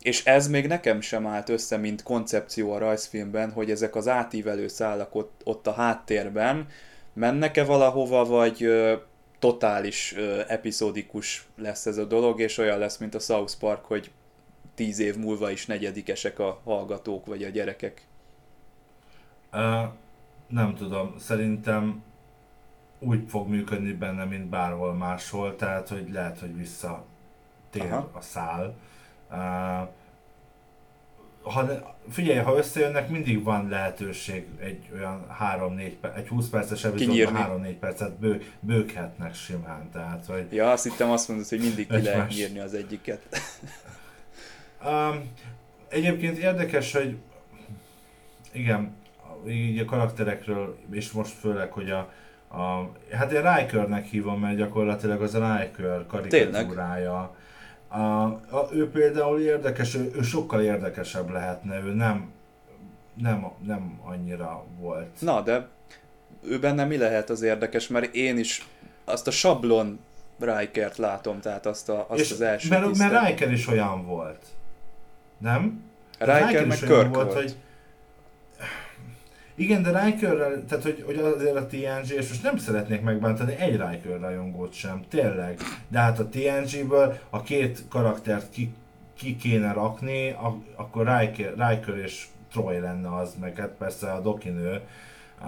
és 0.02 0.26
ez 0.26 0.48
még 0.48 0.68
nekem 0.68 1.02
sem 1.02 1.28
állt 1.28 1.50
össze, 1.50 1.78
mint 1.78 2.04
koncepció 2.04 2.72
a 2.72 2.78
rajzfilmben, 2.78 3.52
hogy 3.52 3.72
ezek 3.72 3.96
az 3.96 4.08
átívelő 4.08 4.68
szálak 4.68 5.16
ott, 5.16 5.42
ott 5.44 5.68
a 5.68 5.74
háttérben 5.74 6.68
mennek-e 7.14 7.64
valahova, 7.64 8.26
vagy 8.26 8.64
ö, 8.64 8.94
totális 9.40 10.14
ö, 10.18 10.42
epizódikus 10.48 11.48
lesz 11.58 11.86
ez 11.86 11.98
a 11.98 12.06
dolog, 12.06 12.40
és 12.40 12.58
olyan 12.58 12.80
lesz, 12.80 12.98
mint 12.98 13.16
a 13.16 13.20
South 13.20 13.54
Park, 13.60 13.86
hogy 13.86 14.12
tíz 14.76 15.00
év 15.00 15.16
múlva 15.16 15.52
is 15.52 15.66
negyedikesek 15.66 16.40
a 16.40 16.62
hallgatók, 16.64 17.26
vagy 17.26 17.44
a 17.44 17.50
gyerekek. 17.50 18.02
Nem 20.48 20.76
tudom, 20.76 21.16
szerintem 21.20 22.04
úgy 23.00 23.24
fog 23.28 23.48
működni 23.48 23.94
benne, 23.94 24.24
mint 24.24 24.46
bárhol 24.46 24.94
máshol, 24.94 25.56
tehát 25.56 25.90
hogy 25.90 26.10
lehet, 26.12 26.40
hogy 26.40 26.58
visszatér 26.58 27.92
Aha. 27.92 28.10
a 28.14 28.22
szál. 28.22 28.76
Ha, 31.42 31.66
figyelj, 32.10 32.40
ha 32.40 32.58
összejönnek, 32.58 33.10
mindig 33.10 33.44
van 33.44 33.70
lehetőség 33.70 34.48
egy 34.60 34.90
olyan 34.94 35.26
3-4 35.42 36.16
egy 36.16 36.28
20 36.28 36.50
perces 36.50 36.84
epizódban 36.84 37.64
3-4 37.64 37.76
percet 37.80 38.14
bő, 38.20 38.42
bőghetnek 38.60 39.36
simán. 39.36 39.90
Tehát, 39.92 40.26
hogy 40.26 40.48
ja, 40.52 40.72
azt 40.72 40.84
hittem 40.84 41.10
azt 41.10 41.28
mondod, 41.28 41.48
hogy 41.48 41.60
mindig 41.60 41.88
ki 41.88 42.02
lehet 42.02 42.18
más... 42.18 42.38
írni 42.38 42.60
az 42.60 42.74
egyiket. 42.74 43.22
um, 44.86 45.32
egyébként 45.88 46.38
érdekes, 46.38 46.94
hogy 46.94 47.18
igen, 48.52 48.96
így 49.48 49.80
a 49.80 49.86
karakterekről, 49.86 50.78
és 50.92 51.12
most 51.12 51.32
főleg, 51.32 51.72
hogy 51.72 51.90
a, 51.92 52.12
a 52.58 52.92
hát 53.12 53.32
én 53.32 53.56
Rikernek 53.56 54.06
hívom, 54.06 54.40
mert 54.40 54.58
gyakorlatilag 54.58 55.22
az 55.22 55.34
a 55.34 55.58
Riker 55.58 56.06
karikatúrája. 56.08 57.36
A, 57.88 57.98
a, 57.98 58.70
ő 58.74 58.90
például 58.90 59.40
érdekes, 59.40 59.96
ő, 59.96 60.12
ő 60.16 60.22
sokkal 60.22 60.62
érdekesebb 60.62 61.30
lehetne, 61.30 61.82
ő 61.82 61.94
nem, 61.94 62.32
nem, 63.14 63.52
nem 63.66 64.00
annyira 64.04 64.64
volt. 64.80 65.22
Na, 65.22 65.42
de 65.42 65.68
ő 66.44 66.60
benne 66.60 66.86
mi 66.86 66.98
lehet 66.98 67.30
az 67.30 67.42
érdekes, 67.42 67.88
mert 67.88 68.16
én 68.16 68.38
is 68.38 68.68
azt 69.06 69.28
a 69.28 69.32
sablon 69.32 70.00
Rikert 70.40 70.98
látom, 70.98 71.40
tehát 71.40 71.66
azt, 71.66 71.90
a, 71.90 72.06
azt 72.10 72.20
És 72.20 72.32
az 72.32 72.42
első 72.42 72.70
mert, 72.70 72.88
tisztet. 72.88 73.12
mert 73.12 73.28
Riker 73.28 73.52
is 73.52 73.68
olyan 73.68 74.06
volt. 74.06 74.46
Nem? 75.38 75.84
Riker 76.20 76.66
meg 76.66 76.78
is 76.78 76.90
olyan 76.90 77.12
Kirk 77.12 77.16
volt. 77.16 77.56
Igen, 79.56 79.84
de 79.84 80.04
Rikerrel, 80.04 80.64
tehát 80.68 80.84
hogy, 80.84 81.04
hogy 81.06 81.18
azért 81.18 81.56
a 81.56 81.66
TNG, 81.66 82.10
és 82.10 82.30
most 82.30 82.44
nem 82.44 82.58
szeretnék 82.58 83.02
megbántani 83.02 83.56
egy 83.56 83.72
Riker 83.72 84.20
rajongót 84.20 84.74
sem, 84.74 85.04
tényleg. 85.10 85.60
De 85.88 86.00
hát 86.00 86.20
a 86.20 86.30
TNG-ből 86.30 87.18
a 87.30 87.42
két 87.42 87.84
karaktert 87.90 88.50
ki, 88.50 88.74
ki 89.18 89.36
kéne 89.36 89.74
rakni, 89.74 90.30
a, 90.30 90.58
akkor 90.76 91.18
Riker, 91.20 91.54
Riker 91.58 91.98
és 91.98 92.26
Troy 92.52 92.80
lenne 92.80 93.16
az, 93.16 93.36
meg 93.42 93.56
hát 93.58 93.72
persze 93.78 94.12
a 94.12 94.22
dokinő. 94.22 94.82
A 95.42 95.48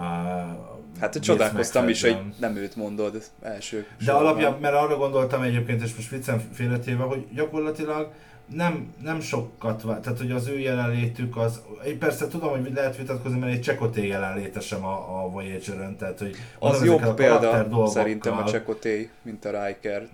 Hát 1.00 1.20
csodálkoztam 1.20 1.90
is, 1.90 2.02
hogy 2.02 2.18
nem 2.40 2.56
őt 2.56 2.76
mondod 2.76 3.24
első 3.42 3.86
De 3.98 4.04
sorban. 4.06 4.22
alapján, 4.26 4.58
mert 4.62 4.76
arra 4.76 4.98
gondoltam 4.98 5.42
egyébként, 5.42 5.84
és 5.84 5.96
most 5.96 6.10
viccen 6.10 6.40
félretéve, 6.54 7.04
hogy 7.04 7.26
gyakorlatilag 7.34 8.12
nem, 8.56 8.94
nem 9.04 9.20
sokat 9.20 9.82
vár, 9.82 10.00
tehát 10.00 10.18
hogy 10.18 10.32
az 10.32 10.48
ő 10.48 10.60
jelenlétük 10.60 11.38
az, 11.38 11.62
én 11.86 11.98
persze 11.98 12.28
tudom, 12.28 12.50
hogy 12.50 12.72
lehet 12.74 12.98
vitatkozni, 12.98 13.40
mert 13.40 13.54
egy 13.54 13.62
Csekoté 13.62 14.08
jelenléte 14.08 14.60
sem 14.60 14.86
a, 14.86 15.24
a 15.24 15.30
Voyager-ön, 15.30 15.96
tehát 15.98 16.20
hogy 16.20 16.36
Az 16.60 16.84
jobb 16.86 17.14
példa 17.14 17.88
szerintem 17.88 18.38
a 18.38 18.44
Csekoté, 18.44 19.10
mint 19.22 19.46
a 19.46 19.66
Riker. 19.66 20.08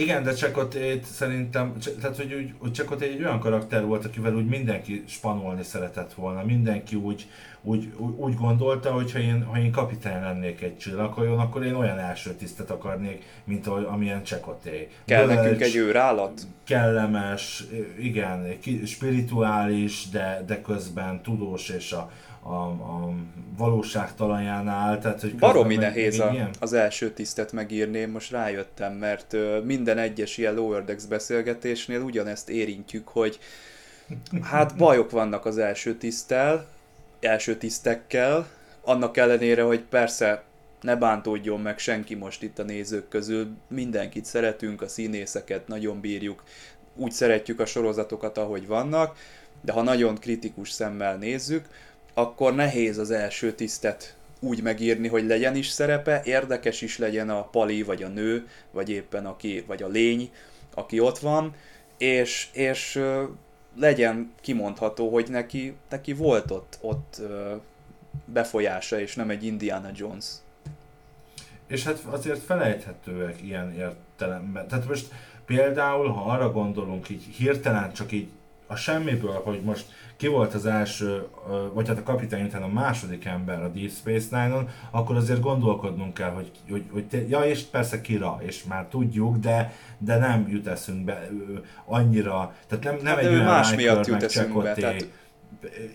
Igen, 0.00 0.22
de 0.22 0.34
Csekotét 0.34 1.04
szerintem, 1.04 1.78
Cse- 1.78 2.00
tehát 2.00 2.16
hogy, 2.16 2.34
úgy, 2.34 2.54
hogy 2.58 2.72
Csekoté 2.72 3.08
egy 3.08 3.22
olyan 3.22 3.40
karakter 3.40 3.84
volt, 3.84 4.04
akivel 4.04 4.34
úgy 4.34 4.46
mindenki 4.46 5.04
spanolni 5.06 5.62
szeretett 5.62 6.12
volna, 6.12 6.44
mindenki 6.44 6.96
úgy, 6.96 7.26
úgy, 7.62 7.92
úgy, 8.16 8.34
gondolta, 8.34 8.92
hogy 8.92 9.12
ha 9.12 9.18
én, 9.18 9.44
ha 9.44 9.58
én 9.58 9.72
kapitány 9.72 10.22
lennék 10.22 10.62
egy 10.62 10.78
csillaghajón, 10.78 11.38
akkor 11.38 11.64
én 11.64 11.74
olyan 11.74 11.98
első 11.98 12.34
tisztet 12.34 12.70
akarnék, 12.70 13.24
mint 13.44 13.66
ahogy, 13.66 13.84
amilyen 13.84 14.22
Csekoté. 14.22 14.88
Kell 15.04 15.26
Bölcs, 15.26 15.38
nekünk 15.38 15.60
egy 15.60 15.76
őrállat? 15.76 16.40
kellemes, 16.64 17.64
igen, 17.98 18.58
spirituális, 18.84 20.08
de, 20.08 20.44
de 20.46 20.60
közben 20.60 21.22
tudós 21.22 21.68
és 21.68 21.92
a, 21.92 22.10
a, 22.42 22.54
a 22.64 23.12
valóság 23.56 24.14
talaján 24.14 24.68
áll. 24.68 24.98
Tehát, 24.98 25.20
hogy 25.20 25.36
Baromi 25.36 25.76
nehéz 25.76 26.20
a, 26.20 26.30
ilyen- 26.32 26.56
az 26.60 26.72
első 26.72 27.10
tisztet 27.10 27.52
megírni, 27.52 27.98
én 27.98 28.08
most 28.08 28.30
rájöttem, 28.30 28.92
mert 28.92 29.36
minden 29.64 29.98
egyes 29.98 30.36
ilyen 30.36 30.54
Lower 30.54 30.84
Decks 30.84 31.06
beszélgetésnél 31.06 32.00
ugyanezt 32.00 32.48
érintjük, 32.48 33.08
hogy 33.08 33.38
hát 34.42 34.76
bajok 34.76 35.10
vannak 35.10 35.44
az 35.46 35.58
első 35.58 35.94
tisztel, 35.94 36.66
első 37.20 37.56
tisztekkel, 37.56 38.48
annak 38.84 39.16
ellenére, 39.16 39.62
hogy 39.62 39.80
persze 39.80 40.42
ne 40.80 40.96
bántódjon 40.96 41.60
meg 41.60 41.78
senki 41.78 42.14
most 42.14 42.42
itt 42.42 42.58
a 42.58 42.62
nézők 42.62 43.08
közül, 43.08 43.56
mindenkit 43.68 44.24
szeretünk, 44.24 44.82
a 44.82 44.88
színészeket 44.88 45.68
nagyon 45.68 46.00
bírjuk, 46.00 46.42
úgy 46.96 47.12
szeretjük 47.12 47.60
a 47.60 47.66
sorozatokat, 47.66 48.38
ahogy 48.38 48.66
vannak, 48.66 49.16
de 49.60 49.72
ha 49.72 49.82
nagyon 49.82 50.14
kritikus 50.18 50.70
szemmel 50.70 51.16
nézzük, 51.16 51.68
akkor 52.20 52.54
nehéz 52.54 52.98
az 52.98 53.10
első 53.10 53.52
tisztet 53.52 54.14
úgy 54.40 54.62
megírni, 54.62 55.08
hogy 55.08 55.24
legyen 55.24 55.56
is 55.56 55.68
szerepe, 55.68 56.20
érdekes 56.24 56.82
is 56.82 56.98
legyen 56.98 57.30
a 57.30 57.42
pali, 57.42 57.82
vagy 57.82 58.02
a 58.02 58.08
nő, 58.08 58.48
vagy 58.70 58.90
éppen 58.90 59.26
aki, 59.26 59.64
vagy 59.66 59.82
a 59.82 59.88
lény, 59.88 60.30
aki 60.74 61.00
ott 61.00 61.18
van, 61.18 61.54
és, 61.98 62.48
és 62.52 63.02
legyen 63.76 64.32
kimondható, 64.40 65.12
hogy 65.12 65.28
neki, 65.30 65.74
neki 65.88 66.12
volt 66.12 66.50
ott, 66.50 66.78
ott 66.80 67.20
befolyása, 68.24 69.00
és 69.00 69.14
nem 69.14 69.30
egy 69.30 69.44
Indiana 69.44 69.90
Jones. 69.94 70.26
És 71.66 71.84
hát 71.84 71.98
azért 72.10 72.42
felejthetőek 72.42 73.42
ilyen 73.42 73.74
értelemben. 73.74 74.68
Tehát 74.68 74.88
most 74.88 75.08
például, 75.46 76.08
ha 76.08 76.30
arra 76.30 76.52
gondolunk 76.52 77.08
így 77.08 77.24
hirtelen 77.24 77.92
csak 77.92 78.12
így 78.12 78.28
a 78.66 78.76
semmiből, 78.76 79.40
hogy 79.44 79.60
most 79.60 79.84
ki 80.20 80.26
volt 80.28 80.54
az 80.54 80.66
első, 80.66 81.26
vagy 81.74 81.88
hát 81.88 81.98
a 81.98 82.02
kapitány 82.02 82.44
után 82.44 82.62
a 82.62 82.68
második 82.68 83.24
ember 83.24 83.62
a 83.62 83.68
Deep 83.68 83.90
Space 83.90 84.42
Nine-on, 84.42 84.68
akkor 84.90 85.16
azért 85.16 85.40
gondolkodnunk 85.40 86.14
kell, 86.14 86.30
hogy, 86.30 86.50
hogy, 86.70 86.84
hogy 86.92 87.04
te, 87.06 87.28
ja 87.28 87.44
és 87.44 87.62
persze 87.62 88.00
kira, 88.00 88.38
és 88.42 88.64
már 88.64 88.86
tudjuk, 88.90 89.36
de, 89.36 89.72
de 89.98 90.18
nem 90.18 90.48
jut 90.48 90.66
eszünkbe 90.66 91.28
ö, 91.30 91.58
annyira, 91.84 92.54
tehát 92.66 92.84
nem, 92.84 92.94
nem 93.02 93.14
Hát 93.14 93.24
egy 93.24 93.32
olyan 93.32 93.44
más 93.44 93.70
Riker, 93.70 93.92
miatt 93.94 94.06
jut 94.06 94.26
Chakotay. 94.30 94.74
tehát- 94.74 95.08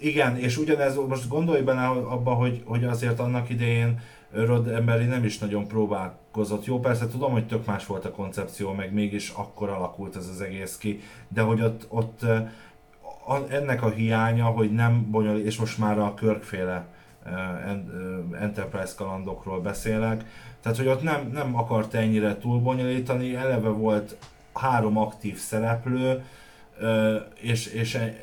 Igen, 0.02 0.38
és 0.38 0.58
ugyanez, 0.58 0.96
most 1.08 1.28
gondolj 1.28 1.62
benne 1.62 1.88
abba, 1.88 2.34
hogy, 2.34 2.62
hogy 2.66 2.84
azért 2.84 3.20
annak 3.20 3.50
idején 3.50 4.00
Rod 4.32 4.68
Emery 4.68 5.06
nem 5.06 5.24
is 5.24 5.38
nagyon 5.38 5.68
próbálkozott. 5.68 6.66
Jó, 6.66 6.80
persze 6.80 7.08
tudom, 7.08 7.32
hogy 7.32 7.48
tök 7.48 7.66
más 7.66 7.86
volt 7.86 8.06
a 8.06 8.12
koncepció, 8.12 8.72
meg 8.74 8.94
mégis 8.94 9.30
akkor 9.30 9.70
alakult 9.70 10.16
ez 10.16 10.28
az 10.28 10.42
egész 10.42 10.78
ki, 10.78 11.02
de 11.28 11.42
hogy 11.42 11.62
ott, 11.62 11.86
ott 11.90 12.20
a- 13.28 13.50
ennek 13.50 13.84
a 13.84 13.90
hiánya, 13.90 14.46
hogy 14.46 14.72
nem 14.72 15.08
bonyolít, 15.12 15.46
és 15.46 15.58
most 15.58 15.78
már 15.78 16.00
a 16.00 16.14
Körkféle 16.14 16.86
en- 17.68 17.92
Enterprise 18.42 18.94
kalandokról 18.98 19.62
beszélek, 19.62 20.24
tehát 20.62 20.78
hogy 20.78 20.88
ott 20.88 21.02
nem, 21.04 21.30
nem 21.34 21.58
akart 21.58 21.94
ennyire 21.94 22.38
túlbonyolítani, 22.38 23.36
eleve 23.36 23.70
volt 23.70 24.18
három 24.54 24.98
aktív 24.98 25.38
szereplő, 25.38 26.24
és, 27.42 27.66
és 27.68 27.96
e- 27.96 28.16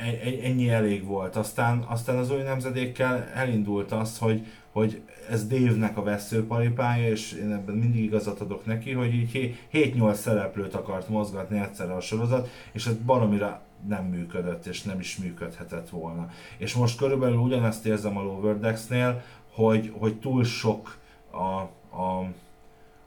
e- 0.00 0.28
e- 0.28 0.46
ennyi 0.46 0.70
elég 0.70 1.04
volt. 1.04 1.36
Aztán, 1.36 1.84
aztán 1.88 2.16
az 2.16 2.30
új 2.30 2.42
nemzedékkel 2.42 3.28
elindult 3.34 3.92
az, 3.92 4.18
hogy, 4.18 4.46
hogy 4.72 5.00
ez 5.30 5.46
Dave-nek 5.46 5.96
a 5.96 6.02
veszőparipája, 6.02 7.08
és 7.08 7.32
én 7.32 7.52
ebben 7.52 7.74
mindig 7.74 8.02
igazat 8.02 8.40
adok 8.40 8.66
neki, 8.66 8.92
hogy 8.92 9.14
így 9.14 9.58
7-8 9.72 10.12
szereplőt 10.14 10.74
akart 10.74 11.08
mozgatni 11.08 11.58
egyszerre 11.58 11.92
a 11.94 12.00
sorozat, 12.00 12.48
és 12.72 12.86
ez 12.86 12.94
baromira 12.94 13.65
nem 13.88 14.04
működött, 14.04 14.66
és 14.66 14.82
nem 14.82 15.00
is 15.00 15.16
működhetett 15.16 15.88
volna. 15.88 16.30
És 16.56 16.74
most 16.74 16.98
körülbelül 16.98 17.36
ugyanezt 17.36 17.86
érzem 17.86 18.16
a 18.16 18.22
Lower 18.22 18.58
Decks-nél, 18.58 19.22
hogy, 19.52 19.92
hogy 19.98 20.18
túl 20.18 20.44
sok 20.44 20.98
a, 21.30 21.60
a, 21.96 22.28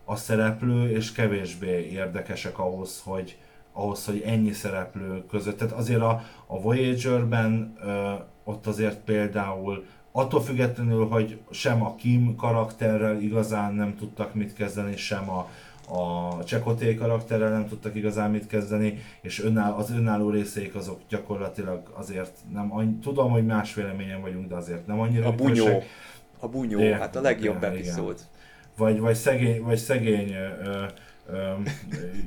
a 0.06 0.16
szereplő, 0.16 0.90
és 0.90 1.12
kevésbé 1.12 1.90
érdekesek 1.90 2.60
ahhoz, 2.60 3.02
hogy, 3.04 3.38
ahhoz, 3.74 4.06
hogy 4.06 4.22
ennyi 4.26 4.52
szereplő 4.52 5.26
között. 5.26 5.58
Tehát 5.58 5.74
azért 5.74 6.02
a, 6.02 6.22
a 6.46 6.62
Voyager-ben 6.62 7.78
ö, 7.82 8.14
ott 8.44 8.68
azért 8.68 9.00
például 9.00 9.86
attól 10.12 10.42
függetlenül, 10.42 11.08
hogy 11.08 11.40
sem 11.52 11.84
a 11.84 11.96
Kim 11.96 12.36
karakterrel 12.36 13.22
igazán 13.22 13.74
nem 13.74 13.96
tudtak 13.96 14.34
mit 14.34 14.54
kezdeni, 14.54 14.98
sem 14.98 15.30
a, 15.30 15.50
a 15.90 16.44
Csekoté 16.44 16.96
karakterrel 16.96 17.52
nem 17.52 17.68
tudtak 17.68 17.96
igazán 17.96 18.32
mit 18.32 18.48
kezdeni, 18.48 18.98
és 19.22 19.44
önáll, 19.44 19.72
az 19.72 19.92
önálló 19.92 20.30
részeik 20.30 20.76
azok 20.76 21.00
gyakorlatilag 21.10 21.82
azért 21.94 22.38
nem 22.54 22.74
annyi, 22.76 22.98
tudom, 23.02 23.32
hogy 23.32 23.46
más 23.46 23.74
véleményen 23.74 24.22
vagyunk, 24.22 24.48
de 24.48 24.56
azért 24.56 24.88
nem 24.88 25.00
annyira 25.00 25.28
A 25.28 25.36
bunyó. 25.36 25.84
A 26.40 26.48
bunyó, 26.48 26.80
Igen, 26.80 27.00
hát 27.00 27.16
a 27.16 27.22
legjobb 27.22 27.58
igen, 27.58 27.72
epizód. 27.72 28.20
Vagy, 28.78 29.00
vagy 29.00 29.16
szegény, 29.16 29.62
vagy 29.62 29.78
szegény 29.78 30.34
ö, 30.34 30.84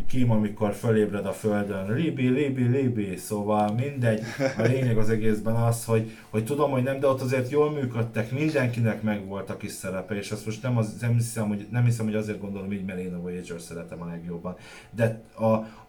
Kim, 0.08 0.30
amikor 0.30 0.72
fölébred 0.72 1.26
a 1.26 1.32
földön, 1.32 1.92
Libi, 1.92 2.28
Libi, 2.28 2.62
Libi, 2.62 3.16
szóval 3.16 3.72
mindegy. 3.72 4.20
A 4.58 4.62
lényeg 4.62 4.98
az 4.98 5.10
egészben 5.10 5.54
az, 5.54 5.84
hogy, 5.84 6.10
hogy 6.30 6.44
tudom, 6.44 6.70
hogy 6.70 6.82
nem, 6.82 7.00
de 7.00 7.06
ott 7.06 7.20
azért 7.20 7.50
jól 7.50 7.70
működtek, 7.70 8.30
mindenkinek 8.30 9.02
megvolt 9.02 9.50
a 9.50 9.56
kis 9.56 9.70
szerepe, 9.70 10.14
és 10.14 10.30
azt 10.30 10.46
most 10.46 10.62
nem, 10.62 10.76
az, 10.76 10.96
nem, 11.00 11.12
hiszem, 11.12 11.48
hogy, 11.48 11.66
nem 11.70 11.84
hiszem, 11.84 12.04
hogy 12.04 12.14
azért 12.14 12.40
gondolom 12.40 12.72
így, 12.72 12.84
mert 12.84 12.98
én 12.98 13.14
a 13.14 13.20
Voyager 13.20 13.60
szeretem 13.60 14.02
a 14.02 14.06
legjobban. 14.06 14.56
De 14.90 15.22
a, 15.34 15.46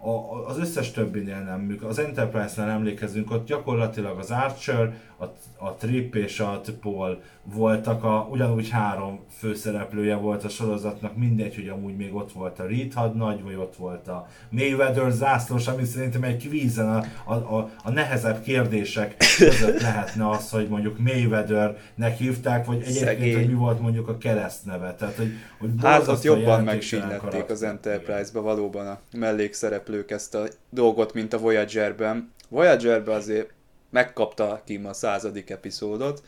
a, 0.08 0.46
az 0.48 0.60
összes 0.60 0.92
többinél 0.92 1.40
nem 1.40 1.60
működik. 1.60 1.88
Az 1.88 2.00
Enterprise-nál 2.00 2.70
emlékezünk, 2.70 3.32
ott 3.32 3.48
gyakorlatilag 3.48 4.18
az 4.18 4.32
Archer, 4.32 4.94
a, 5.24 5.66
a 5.66 5.76
Trip 5.76 6.16
és 6.16 6.40
a 6.40 6.62
Paul 6.82 7.22
voltak 7.44 8.04
a, 8.04 8.28
ugyanúgy 8.32 8.70
három 8.70 9.20
főszereplője 9.38 10.16
volt 10.16 10.44
a 10.44 10.50
sorozatnak, 10.50 11.18
mindegy, 11.18 11.56
hogy 11.56 11.68
amúgy 11.68 11.96
még 11.96 12.16
ott 12.16 12.32
volt 12.32 12.60
a 12.60 12.64
Reed 12.68 12.94
hadnagy, 12.94 13.44
vagy 13.44 13.56
ott 13.56 13.76
volt 13.76 14.08
a 14.08 14.28
Mayweather 14.50 15.12
zászlós, 15.12 15.68
ami 15.68 15.86
szerintem 15.86 16.24
egy 16.24 16.48
kvízen 16.48 16.90
a, 16.90 17.04
a, 17.26 17.34
a, 17.34 17.70
a 17.84 17.92
nehezebb 17.92 18.42
kérdések 18.42 19.16
között 19.38 19.82
lehetne 19.88 20.30
az, 20.30 20.50
hogy 20.50 20.68
mondjuk 20.68 21.00
Mayweathernek 21.00 22.18
hívták, 22.18 22.66
vagy 22.66 22.82
egyébként, 22.82 23.06
Szegény. 23.06 23.36
hogy 23.36 23.48
mi 23.48 23.54
volt 23.54 23.80
mondjuk 23.80 24.08
a 24.08 24.18
keresztneve. 24.18 24.96
Tehát, 24.96 25.16
hogy, 25.16 25.32
hogy 25.60 25.70
Hát 25.82 26.08
ott 26.08 26.24
jobban 26.24 26.64
megsínlették 26.64 27.50
az 27.50 27.64
Enterprise-ba 27.64 28.42
valóban 28.42 28.88
a 28.88 29.00
mellékszereplők 29.18 30.12
ezt 30.12 30.36
a 30.36 30.44
dolgot, 30.70 31.14
mint 31.14 31.34
a 31.34 31.38
Voyager-ben. 31.38 32.32
Voyager-ben 32.50 33.16
azért 33.16 33.54
megkapta 33.94 34.62
Kim 34.66 34.86
a 34.86 34.94
századik 34.94 35.50
epizódot, 35.50 36.24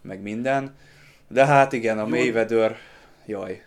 meg 0.00 0.22
minden, 0.22 0.74
de 1.28 1.46
hát 1.46 1.72
igen, 1.72 1.98
a 1.98 2.02
Jó. 2.02 2.08
Mayweather, 2.08 2.76
jaj, 3.26 3.64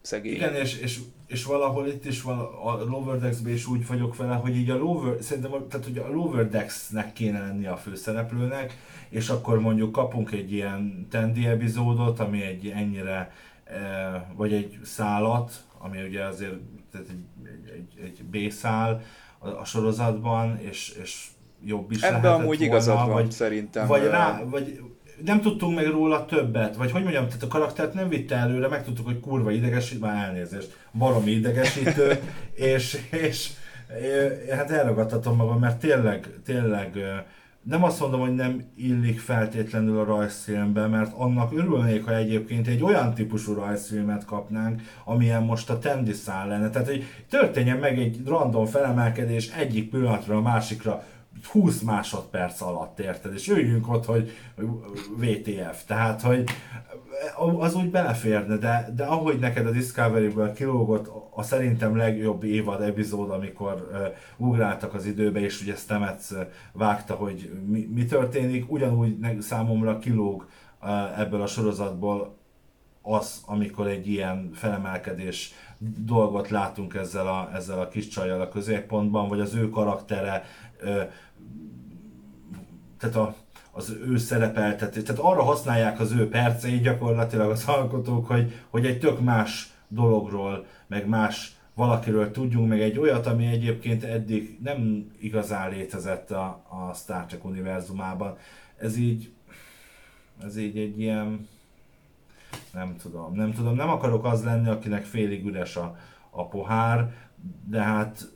szegény. 0.00 0.34
Igen, 0.34 0.54
és, 0.54 0.78
és, 0.78 1.00
és 1.26 1.44
valahol 1.44 1.86
itt 1.86 2.04
is 2.04 2.22
vala, 2.22 2.62
a 2.62 2.84
Lower 2.84 3.18
decks 3.18 3.38
is 3.46 3.66
úgy 3.66 3.86
vagyok 3.86 4.16
vele, 4.16 4.34
hogy 4.34 4.56
így 4.56 4.70
a 4.70 4.76
Lower, 4.76 5.22
szerintem 5.22 5.50
tehát, 5.68 5.86
hogy 5.86 5.98
a 5.98 6.08
Lower 6.08 6.48
Decks-nek 6.48 7.12
kéne 7.12 7.40
lenni 7.40 7.66
a 7.66 7.76
főszereplőnek, 7.76 8.76
és 9.08 9.28
akkor 9.28 9.60
mondjuk 9.60 9.92
kapunk 9.92 10.32
egy 10.32 10.52
ilyen 10.52 11.06
tendi 11.10 11.46
epizódot, 11.46 12.20
ami 12.20 12.42
egy 12.42 12.68
ennyire, 12.68 13.32
eh, 13.64 14.22
vagy 14.34 14.52
egy 14.52 14.78
szállat, 14.84 15.64
ami 15.78 16.02
ugye 16.02 16.24
azért 16.24 16.54
tehát 16.92 17.06
egy, 17.08 17.24
egy, 17.44 17.72
egy, 17.74 18.04
egy 18.04 18.24
B-szál 18.24 19.02
a, 19.38 19.48
a 19.48 19.64
sorozatban, 19.64 20.58
és, 20.58 20.98
és 21.02 21.26
jobb 21.64 21.90
is 21.90 22.02
Ebben 22.02 22.10
lehetett 22.10 22.32
amúgy 22.32 22.46
volna, 22.46 22.64
igazad 22.64 22.96
van, 22.96 23.10
vagy, 23.10 23.30
szerintem. 23.30 23.86
vagy, 23.86 24.04
rá, 24.04 24.42
vagy 24.44 24.80
nem 25.24 25.40
tudtunk 25.40 25.76
meg 25.76 25.86
róla 25.86 26.24
többet, 26.24 26.76
vagy 26.76 26.90
hogy 26.90 27.02
mondjam, 27.02 27.26
tehát 27.26 27.42
a 27.42 27.46
karaktert 27.46 27.94
nem 27.94 28.08
vitte 28.08 28.36
előre, 28.36 28.68
megtudtuk, 28.68 29.06
hogy 29.06 29.20
kurva 29.20 29.50
idegesít, 29.50 30.00
már 30.00 30.24
elnézést, 30.24 30.76
baromi 30.92 31.30
idegesítő, 31.30 32.18
és, 32.54 32.98
és 33.10 33.50
é, 34.00 34.50
hát 34.54 34.70
elragadtatom 34.70 35.36
magam, 35.36 35.58
mert 35.58 35.78
tényleg, 35.78 36.28
tényleg 36.44 36.96
ö, 36.96 37.14
nem 37.62 37.84
azt 37.84 38.00
mondom, 38.00 38.20
hogy 38.20 38.34
nem 38.34 38.62
illik 38.76 39.20
feltétlenül 39.20 39.98
a 39.98 40.04
rajzfilmbe, 40.04 40.86
mert 40.86 41.12
annak 41.16 41.52
örülnék, 41.52 42.04
ha 42.04 42.16
egyébként 42.16 42.66
egy 42.66 42.82
olyan 42.82 43.14
típusú 43.14 43.54
rajzfilmet 43.54 44.24
kapnánk, 44.24 44.82
amilyen 45.04 45.42
most 45.42 45.70
a 45.70 45.78
Tendi 45.78 46.12
szál 46.12 46.48
lenne. 46.48 46.70
Tehát, 46.70 46.88
hogy 46.88 47.04
történjen 47.28 47.76
meg 47.76 47.98
egy 47.98 48.20
random 48.26 48.66
felemelkedés 48.66 49.48
egyik 49.48 49.90
pillanatra 49.90 50.36
a 50.36 50.40
másikra, 50.40 51.04
20 51.46 51.80
másodperc 51.80 52.60
alatt, 52.60 52.98
érted? 52.98 53.34
És 53.34 53.48
üljünk 53.48 53.88
ott, 53.88 54.04
hogy 54.04 54.30
VTF. 55.16 55.84
Tehát, 55.86 56.22
hogy 56.22 56.44
az 57.58 57.74
úgy 57.74 57.90
beleférne, 57.90 58.56
de, 58.56 58.92
de 58.96 59.04
ahogy 59.04 59.38
neked 59.38 59.66
a 59.66 59.70
Discovery-ből 59.70 60.52
kilógott 60.52 61.10
a 61.34 61.42
szerintem 61.42 61.96
legjobb 61.96 62.44
évad 62.44 62.82
epizód, 62.82 63.30
amikor 63.30 63.88
uh, 63.90 64.48
ugráltak 64.48 64.94
az 64.94 65.06
időbe, 65.06 65.40
és 65.40 65.62
ugye 65.62 65.74
Stamets 65.74 66.30
uh, 66.30 66.38
vágta, 66.72 67.14
hogy 67.14 67.50
mi, 67.66 67.88
mi 67.94 68.04
történik, 68.04 68.72
ugyanúgy 68.72 69.18
ne, 69.18 69.40
számomra 69.40 69.98
kilóg 69.98 70.46
uh, 70.82 71.20
ebből 71.20 71.42
a 71.42 71.46
sorozatból 71.46 72.40
az, 73.02 73.42
amikor 73.46 73.86
egy 73.86 74.08
ilyen 74.08 74.50
felemelkedés 74.54 75.54
dolgot 75.96 76.48
látunk 76.48 76.94
ezzel 76.94 77.26
a, 77.26 77.50
ezzel 77.54 77.80
a 77.80 77.88
kis 77.88 78.08
csajjal 78.08 78.40
a 78.40 78.48
középpontban, 78.48 79.28
vagy 79.28 79.40
az 79.40 79.54
ő 79.54 79.68
karaktere, 79.68 80.44
tehát 82.98 83.16
a, 83.16 83.34
az 83.70 83.96
ő 84.06 84.16
szerepeltetés, 84.16 85.02
tehát 85.02 85.20
arra 85.20 85.42
használják 85.42 86.00
az 86.00 86.12
ő 86.12 86.28
perceit 86.28 86.82
gyakorlatilag 86.82 87.50
az 87.50 87.64
alkotók, 87.66 88.26
hogy, 88.26 88.52
hogy 88.70 88.86
egy 88.86 88.98
tök 88.98 89.20
más 89.20 89.72
dologról, 89.88 90.66
meg 90.86 91.06
más 91.06 91.56
valakiről 91.74 92.30
tudjunk, 92.30 92.68
meg 92.68 92.80
egy 92.80 92.98
olyat, 92.98 93.26
ami 93.26 93.46
egyébként 93.46 94.04
eddig 94.04 94.58
nem 94.62 95.10
igazán 95.18 95.70
létezett 95.70 96.30
a, 96.30 96.44
a 96.68 96.94
Star 96.94 97.26
Trek 97.26 97.44
univerzumában. 97.44 98.36
Ez 98.78 98.96
így, 98.96 99.32
ez 100.44 100.56
így 100.56 100.78
egy 100.78 101.00
ilyen, 101.00 101.48
nem 102.72 102.96
tudom, 102.96 103.34
nem 103.34 103.52
tudom, 103.52 103.74
nem 103.74 103.88
akarok 103.88 104.24
az 104.24 104.44
lenni, 104.44 104.68
akinek 104.68 105.04
félig 105.04 105.46
üres 105.46 105.76
a, 105.76 105.96
a 106.30 106.46
pohár, 106.46 107.14
de 107.68 107.82
hát 107.82 108.32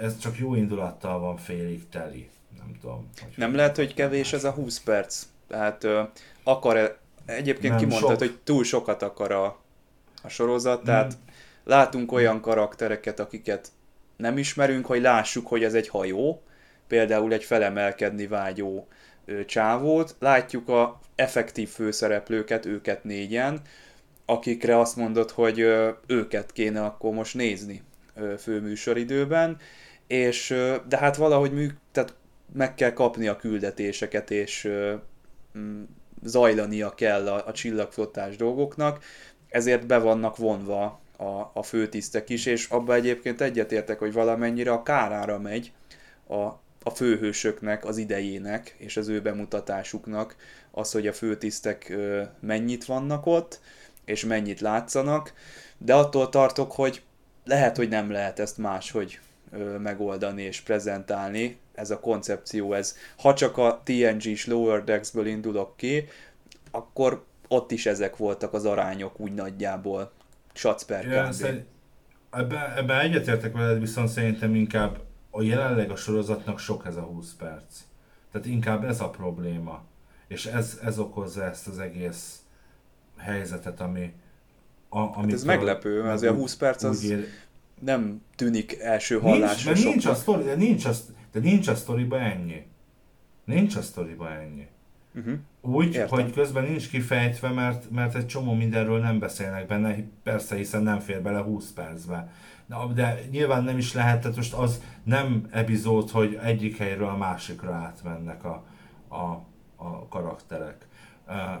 ez 0.00 0.18
csak 0.18 0.38
jó 0.38 0.54
indulattal 0.54 1.18
van 1.18 1.36
félig 1.36 1.88
teli. 1.88 2.30
Nem 2.58 2.78
tudom. 2.80 3.10
Hogy 3.22 3.32
Nem 3.36 3.54
lehet, 3.54 3.76
hogy 3.76 3.94
kevés 3.94 4.32
ez 4.32 4.44
a 4.44 4.50
20 4.50 4.80
perc. 4.80 5.26
Tehát 5.48 5.84
ö, 5.84 6.02
akar 6.42 6.98
egyébként 7.26 7.72
Nem, 7.72 7.82
kimondtad, 7.82 8.10
sok. 8.10 8.18
hogy 8.18 8.38
túl 8.44 8.64
sokat 8.64 9.02
akar 9.02 9.32
a, 9.32 9.58
a 10.22 10.28
sorozat, 10.28 10.84
tehát 10.84 11.16
látunk 11.64 12.12
olyan 12.12 12.40
karaktereket, 12.40 13.20
akiket 13.20 13.68
nem 14.16 14.38
ismerünk, 14.38 14.86
hogy 14.86 15.00
lássuk, 15.00 15.46
hogy 15.46 15.64
ez 15.64 15.74
egy 15.74 15.88
hajó, 15.88 16.42
például 16.86 17.32
egy 17.32 17.44
felemelkedni 17.44 18.26
vágyó 18.26 18.88
ö, 19.24 19.44
csávót, 19.44 20.16
látjuk 20.18 20.68
a 20.68 21.00
effektív 21.14 21.68
főszereplőket, 21.68 22.66
őket 22.66 23.04
négyen, 23.04 23.60
akikre 24.24 24.78
azt 24.78 24.96
mondod, 24.96 25.30
hogy 25.30 25.60
ö, 25.60 25.90
őket 26.06 26.52
kéne 26.52 26.84
akkor 26.84 27.12
most 27.12 27.34
nézni 27.34 27.82
ö, 28.14 28.34
főműsoridőben, 28.38 29.58
és 30.10 30.54
de 30.88 30.96
hát 30.96 31.16
valahogy 31.16 31.52
mű, 31.52 31.68
tehát 31.92 32.14
meg 32.52 32.74
kell 32.74 32.92
kapni 32.92 33.28
a 33.28 33.36
küldetéseket, 33.36 34.30
és 34.30 34.68
mm, 35.58 35.82
zajlania 36.22 36.94
kell 36.94 37.28
a, 37.28 37.46
a 37.46 37.52
csillagflottás 37.52 38.36
dolgoknak, 38.36 39.04
ezért 39.48 39.86
be 39.86 39.98
vannak 39.98 40.36
vonva 40.36 41.00
a, 41.16 41.50
a 41.52 41.62
főtisztek 41.62 42.28
is, 42.28 42.46
és 42.46 42.68
abban 42.68 42.96
egyébként 42.96 43.40
egyetértek, 43.40 43.98
hogy 43.98 44.12
valamennyire 44.12 44.72
a 44.72 44.82
kárára 44.82 45.38
megy 45.38 45.72
a, 46.26 46.42
a 46.82 46.90
főhősöknek, 46.94 47.84
az 47.84 47.96
idejének 47.96 48.74
és 48.78 48.96
az 48.96 49.08
ő 49.08 49.22
bemutatásuknak 49.22 50.36
az, 50.70 50.92
hogy 50.92 51.06
a 51.06 51.12
főtisztek 51.12 51.96
mennyit 52.40 52.84
vannak 52.84 53.26
ott, 53.26 53.60
és 54.04 54.24
mennyit 54.24 54.60
látszanak, 54.60 55.32
de 55.78 55.94
attól 55.94 56.28
tartok, 56.28 56.72
hogy 56.72 57.02
lehet, 57.44 57.76
hogy 57.76 57.88
nem 57.88 58.10
lehet 58.10 58.38
ezt 58.38 58.58
máshogy 58.58 59.20
megoldani 59.78 60.42
és 60.42 60.60
prezentálni. 60.60 61.58
Ez 61.74 61.90
a 61.90 62.00
koncepció, 62.00 62.72
ez 62.72 62.96
ha 63.16 63.34
csak 63.34 63.58
a 63.58 63.80
TNG-s 63.84 64.46
Lower 64.46 64.84
Decks-ből 64.84 65.26
indulok 65.26 65.76
ki, 65.76 66.04
akkor 66.70 67.24
ott 67.48 67.70
is 67.70 67.86
ezek 67.86 68.16
voltak 68.16 68.52
az 68.52 68.64
arányok 68.64 69.20
úgy 69.20 69.34
nagyjából. 69.34 70.12
Sac 70.52 70.82
per 70.82 71.06
Ja, 71.06 71.28
kb. 71.28 71.44
ebben, 72.30 72.72
ebben 72.76 73.00
egyetértek 73.00 73.52
veled, 73.52 73.80
viszont 73.80 74.08
szerintem 74.08 74.54
inkább 74.54 74.98
a 75.30 75.42
jelenleg 75.42 75.90
a 75.90 75.96
sorozatnak 75.96 76.58
sok 76.58 76.86
ez 76.86 76.96
a 76.96 77.00
20 77.00 77.34
perc. 77.38 77.78
Tehát 78.32 78.46
inkább 78.46 78.84
ez 78.84 79.00
a 79.00 79.10
probléma. 79.10 79.82
És 80.28 80.46
ez, 80.46 80.78
ez 80.84 80.98
okozza 80.98 81.44
ezt 81.44 81.68
az 81.68 81.78
egész 81.78 82.40
helyzetet, 83.16 83.80
ami... 83.80 84.12
A, 84.88 85.14
Hát 85.14 85.32
ez 85.32 85.44
meglepő, 85.44 86.02
mert 86.02 86.14
azért 86.14 86.32
a 86.32 86.36
20 86.36 86.56
perc 86.56 86.82
az 86.82 87.04
ér, 87.04 87.26
nem 87.80 88.22
tűnik 88.36 88.78
első 88.80 89.14
nincs, 89.14 89.26
hallásra 89.26 89.72
de 89.72 89.80
nincs 89.80 90.06
a 90.06 90.14
sztori, 90.14 90.44
de 90.44 90.54
nincs 90.54 90.84
a, 90.84 90.90
de 91.32 91.40
nincs 91.40 91.68
a 91.68 91.74
sztoriba 91.74 92.18
ennyi. 92.18 92.66
Nincs 93.44 93.76
a 93.76 93.82
sztoriba 93.82 94.30
ennyi. 94.30 94.66
Uh-huh. 95.14 95.34
Úgy, 95.60 95.94
Értem. 95.94 96.08
hogy 96.08 96.32
közben 96.32 96.64
nincs 96.64 96.88
kifejtve, 96.88 97.48
mert, 97.48 97.90
mert 97.90 98.14
egy 98.14 98.26
csomó 98.26 98.54
mindenről 98.54 99.00
nem 99.00 99.18
beszélnek 99.18 99.66
benne, 99.66 99.96
persze, 100.22 100.56
hiszen 100.56 100.82
nem 100.82 100.98
fér 100.98 101.22
bele 101.22 101.40
20 101.40 101.72
percbe. 101.72 102.32
Na, 102.66 102.86
de 102.86 103.20
nyilván 103.30 103.64
nem 103.64 103.78
is 103.78 103.92
lehet, 103.92 104.20
tehát 104.20 104.36
most 104.36 104.52
az 104.52 104.82
nem 105.02 105.48
epizód, 105.50 106.10
hogy 106.10 106.38
egyik 106.42 106.76
helyről 106.76 107.08
a 107.08 107.16
másikra 107.16 107.72
átmennek 107.72 108.44
a, 108.44 108.64
a, 109.08 109.24
a 109.76 110.08
karakterek. 110.08 110.86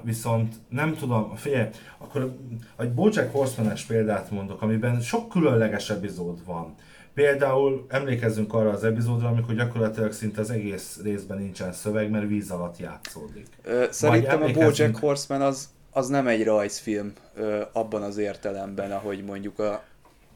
Viszont 0.02 0.54
nem 0.68 0.94
tudom, 0.96 1.34
figyelj, 1.36 1.68
akkor 1.98 2.36
egy 2.78 2.92
Bojack 2.92 3.32
Horseman-es 3.32 3.84
példát 3.84 4.30
mondok, 4.30 4.62
amiben 4.62 5.00
sok 5.00 5.28
különleges 5.28 5.90
epizód 5.90 6.44
van. 6.44 6.74
Például 7.14 7.86
emlékezzünk 7.88 8.54
arra 8.54 8.70
az 8.70 8.84
epizódra, 8.84 9.28
amikor 9.28 9.54
gyakorlatilag 9.54 10.12
szinte 10.12 10.40
az 10.40 10.50
egész 10.50 11.00
részben 11.02 11.38
nincsen 11.38 11.72
szöveg, 11.72 12.10
mert 12.10 12.28
víz 12.28 12.50
alatt 12.50 12.78
játszódik. 12.78 13.46
Ö, 13.62 13.84
Szerintem 13.90 14.42
a 14.42 14.50
BoJack 14.50 14.96
Horseman 14.96 15.42
az, 15.42 15.68
az 15.90 16.08
nem 16.08 16.26
egy 16.26 16.44
rajzfilm 16.44 17.12
ö, 17.34 17.62
abban 17.72 18.02
az 18.02 18.16
értelemben, 18.16 18.92
ahogy 18.92 19.24
mondjuk 19.24 19.58
a 19.58 19.82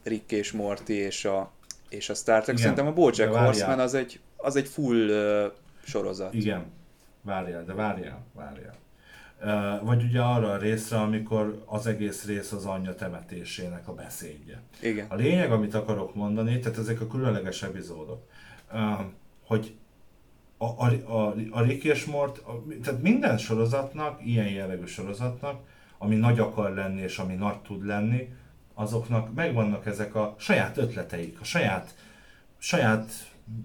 Rick 0.03 0.31
és 0.31 0.51
Morty 0.51 0.89
és 0.89 1.25
a, 1.25 1.51
és 1.89 2.09
a 2.09 2.13
Star 2.13 2.41
Trek. 2.43 2.57
Igen, 2.57 2.75
Szerintem 2.75 2.85
a 2.85 2.89
de 2.89 2.95
BoJack 2.95 3.31
várjál. 3.33 3.45
Horseman 3.45 3.79
az 3.79 3.93
egy, 3.93 4.19
az 4.37 4.55
egy 4.55 4.67
full 4.67 5.09
ö, 5.09 5.47
sorozat. 5.83 6.33
Igen, 6.33 6.65
várjál, 7.21 7.63
de 7.65 7.73
várjál, 7.73 8.25
várjál. 8.33 8.75
Vagy 9.81 10.03
ugye 10.03 10.21
arra 10.21 10.51
a 10.51 10.57
részre, 10.57 10.99
amikor 10.99 11.63
az 11.65 11.87
egész 11.87 12.25
rész 12.25 12.51
az 12.51 12.65
anyja 12.65 12.95
temetésének 12.95 13.87
a 13.87 13.93
beszédje. 13.93 14.61
Igen. 14.81 15.05
A 15.09 15.15
lényeg, 15.15 15.51
amit 15.51 15.73
akarok 15.73 16.15
mondani, 16.15 16.59
tehát 16.59 16.77
ezek 16.77 17.01
a 17.01 17.07
különleges 17.07 17.63
epizódok, 17.63 18.27
hogy 19.45 19.75
a, 20.57 20.65
a, 20.65 20.91
a, 21.05 21.35
a 21.49 21.61
Rick 21.61 21.83
és 21.83 22.05
Mort, 22.05 22.37
a, 22.37 22.63
tehát 22.83 23.01
minden 23.01 23.37
sorozatnak, 23.37 24.25
ilyen 24.25 24.49
jellegű 24.49 24.85
sorozatnak, 24.85 25.59
ami 25.97 26.15
nagy 26.15 26.39
akar 26.39 26.73
lenni 26.73 27.01
és 27.01 27.17
ami 27.17 27.33
nagy 27.33 27.59
tud 27.59 27.85
lenni, 27.85 28.33
azoknak 28.73 29.33
megvannak 29.33 29.85
ezek 29.85 30.15
a 30.15 30.35
saját 30.37 30.77
ötleteik, 30.77 31.39
a 31.39 31.43
saját, 31.43 31.95
saját 32.57 33.11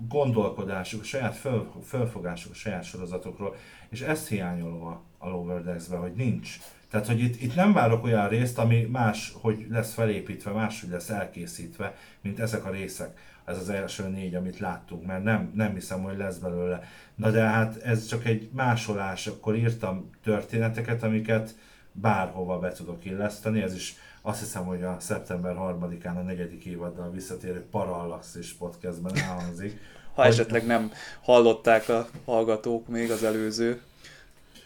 gondolkodásuk, 0.09 1.01
a 1.01 1.05
saját 1.05 1.37
föl, 1.37 1.71
fölfogásuk 1.85 2.53
a 2.53 2.55
saját 2.55 2.85
sorozatokról, 2.85 3.57
és 3.89 4.01
ezt 4.01 4.29
hiányolom 4.29 4.83
a, 5.23 5.29
Lower 5.29 5.63
Decks-be, 5.63 5.97
hogy 5.97 6.13
nincs. 6.13 6.59
Tehát, 6.91 7.07
hogy 7.07 7.21
itt, 7.21 7.43
itt 7.43 7.55
nem 7.55 7.73
várok 7.73 8.05
olyan 8.05 8.29
részt, 8.29 8.59
ami 8.59 8.81
más, 8.81 9.33
hogy 9.41 9.67
lesz 9.71 9.93
felépítve, 9.93 10.51
máshogy 10.51 10.91
lesz 10.91 11.11
elkészítve, 11.11 11.97
mint 12.21 12.41
ezek 12.41 12.65
a 12.65 12.71
részek. 12.71 13.19
Ez 13.45 13.59
az 13.59 13.69
első 13.69 14.09
négy, 14.09 14.35
amit 14.35 14.59
láttunk, 14.59 15.07
mert 15.07 15.23
nem, 15.23 15.53
nem 15.55 15.75
hiszem, 15.75 16.03
hogy 16.03 16.17
lesz 16.17 16.37
belőle. 16.37 16.83
Na 17.15 17.31
de 17.31 17.43
hát 17.43 17.83
ez 17.83 18.07
csak 18.07 18.25
egy 18.25 18.49
másolás, 18.53 19.27
akkor 19.27 19.57
írtam 19.57 20.11
történeteket, 20.23 21.03
amiket 21.03 21.55
bárhova 21.93 22.59
be 22.59 22.73
tudok 22.73 23.05
illeszteni, 23.05 23.63
ez 23.63 23.75
is 23.75 23.95
azt 24.23 24.41
hiszem, 24.41 24.65
hogy 24.65 24.83
a 24.83 24.97
szeptember 24.99 25.55
3-án 25.59 26.17
a 26.17 26.23
negyedik 26.23 26.65
évaddal 26.65 27.11
visszatérő 27.11 27.67
Parallaxis 27.71 28.53
podcastben 28.53 29.17
elhangzik. 29.17 29.81
Ha 30.15 30.23
hogy... 30.23 30.31
esetleg 30.31 30.67
nem 30.67 30.93
hallották 31.23 31.89
a 31.89 32.09
hallgatók 32.25 32.89
még 32.89 33.11
az 33.11 33.25
előző 33.25 33.81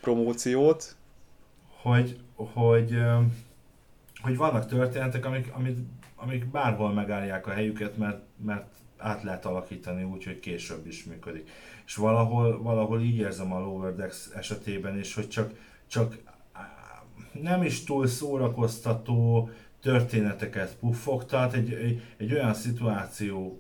promóciót. 0.05 0.97
Hogy, 1.83 2.19
hogy, 2.35 2.99
hogy 4.23 4.37
vannak 4.37 4.67
történetek, 4.67 5.25
amik, 5.25 5.53
amik, 5.53 5.77
amik 6.17 6.51
bárhol 6.51 6.93
megállják 6.93 7.47
a 7.47 7.51
helyüket, 7.51 7.97
mert, 7.97 8.21
mert 8.45 8.75
át 8.99 9.23
lehet 9.23 9.45
alakítani 9.47 10.03
úgy, 10.03 10.25
hogy 10.25 10.41
később 10.41 10.87
is 10.87 11.05
működik. 11.05 11.51
És 11.87 11.95
valahol, 11.95 12.63
valahol 12.63 13.01
így 13.01 13.17
érzem 13.17 13.53
a 13.53 13.61
Lower 13.61 13.95
Decks 13.95 14.29
esetében 14.35 14.99
is, 14.99 15.15
hogy 15.15 15.29
csak, 15.29 15.53
csak 15.87 16.19
nem 17.33 17.63
is 17.63 17.85
túl 17.85 18.07
szórakoztató 18.07 19.51
történeteket 19.81 20.77
puffogtat, 20.77 21.53
egy, 21.53 21.73
egy, 21.73 22.03
egy 22.17 22.33
olyan 22.33 22.55
szituáció, 22.55 23.59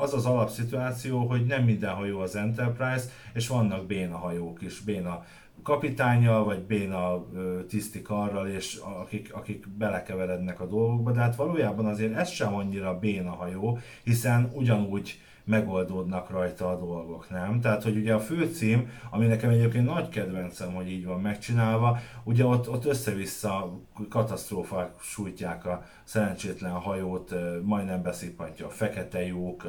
az 0.00 0.14
az 0.14 0.26
alapszituáció, 0.26 1.26
hogy 1.26 1.46
nem 1.46 1.64
minden 1.64 1.94
hajó 1.94 2.20
az 2.20 2.36
Enterprise, 2.36 3.04
és 3.34 3.48
vannak 3.48 3.86
béna 3.86 4.16
hajók 4.16 4.62
is, 4.62 4.80
béna 4.80 5.24
kapitányjal, 5.64 6.44
vagy 6.44 6.62
béna 6.62 7.26
tiszti 7.68 8.02
karral, 8.02 8.48
és 8.48 8.80
akik, 9.00 9.34
akik 9.34 9.68
belekeverednek 9.68 10.60
a 10.60 10.66
dolgokba, 10.66 11.12
de 11.12 11.20
hát 11.20 11.36
valójában 11.36 11.86
azért 11.86 12.14
ez 12.14 12.30
sem 12.30 12.54
annyira 12.54 12.98
béna 12.98 13.30
hajó, 13.30 13.78
hiszen 14.02 14.50
ugyanúgy 14.54 15.18
megoldódnak 15.44 16.30
rajta 16.30 16.70
a 16.70 16.78
dolgok, 16.78 17.30
nem? 17.30 17.60
Tehát, 17.60 17.82
hogy 17.82 17.96
ugye 17.96 18.14
a 18.14 18.20
főcím, 18.20 18.90
ami 19.10 19.26
nekem 19.26 19.50
egyébként 19.50 19.86
nagy 19.86 20.08
kedvencem, 20.08 20.74
hogy 20.74 20.90
így 20.90 21.04
van 21.04 21.20
megcsinálva, 21.20 21.98
ugye 22.24 22.44
ott, 22.46 22.70
ott 22.70 22.84
össze-vissza 22.84 23.80
katasztrófák 24.08 24.90
sújtják 25.00 25.66
a 25.66 25.84
szerencsétlen 26.04 26.72
hajót, 26.72 27.34
majdnem 27.62 28.02
beszippantja 28.02 28.66
a 28.66 28.70
fekete 28.70 29.26
lyuk, 29.26 29.66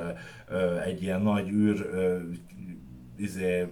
egy 0.85 1.01
ilyen 1.01 1.21
nagy 1.21 1.49
űr 1.49 1.89
izé, 3.17 3.67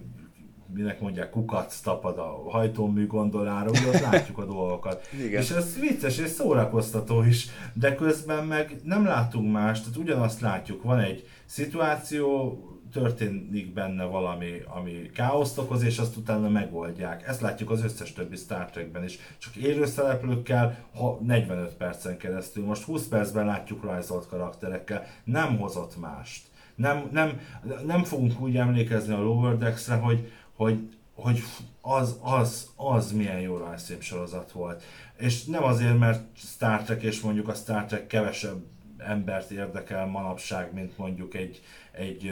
minek 0.74 1.00
mondják, 1.00 1.30
kukac 1.30 1.80
tapad 1.80 2.18
a 2.18 2.50
hajtómű 2.50 3.06
gondolára, 3.06 3.70
ugye 3.70 3.88
ott 3.88 4.00
látjuk 4.00 4.38
a 4.38 4.44
dolgokat. 4.44 5.08
Igen. 5.26 5.40
És 5.40 5.50
ez 5.50 5.78
vicces 5.80 6.18
és 6.18 6.28
szórakoztató 6.28 7.22
is, 7.22 7.46
de 7.72 7.94
közben 7.94 8.46
meg 8.46 8.76
nem 8.82 9.04
látunk 9.04 9.52
más, 9.52 9.80
tehát 9.80 9.96
ugyanazt 9.96 10.40
látjuk, 10.40 10.82
van 10.82 10.98
egy 10.98 11.28
szituáció, 11.46 12.58
történik 12.94 13.72
benne 13.72 14.04
valami, 14.04 14.62
ami 14.66 15.10
káoszt 15.14 15.58
okoz, 15.58 15.82
és 15.82 15.98
azt 15.98 16.16
utána 16.16 16.48
megoldják. 16.48 17.28
Ezt 17.28 17.40
látjuk 17.40 17.70
az 17.70 17.84
összes 17.84 18.12
többi 18.12 18.36
Star 18.36 18.70
Trekben 18.70 19.04
is. 19.04 19.18
Csak 19.38 19.56
élő 19.56 19.86
szereplőkkel, 19.86 20.78
ha 20.94 21.18
45 21.22 21.74
percen 21.74 22.16
keresztül. 22.16 22.64
Most 22.64 22.82
20 22.82 23.08
percben 23.08 23.46
látjuk 23.46 23.84
rajzolt 23.84 24.28
karakterekkel. 24.28 25.06
Nem 25.24 25.58
hozott 25.58 26.00
mást. 26.00 26.42
Nem, 26.74 27.08
nem, 27.12 27.40
nem 27.86 28.04
fogunk 28.04 28.40
úgy 28.40 28.56
emlékezni 28.56 29.14
a 29.14 29.22
Lower 29.22 29.58
Decks-re, 29.58 29.94
hogy, 29.94 30.32
hogy, 30.56 30.96
hogy 31.14 31.42
az, 31.80 32.18
az, 32.22 32.70
az 32.76 33.12
milyen 33.12 33.40
jó 33.40 33.56
rajzfilm 33.56 34.00
sorozat 34.00 34.52
volt. 34.52 34.82
És 35.16 35.44
nem 35.44 35.64
azért, 35.64 35.98
mert 35.98 36.36
Star 36.36 36.82
Trek 36.82 37.02
és 37.02 37.20
mondjuk 37.20 37.48
a 37.48 37.54
Star 37.54 37.84
Trek 37.84 38.06
kevesebb 38.06 38.62
embert 38.98 39.50
érdekel 39.50 40.06
manapság, 40.06 40.74
mint 40.74 40.98
mondjuk 40.98 41.34
egy, 41.34 41.62
egy 41.92 42.30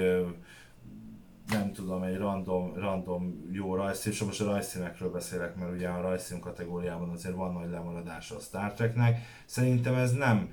nem 1.48 1.72
tudom, 1.72 2.02
egy 2.02 2.16
random, 2.16 2.74
random 2.74 3.48
jó 3.52 3.74
rajzszín, 3.74 4.12
és 4.12 4.22
most 4.22 4.40
a 4.40 4.44
rajzszínekről 4.44 5.10
beszélek, 5.10 5.56
mert 5.56 5.72
ugye 5.72 5.88
a 5.88 6.00
rajzszín 6.00 6.40
kategóriában 6.40 7.08
azért 7.08 7.34
van 7.34 7.52
nagy 7.52 7.70
lemaradása 7.70 8.36
a 8.36 8.40
Star 8.40 8.72
Treknek. 8.72 9.20
Szerintem 9.44 9.94
ez 9.94 10.12
nem, 10.12 10.52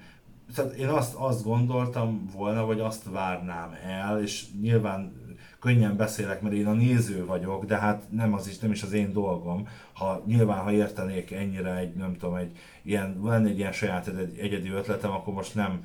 tehát 0.56 0.74
én 0.74 0.88
azt, 0.88 1.16
azt 1.16 1.44
gondoltam 1.44 2.30
volna, 2.34 2.66
vagy 2.66 2.80
azt 2.80 3.04
várnám 3.12 3.78
el, 3.84 4.22
és 4.22 4.46
nyilván 4.62 5.19
könnyen 5.60 5.96
beszélek, 5.96 6.42
mert 6.42 6.56
én 6.56 6.68
a 6.68 6.74
néző 6.74 7.26
vagyok, 7.26 7.66
de 7.66 7.78
hát 7.78 8.04
nem 8.12 8.34
az 8.34 8.48
is, 8.48 8.60
nem 8.60 8.72
is 8.72 8.84
az 8.84 8.92
én 8.92 9.14
dolgom. 9.14 9.68
Ha 9.94 10.24
nyilván, 10.26 10.60
ha 10.60 10.72
értenék 10.72 11.32
ennyire 11.32 11.76
egy, 11.76 11.94
nem 11.94 12.18
tudom, 12.18 12.36
egy 12.36 12.58
ilyen, 12.82 13.20
lenne 13.24 13.50
egy 13.50 13.58
ilyen 13.58 13.72
saját 13.72 14.12
egyedi 14.38 14.70
ötletem, 14.70 15.12
akkor 15.12 15.34
most 15.34 15.56
nem 15.56 15.84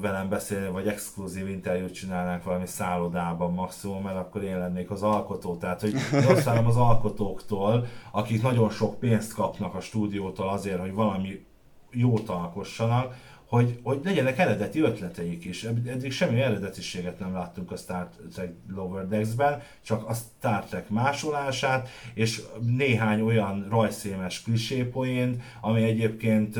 velem 0.00 0.28
beszélni, 0.28 0.68
vagy 0.68 0.86
exkluzív 0.86 1.48
interjút 1.48 1.92
csinálnánk 1.92 2.44
valami 2.44 2.66
szállodában 2.66 3.52
maximum, 3.52 4.02
mert 4.02 4.16
akkor 4.16 4.42
én 4.42 4.58
lennék 4.58 4.90
az 4.90 5.02
alkotó. 5.02 5.56
Tehát, 5.56 5.80
hogy 5.80 5.94
azt 6.28 6.46
az 6.46 6.76
alkotóktól, 6.76 7.86
akik 8.10 8.42
nagyon 8.42 8.70
sok 8.70 8.98
pénzt 8.98 9.34
kapnak 9.34 9.74
a 9.74 9.80
stúdiótól 9.80 10.48
azért, 10.48 10.80
hogy 10.80 10.92
valami 10.92 11.44
jót 11.90 12.28
alkossanak, 12.28 13.14
hogy, 13.52 13.80
hogy 13.82 14.00
legyenek 14.04 14.38
eredeti 14.38 14.80
ötleteik 14.80 15.44
is. 15.44 15.64
Eddig 15.64 16.12
semmi 16.12 16.40
eredetiséget 16.40 17.18
nem 17.18 17.32
láttunk 17.32 17.70
a 17.70 17.76
Star 17.76 18.08
Trek 18.34 18.52
Lower 18.74 19.08
Decks-ben, 19.08 19.62
csak 19.82 20.08
a 20.08 20.14
Star 20.14 20.64
Trek 20.64 20.88
másolását, 20.88 21.88
és 22.14 22.42
néhány 22.60 23.20
olyan 23.20 23.66
rajszémes 23.70 24.42
klisépoén, 24.42 25.42
ami 25.60 25.82
egyébként 25.82 26.56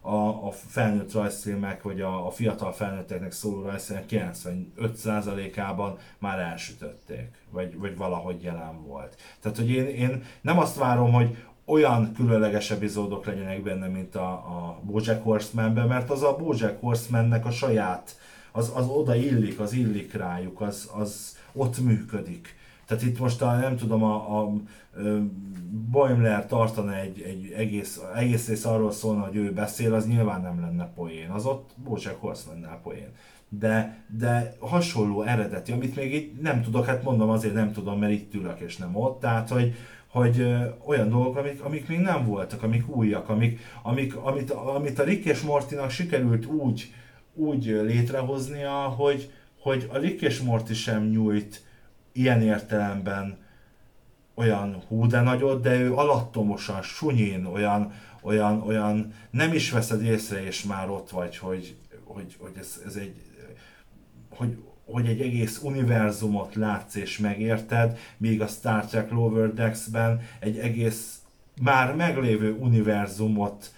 a, 0.00 0.46
a 0.46 0.50
felnőtt 0.50 1.12
rajzfilmek, 1.12 1.82
vagy 1.82 2.00
a, 2.00 2.26
a 2.26 2.30
fiatal 2.30 2.72
felnőtteknek 2.72 3.32
szóló 3.32 3.62
rajzfilmek 3.62 4.04
95%-ában 4.10 5.98
már 6.18 6.38
elsütötték, 6.38 7.30
vagy, 7.50 7.78
vagy 7.78 7.96
valahogy 7.96 8.42
jelen 8.42 8.82
volt. 8.82 9.16
Tehát, 9.40 9.56
hogy 9.56 9.70
én, 9.70 9.86
én 9.86 10.24
nem 10.40 10.58
azt 10.58 10.76
várom, 10.76 11.12
hogy 11.12 11.36
olyan 11.66 12.12
különleges 12.12 12.70
epizódok 12.70 13.24
legyenek 13.24 13.62
benne, 13.62 13.86
mint 13.86 14.14
a, 14.14 14.28
a 14.30 14.80
Bojack 14.82 15.22
Horseman-ben, 15.22 15.86
mert 15.86 16.10
az 16.10 16.22
a 16.22 16.36
Bojack 16.36 16.80
Horsemannek 16.80 17.46
a 17.46 17.50
saját, 17.50 18.16
az, 18.52 18.72
az 18.74 18.86
oda 18.86 19.14
illik, 19.14 19.60
az 19.60 19.72
illik 19.72 20.12
rájuk, 20.12 20.60
az, 20.60 20.90
az 20.94 21.36
ott 21.52 21.78
működik. 21.78 22.54
Tehát 22.86 23.02
itt 23.02 23.18
most 23.18 23.42
a, 23.42 23.56
nem 23.56 23.76
tudom, 23.76 24.02
a, 24.02 24.38
a, 24.38 24.42
a 24.42 24.52
Boimler 25.90 26.46
tartana 26.46 26.96
egy, 26.96 27.20
egy 27.20 27.52
egész, 27.56 28.00
egész 28.14 28.48
rész 28.48 28.64
arról 28.64 28.92
szólna, 28.92 29.24
hogy 29.24 29.36
ő 29.36 29.52
beszél, 29.52 29.94
az 29.94 30.06
nyilván 30.06 30.40
nem 30.40 30.60
lenne 30.60 30.92
poén. 30.94 31.30
Az 31.30 31.44
ott 31.44 31.70
Bojack 31.84 32.20
Horseman 32.20 32.80
poén. 32.82 33.08
De, 33.48 34.04
de 34.18 34.56
hasonló 34.58 35.22
eredeti, 35.22 35.72
amit 35.72 35.96
még 35.96 36.14
itt 36.14 36.42
nem 36.42 36.62
tudok, 36.62 36.84
hát 36.84 37.02
mondom 37.02 37.30
azért 37.30 37.54
nem 37.54 37.72
tudom, 37.72 37.98
mert 37.98 38.12
itt 38.12 38.34
ülök 38.34 38.60
és 38.60 38.76
nem 38.76 38.96
ott, 38.96 39.20
tehát 39.20 39.48
hogy, 39.48 39.74
hogy 40.16 40.46
olyan 40.84 41.08
dolgok, 41.08 41.36
amik, 41.36 41.62
amik 41.62 41.88
még 41.88 41.98
nem 41.98 42.24
voltak, 42.24 42.62
amik 42.62 42.88
újak, 42.88 43.28
amik, 43.28 43.60
amik, 43.82 44.16
amit, 44.16 44.50
amit 44.50 44.98
a 44.98 45.04
Rick 45.04 45.24
és 45.24 45.40
Mortinak 45.40 45.90
sikerült 45.90 46.46
úgy, 46.46 46.92
úgy 47.34 47.64
létrehoznia, 47.64 48.72
hogy, 48.72 49.30
hogy 49.60 49.88
a 49.92 49.98
Rick 49.98 50.22
és 50.22 50.40
Morty 50.40 50.72
sem 50.72 51.08
nyújt 51.08 51.64
ilyen 52.12 52.42
értelemben 52.42 53.38
olyan 54.34 54.82
hú 54.88 55.06
de 55.06 55.20
nagyot, 55.20 55.62
de 55.62 55.80
ő 55.80 55.94
alattomosan, 55.94 56.82
sunyin, 56.82 57.44
olyan, 57.44 57.92
olyan, 58.22 58.62
olyan 58.62 59.14
nem 59.30 59.52
is 59.52 59.70
veszed 59.70 60.02
észre, 60.02 60.44
és 60.44 60.62
már 60.62 60.90
ott 60.90 61.10
vagy, 61.10 61.36
hogy, 61.36 61.76
hogy, 62.04 62.36
hogy 62.38 62.52
ez, 62.58 62.82
ez 62.86 62.96
egy, 62.96 63.14
hogy, 64.30 64.56
hogy 64.86 65.06
egy 65.06 65.20
egész 65.20 65.60
univerzumot 65.62 66.54
látsz 66.54 66.94
és 66.94 67.18
megérted, 67.18 67.98
míg 68.16 68.40
a 68.40 68.46
Star 68.46 68.86
Trek 68.86 69.10
Lower 69.10 69.54
Decks-ben 69.54 70.20
egy 70.38 70.58
egész 70.58 71.18
már 71.62 71.94
meglévő 71.94 72.52
univerzumot 72.52 73.70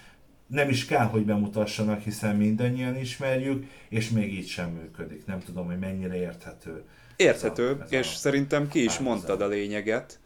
nem 0.46 0.68
is 0.68 0.84
kell, 0.84 1.06
hogy 1.06 1.24
bemutassanak, 1.24 2.00
hiszen 2.00 2.36
mindannyian 2.36 2.96
ismerjük, 2.96 3.66
és 3.88 4.10
még 4.10 4.34
így 4.34 4.48
sem 4.48 4.70
működik. 4.70 5.26
Nem 5.26 5.40
tudom, 5.40 5.66
hogy 5.66 5.78
mennyire 5.78 6.16
érthető. 6.16 6.82
Érthető, 7.16 7.68
ez 7.68 7.78
a, 7.78 7.82
ez 7.82 7.92
és 7.92 8.14
a 8.14 8.16
szerintem 8.16 8.68
ki 8.68 8.84
is 8.84 8.98
mondtad 8.98 9.40
a 9.40 9.46
lényeget, 9.46 10.18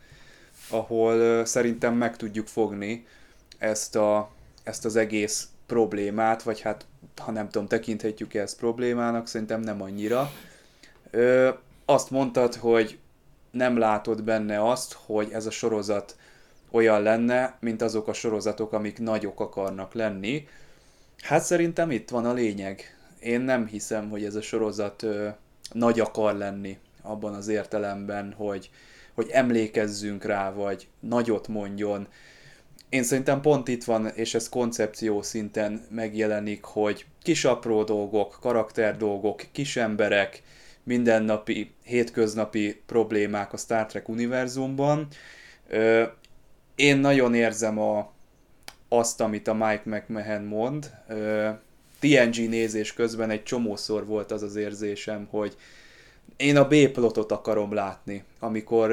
ahol 0.68 1.44
szerintem 1.44 1.94
meg 1.94 2.16
tudjuk 2.16 2.46
fogni 2.46 3.06
ezt, 3.58 3.96
a, 3.96 4.30
ezt 4.62 4.84
az 4.84 4.96
egész 4.96 5.48
problémát, 5.66 6.42
vagy 6.42 6.60
hát, 6.60 6.86
ha 7.16 7.30
nem 7.30 7.48
tudom, 7.48 7.68
tekinthetjük 7.68 8.34
ezt 8.34 8.58
problémának, 8.58 9.26
szerintem 9.26 9.60
nem 9.60 9.82
annyira. 9.82 10.30
Ö, 11.14 11.50
azt 11.84 12.10
mondtad, 12.10 12.54
hogy 12.54 12.98
nem 13.50 13.78
látod 13.78 14.22
benne 14.22 14.70
azt, 14.70 14.92
hogy 14.92 15.30
ez 15.32 15.46
a 15.46 15.50
sorozat 15.50 16.16
olyan 16.70 17.02
lenne, 17.02 17.56
mint 17.60 17.82
azok 17.82 18.08
a 18.08 18.12
sorozatok, 18.12 18.72
amik 18.72 18.98
nagyok 18.98 19.40
akarnak 19.40 19.94
lenni. 19.94 20.48
Hát 21.20 21.42
szerintem 21.42 21.90
itt 21.90 22.10
van 22.10 22.24
a 22.26 22.32
lényeg. 22.32 22.96
Én 23.20 23.40
nem 23.40 23.66
hiszem, 23.66 24.10
hogy 24.10 24.24
ez 24.24 24.34
a 24.34 24.42
sorozat 24.42 25.02
ö, 25.02 25.28
nagy 25.72 26.00
akar 26.00 26.36
lenni 26.36 26.78
abban 27.02 27.34
az 27.34 27.48
értelemben, 27.48 28.34
hogy, 28.36 28.70
hogy 29.14 29.28
emlékezzünk 29.30 30.24
rá, 30.24 30.52
vagy 30.52 30.88
nagyot 31.00 31.48
mondjon. 31.48 32.06
Én 32.88 33.02
szerintem 33.02 33.40
pont 33.40 33.68
itt 33.68 33.84
van, 33.84 34.06
és 34.06 34.34
ez 34.34 34.48
koncepció 34.48 35.22
szinten 35.22 35.86
megjelenik, 35.90 36.64
hogy 36.64 37.06
kis 37.22 37.44
apró 37.44 37.84
dolgok, 37.84 38.38
karakter 38.40 38.96
dolgok, 38.96 39.42
kis 39.52 39.76
emberek, 39.76 40.42
mindennapi, 40.82 41.70
hétköznapi 41.84 42.82
problémák 42.86 43.52
a 43.52 43.56
Star 43.56 43.86
Trek 43.86 44.08
univerzumban. 44.08 45.08
Én 46.74 46.96
nagyon 46.96 47.34
érzem 47.34 47.78
a, 47.78 48.12
azt, 48.88 49.20
amit 49.20 49.48
a 49.48 49.54
Mike 49.54 49.82
McMahon 49.84 50.42
mond. 50.42 50.90
TNG 52.00 52.48
nézés 52.48 52.92
közben 52.92 53.30
egy 53.30 53.42
csomószor 53.42 54.06
volt 54.06 54.30
az 54.30 54.42
az 54.42 54.56
érzésem, 54.56 55.26
hogy 55.30 55.56
én 56.36 56.56
a 56.56 56.68
B-plotot 56.68 57.32
akarom 57.32 57.74
látni, 57.74 58.24
amikor 58.38 58.90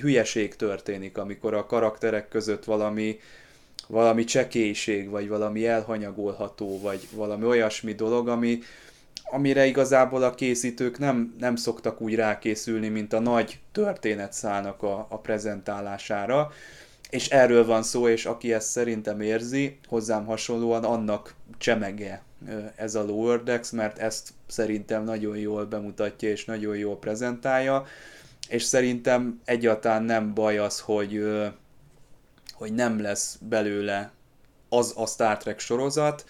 hülyeség 0.00 0.56
történik, 0.56 1.18
amikor 1.18 1.54
a 1.54 1.66
karakterek 1.66 2.28
között 2.28 2.64
valami, 2.64 3.18
valami 3.86 4.24
csekélység, 4.24 5.08
vagy 5.08 5.28
valami 5.28 5.66
elhanyagolható, 5.66 6.80
vagy 6.80 7.08
valami 7.12 7.44
olyasmi 7.44 7.92
dolog, 7.92 8.28
ami, 8.28 8.58
amire 9.30 9.66
igazából 9.66 10.22
a 10.22 10.34
készítők 10.34 10.98
nem, 10.98 11.34
nem 11.38 11.56
szoktak 11.56 12.00
úgy 12.00 12.14
rákészülni, 12.14 12.88
mint 12.88 13.12
a 13.12 13.20
nagy 13.20 13.60
történetszálnak 13.72 14.82
a, 14.82 15.06
a 15.08 15.18
prezentálására. 15.18 16.50
És 17.10 17.28
erről 17.28 17.66
van 17.66 17.82
szó, 17.82 18.08
és 18.08 18.26
aki 18.26 18.52
ezt 18.52 18.68
szerintem 18.68 19.20
érzi, 19.20 19.78
hozzám 19.88 20.24
hasonlóan 20.24 20.84
annak 20.84 21.34
csemege 21.58 22.22
ez 22.76 22.94
a 22.94 23.04
Lower 23.04 23.42
Decks, 23.42 23.70
mert 23.70 23.98
ezt 23.98 24.28
szerintem 24.46 25.04
nagyon 25.04 25.36
jól 25.36 25.64
bemutatja 25.64 26.28
és 26.28 26.44
nagyon 26.44 26.76
jól 26.76 26.98
prezentálja, 26.98 27.84
és 28.48 28.62
szerintem 28.62 29.40
egyáltalán 29.44 30.02
nem 30.02 30.34
baj 30.34 30.58
az, 30.58 30.80
hogy, 30.80 31.24
hogy 32.52 32.72
nem 32.72 33.00
lesz 33.00 33.38
belőle 33.48 34.10
az 34.68 34.92
a 34.96 35.06
Star 35.06 35.36
Trek 35.36 35.58
sorozat, 35.58 36.24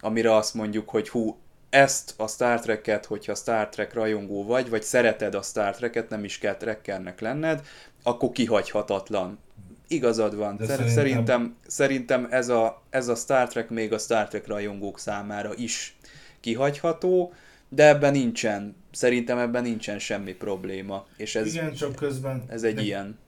amire 0.00 0.36
azt 0.36 0.54
mondjuk, 0.54 0.88
hogy 0.88 1.08
hú, 1.08 1.36
ezt 1.72 2.14
a 2.16 2.28
Star 2.28 2.60
Trek-et, 2.60 3.06
hogyha 3.06 3.34
Star 3.34 3.68
Trek 3.68 3.94
rajongó 3.94 4.44
vagy, 4.44 4.70
vagy 4.70 4.82
szereted 4.82 5.34
a 5.34 5.42
Star 5.42 5.76
Trek-et, 5.76 6.08
nem 6.08 6.24
is 6.24 6.38
kell 6.38 6.54
trekkernek 6.54 7.20
lenned, 7.20 7.66
akkor 8.02 8.30
kihagyhatatlan. 8.30 9.38
Igazad 9.88 10.36
van. 10.36 10.56
De 10.56 10.66
szerintem, 10.66 10.94
szerintem, 10.94 11.56
szerintem 11.66 12.26
ez, 12.30 12.48
a, 12.48 12.82
ez 12.90 13.08
a 13.08 13.14
Star 13.14 13.48
Trek 13.48 13.70
még 13.70 13.92
a 13.92 13.98
Star 13.98 14.28
Trek 14.28 14.46
rajongók 14.46 14.98
számára 14.98 15.54
is 15.54 15.96
kihagyható, 16.40 17.32
de 17.68 17.88
ebben 17.88 18.12
nincsen, 18.12 18.76
szerintem 18.90 19.38
ebben 19.38 19.62
nincsen 19.62 19.98
semmi 19.98 20.32
probléma. 20.32 21.06
És 21.16 21.34
ez, 21.34 21.54
Igen, 21.54 21.72
csak 21.72 21.94
közben... 21.94 22.44
Ez 22.48 22.62
egy 22.62 22.74
de, 22.74 22.82
ilyen. 22.82 23.18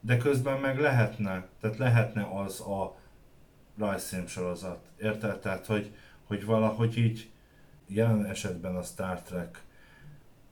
De 0.00 0.16
közben 0.16 0.60
meg 0.60 0.78
lehetne, 0.78 1.46
tehát 1.60 1.76
lehetne 1.76 2.28
az 2.44 2.60
a 2.60 2.96
rajzszém 3.78 4.26
sorozat. 4.26 4.78
Érted? 5.02 5.38
Tehát, 5.38 5.66
hogy, 5.66 5.90
hogy 6.26 6.44
valahogy 6.44 6.98
így 6.98 7.30
jelen 7.86 8.24
esetben 8.24 8.76
a 8.76 8.82
Star 8.82 9.22
Trek 9.22 9.64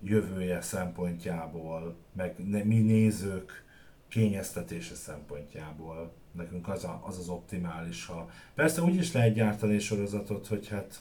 jövője 0.03 0.61
szempontjából, 0.61 1.97
meg 2.13 2.35
mi 2.65 2.79
nézők 2.79 3.65
kényeztetése 4.09 4.95
szempontjából 4.95 6.13
nekünk 6.33 6.69
az, 6.69 6.85
a, 6.85 7.03
az 7.07 7.19
az 7.19 7.29
optimális, 7.29 8.07
ha 8.07 8.31
persze 8.55 8.83
úgy 8.83 8.95
is 8.95 9.13
lehet 9.13 9.35
gyártani 9.35 9.79
sorozatot, 9.79 10.47
hogy 10.47 10.69
hát 10.69 11.01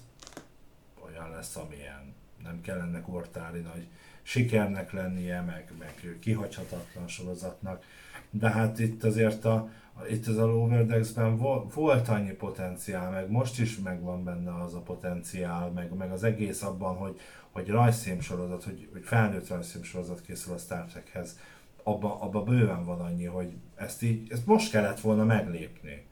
olyan 1.05 1.29
lesz, 1.29 1.55
amilyen. 1.55 2.13
Nem 2.43 2.61
kell 2.61 2.79
ennek 2.79 3.07
ortári 3.07 3.59
nagy 3.59 3.87
sikernek 4.21 4.91
lennie, 4.91 5.41
meg, 5.41 5.71
meg 5.79 6.17
kihagyhatatlan 6.19 7.07
sorozatnak. 7.07 7.83
De 8.39 8.49
hát 8.49 8.79
itt 8.79 9.03
azért 9.03 9.45
a, 9.45 9.69
itt 10.09 10.27
az 10.27 10.37
a 10.37 10.45
Loverdexben 10.45 11.37
volt 11.73 12.07
annyi 12.07 12.31
potenciál, 12.31 13.11
meg 13.11 13.29
most 13.29 13.59
is 13.59 13.77
megvan 13.77 14.23
benne 14.23 14.63
az 14.63 14.73
a 14.73 14.81
potenciál, 14.81 15.69
meg, 15.69 15.93
meg 15.95 16.11
az 16.11 16.23
egész 16.23 16.61
abban, 16.61 16.95
hogy, 16.95 17.19
hogy 17.51 17.67
rajzszím 17.67 18.19
sorozat, 18.19 18.63
hogy, 18.63 18.89
hogy 18.91 19.03
felnőtt 19.03 19.83
sorozat 19.83 20.21
készül 20.21 20.53
a 20.53 20.57
Star 20.57 20.85
Trekhez, 20.85 21.39
abban 21.83 22.11
abba 22.19 22.43
bőven 22.43 22.85
van 22.85 22.99
annyi, 22.99 23.25
hogy 23.25 23.53
ezt 23.75 24.03
így, 24.03 24.31
ezt 24.31 24.45
most 24.45 24.71
kellett 24.71 24.99
volna 24.99 25.23
meglépni. 25.23 26.05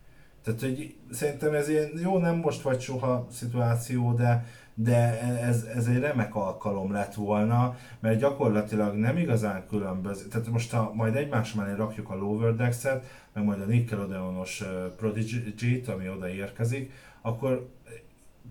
Tehát, 0.43 0.59
hogy 0.59 0.95
szerintem 1.11 1.53
ez 1.53 1.69
ilyen 1.69 1.91
jó, 2.01 2.17
nem 2.17 2.35
most 2.35 2.61
vagy 2.61 2.81
soha 2.81 3.27
szituáció, 3.31 4.13
de, 4.13 4.45
de 4.73 5.21
ez, 5.41 5.63
ez 5.63 5.87
egy 5.87 5.99
remek 5.99 6.35
alkalom 6.35 6.91
lett 6.91 7.13
volna, 7.13 7.75
mert 7.99 8.19
gyakorlatilag 8.19 8.95
nem 8.95 9.17
igazán 9.17 9.67
különbözik. 9.67 10.27
Tehát 10.27 10.47
most 10.47 10.71
ha 10.71 10.91
majd 10.93 11.15
egymás 11.15 11.53
mellé 11.53 11.73
rakjuk 11.73 12.09
a 12.09 12.15
Lower 12.15 12.55
Decks-et, 12.55 13.05
meg 13.33 13.43
majd 13.43 13.61
a 13.61 13.65
Nickelodeonos 13.65 14.63
Prodigy-t, 14.97 15.87
ami 15.87 16.09
oda 16.09 16.29
érkezik, 16.29 16.91
akkor 17.21 17.69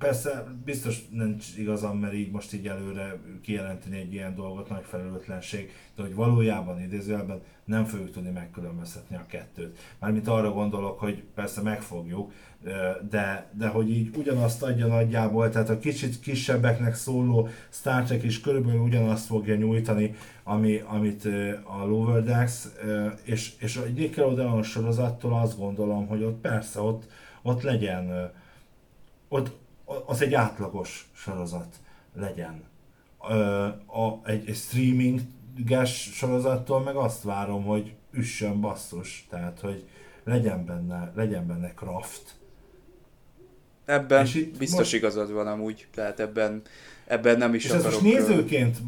Persze 0.00 0.44
biztos 0.64 1.08
nincs 1.10 1.56
igazam, 1.56 1.98
mert 1.98 2.14
így 2.14 2.30
most 2.30 2.52
így 2.52 2.68
előre 2.68 3.18
kijelenteni 3.42 3.98
egy 3.98 4.12
ilyen 4.12 4.34
dolgot 4.34 4.68
nagy 4.68 4.84
felelőtlenség, 4.84 5.72
de 5.96 6.02
hogy 6.02 6.14
valójában 6.14 6.80
idézőjelben 6.80 7.40
nem 7.64 7.84
fogjuk 7.84 8.10
tudni 8.10 8.30
megkülönböztetni 8.30 9.16
a 9.16 9.26
kettőt. 9.26 9.78
Mármint 9.98 10.28
arra 10.28 10.52
gondolok, 10.52 10.98
hogy 10.98 11.22
persze 11.34 11.62
megfogjuk, 11.62 12.32
de, 13.10 13.50
de 13.52 13.66
hogy 13.68 13.90
így 13.90 14.16
ugyanazt 14.16 14.62
adja 14.62 14.86
nagyjából, 14.86 15.48
tehát 15.48 15.68
a 15.68 15.78
kicsit 15.78 16.20
kisebbeknek 16.20 16.94
szóló 16.94 17.48
Star 17.70 18.02
Trek 18.02 18.22
is 18.22 18.40
körülbelül 18.40 18.80
ugyanazt 18.80 19.26
fogja 19.26 19.54
nyújtani, 19.56 20.14
ami, 20.42 20.82
amit 20.86 21.24
a 21.62 21.84
Lower 21.84 22.22
Decks, 22.22 22.68
és, 23.24 23.52
és 23.58 23.76
a 23.76 23.82
Nickelodeon 23.94 24.62
sorozattól 24.62 25.34
azt 25.34 25.58
gondolom, 25.58 26.06
hogy 26.06 26.22
ott 26.22 26.40
persze 26.40 26.80
ott, 26.80 27.04
ott 27.42 27.62
legyen 27.62 28.32
ott, 29.28 29.58
az 30.06 30.22
egy 30.22 30.34
átlagos 30.34 31.10
sorozat 31.12 31.76
legyen. 32.14 32.64
A, 33.86 34.28
egy, 34.28 34.48
egy 34.48 34.56
streaminges 34.56 36.10
sorozattól 36.12 36.80
meg 36.80 36.96
azt 36.96 37.22
várom, 37.22 37.64
hogy 37.64 37.94
üssön 38.10 38.60
basszus, 38.60 39.26
tehát 39.30 39.60
hogy 39.60 39.88
legyen 40.24 40.64
benne, 40.64 41.12
legyen 41.14 41.46
benne 41.46 41.74
craft. 41.74 42.34
Ebben 43.84 44.28
biztos 44.58 44.78
most... 44.78 44.94
igazad 44.94 45.32
van 45.32 45.46
amúgy, 45.46 45.88
tehát 45.94 46.20
ebben, 46.20 46.62
ebben 47.06 47.38
nem 47.38 47.54
is 47.54 47.64
és 47.64 47.70
akarok... 47.70 47.92
ezt 47.92 48.02
most 48.02 48.14
nézőként 48.14 48.78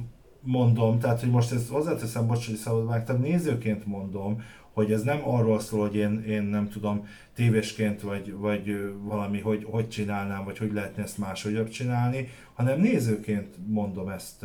mondom, 0.40 0.98
tehát 0.98 1.20
hogy 1.20 1.30
most 1.30 1.52
ezt 1.52 1.68
hozzáteszem, 1.68 2.26
bocs, 2.26 2.46
hogy 2.46 2.56
szabad 2.56 2.86
vágtam, 2.86 3.20
nézőként 3.20 3.86
mondom, 3.86 4.42
hogy 4.72 4.92
ez 4.92 5.02
nem 5.02 5.28
arról 5.28 5.60
szól, 5.60 5.80
hogy 5.80 5.96
én, 5.96 6.24
én 6.28 6.42
nem 6.42 6.68
tudom, 6.68 7.08
tévésként 7.34 8.00
vagy, 8.00 8.32
vagy 8.32 8.92
valami, 9.02 9.40
hogy 9.40 9.66
hogy 9.70 9.88
csinálnám, 9.88 10.44
vagy 10.44 10.58
hogy 10.58 10.72
lehetne 10.72 11.02
ezt 11.02 11.18
máshogy 11.18 11.70
csinálni, 11.70 12.28
hanem 12.54 12.80
nézőként 12.80 13.56
mondom 13.66 14.08
ezt 14.08 14.44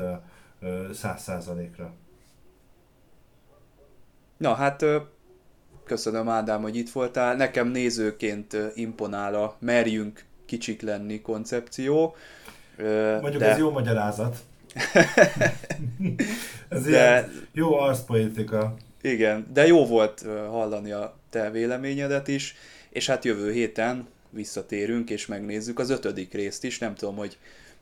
száz 0.94 1.22
százalékra. 1.22 1.94
Na 4.38 4.54
hát 4.54 4.86
köszönöm 5.84 6.30
Ádám, 6.30 6.62
hogy 6.62 6.76
itt 6.76 6.90
voltál. 6.90 7.36
Nekem 7.36 7.68
nézőként 7.68 8.58
imponál 8.76 9.36
a 9.36 9.56
merjünk 9.60 10.26
kicsik 10.46 10.82
lenni 10.82 11.22
koncepció. 11.22 12.16
Mondjuk 13.22 13.42
de... 13.42 13.50
ez 13.50 13.58
jó 13.58 13.72
magyarázat. 13.72 14.38
ez 16.70 16.84
de... 16.84 16.90
ilyen 16.90 17.32
jó 17.52 17.80
arszpolitika. 17.80 18.76
Igen, 19.02 19.48
de 19.54 19.68
jó 19.68 19.86
volt 19.86 20.22
hallani 20.50 20.92
a 20.92 21.18
te 21.30 21.52
véleményedet 21.52 22.28
is, 22.28 22.56
és 22.90 23.08
hát 23.08 23.26
jövő 23.26 23.52
héten 23.52 24.08
visszatérünk 24.30 25.10
és 25.10 25.26
megnézzük 25.26 25.80
az 25.80 25.90
ötödik 25.90 26.34
részt 26.34 26.64
is. 26.64 26.80
Nem 26.80 26.96
tudom, 26.96 27.16
hogy 27.16 27.38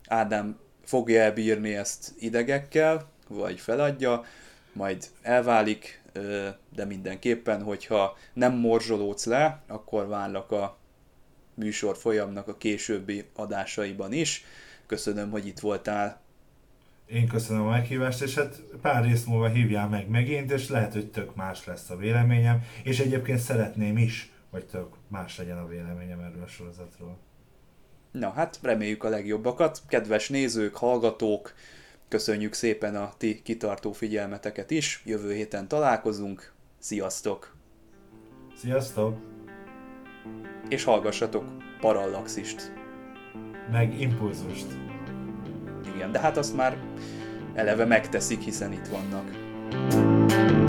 Ádám 0.08 0.60
fogja 0.84 1.22
elbírni 1.22 1.76
ezt 1.76 2.14
idegekkel, 2.20 3.10
vagy 3.28 3.60
feladja, 3.60 4.26
majd 4.74 5.06
elválik, 5.22 6.02
de 6.76 6.86
mindenképpen, 6.86 7.64
hogyha 7.64 8.18
nem 8.34 8.54
morzsolódsz 8.54 9.26
le, 9.26 9.62
akkor 9.68 10.08
várlak 10.08 10.52
a 10.52 10.78
műsor 11.54 11.98
folyamnak 11.98 12.48
a 12.48 12.58
későbbi 12.58 13.26
adásaiban 13.36 14.14
is. 14.14 14.46
Köszönöm, 14.86 15.32
hogy 15.32 15.48
itt 15.48 15.60
voltál 15.60 16.22
én 17.06 17.28
köszönöm 17.28 17.66
a 17.66 17.70
meghívást, 17.70 18.22
és 18.22 18.36
hát 18.36 18.62
pár 18.82 19.04
rész 19.04 19.24
múlva 19.26 19.48
hívjál 19.48 19.90
meg 19.90 20.10
megint, 20.10 20.52
és 20.52 20.70
lehet, 20.70 20.94
hogy 20.94 21.12
tök 21.12 21.36
más 21.36 21.66
lesz 21.66 21.90
a 21.90 21.96
véleményem, 21.96 22.64
és 22.84 23.00
egyébként 23.00 23.40
szeretném 23.40 23.98
is, 23.98 24.32
hogy 24.50 24.66
tök 24.66 24.88
más 25.08 25.38
legyen 25.38 25.58
a 25.58 25.68
véleményem 25.68 26.20
erről 26.20 26.44
a 26.44 26.48
sorozatról. 26.48 27.18
Na 28.12 28.30
hát 28.30 28.60
reméljük 28.62 29.04
a 29.04 29.10
legjobbakat. 29.10 29.82
Kedves 29.88 30.30
nézők, 30.30 30.76
hallgatók, 30.76 31.54
köszönjük 32.08 32.54
szépen 32.54 32.96
a 32.96 33.14
ti 33.18 33.42
kitartó 33.42 33.92
figyelmeteket 33.92 34.72
is. 34.72 35.02
Jövő 35.06 35.34
héten 35.34 35.68
találkozunk. 35.68 36.54
Sziasztok! 36.80 37.56
Sziasztok! 38.56 39.18
És 40.70 40.84
hallgassatok 40.84 41.46
Parallaxist. 41.80 42.74
Meg 43.72 44.00
Impulzust 44.00 44.95
igen, 45.96 46.12
de 46.12 46.20
hát 46.20 46.38
azt 46.38 46.56
már 46.56 46.78
eleve 47.54 47.86
megteszik, 47.86 48.42
hiszen 48.42 48.72
itt 48.72 48.88
vannak. 48.88 50.65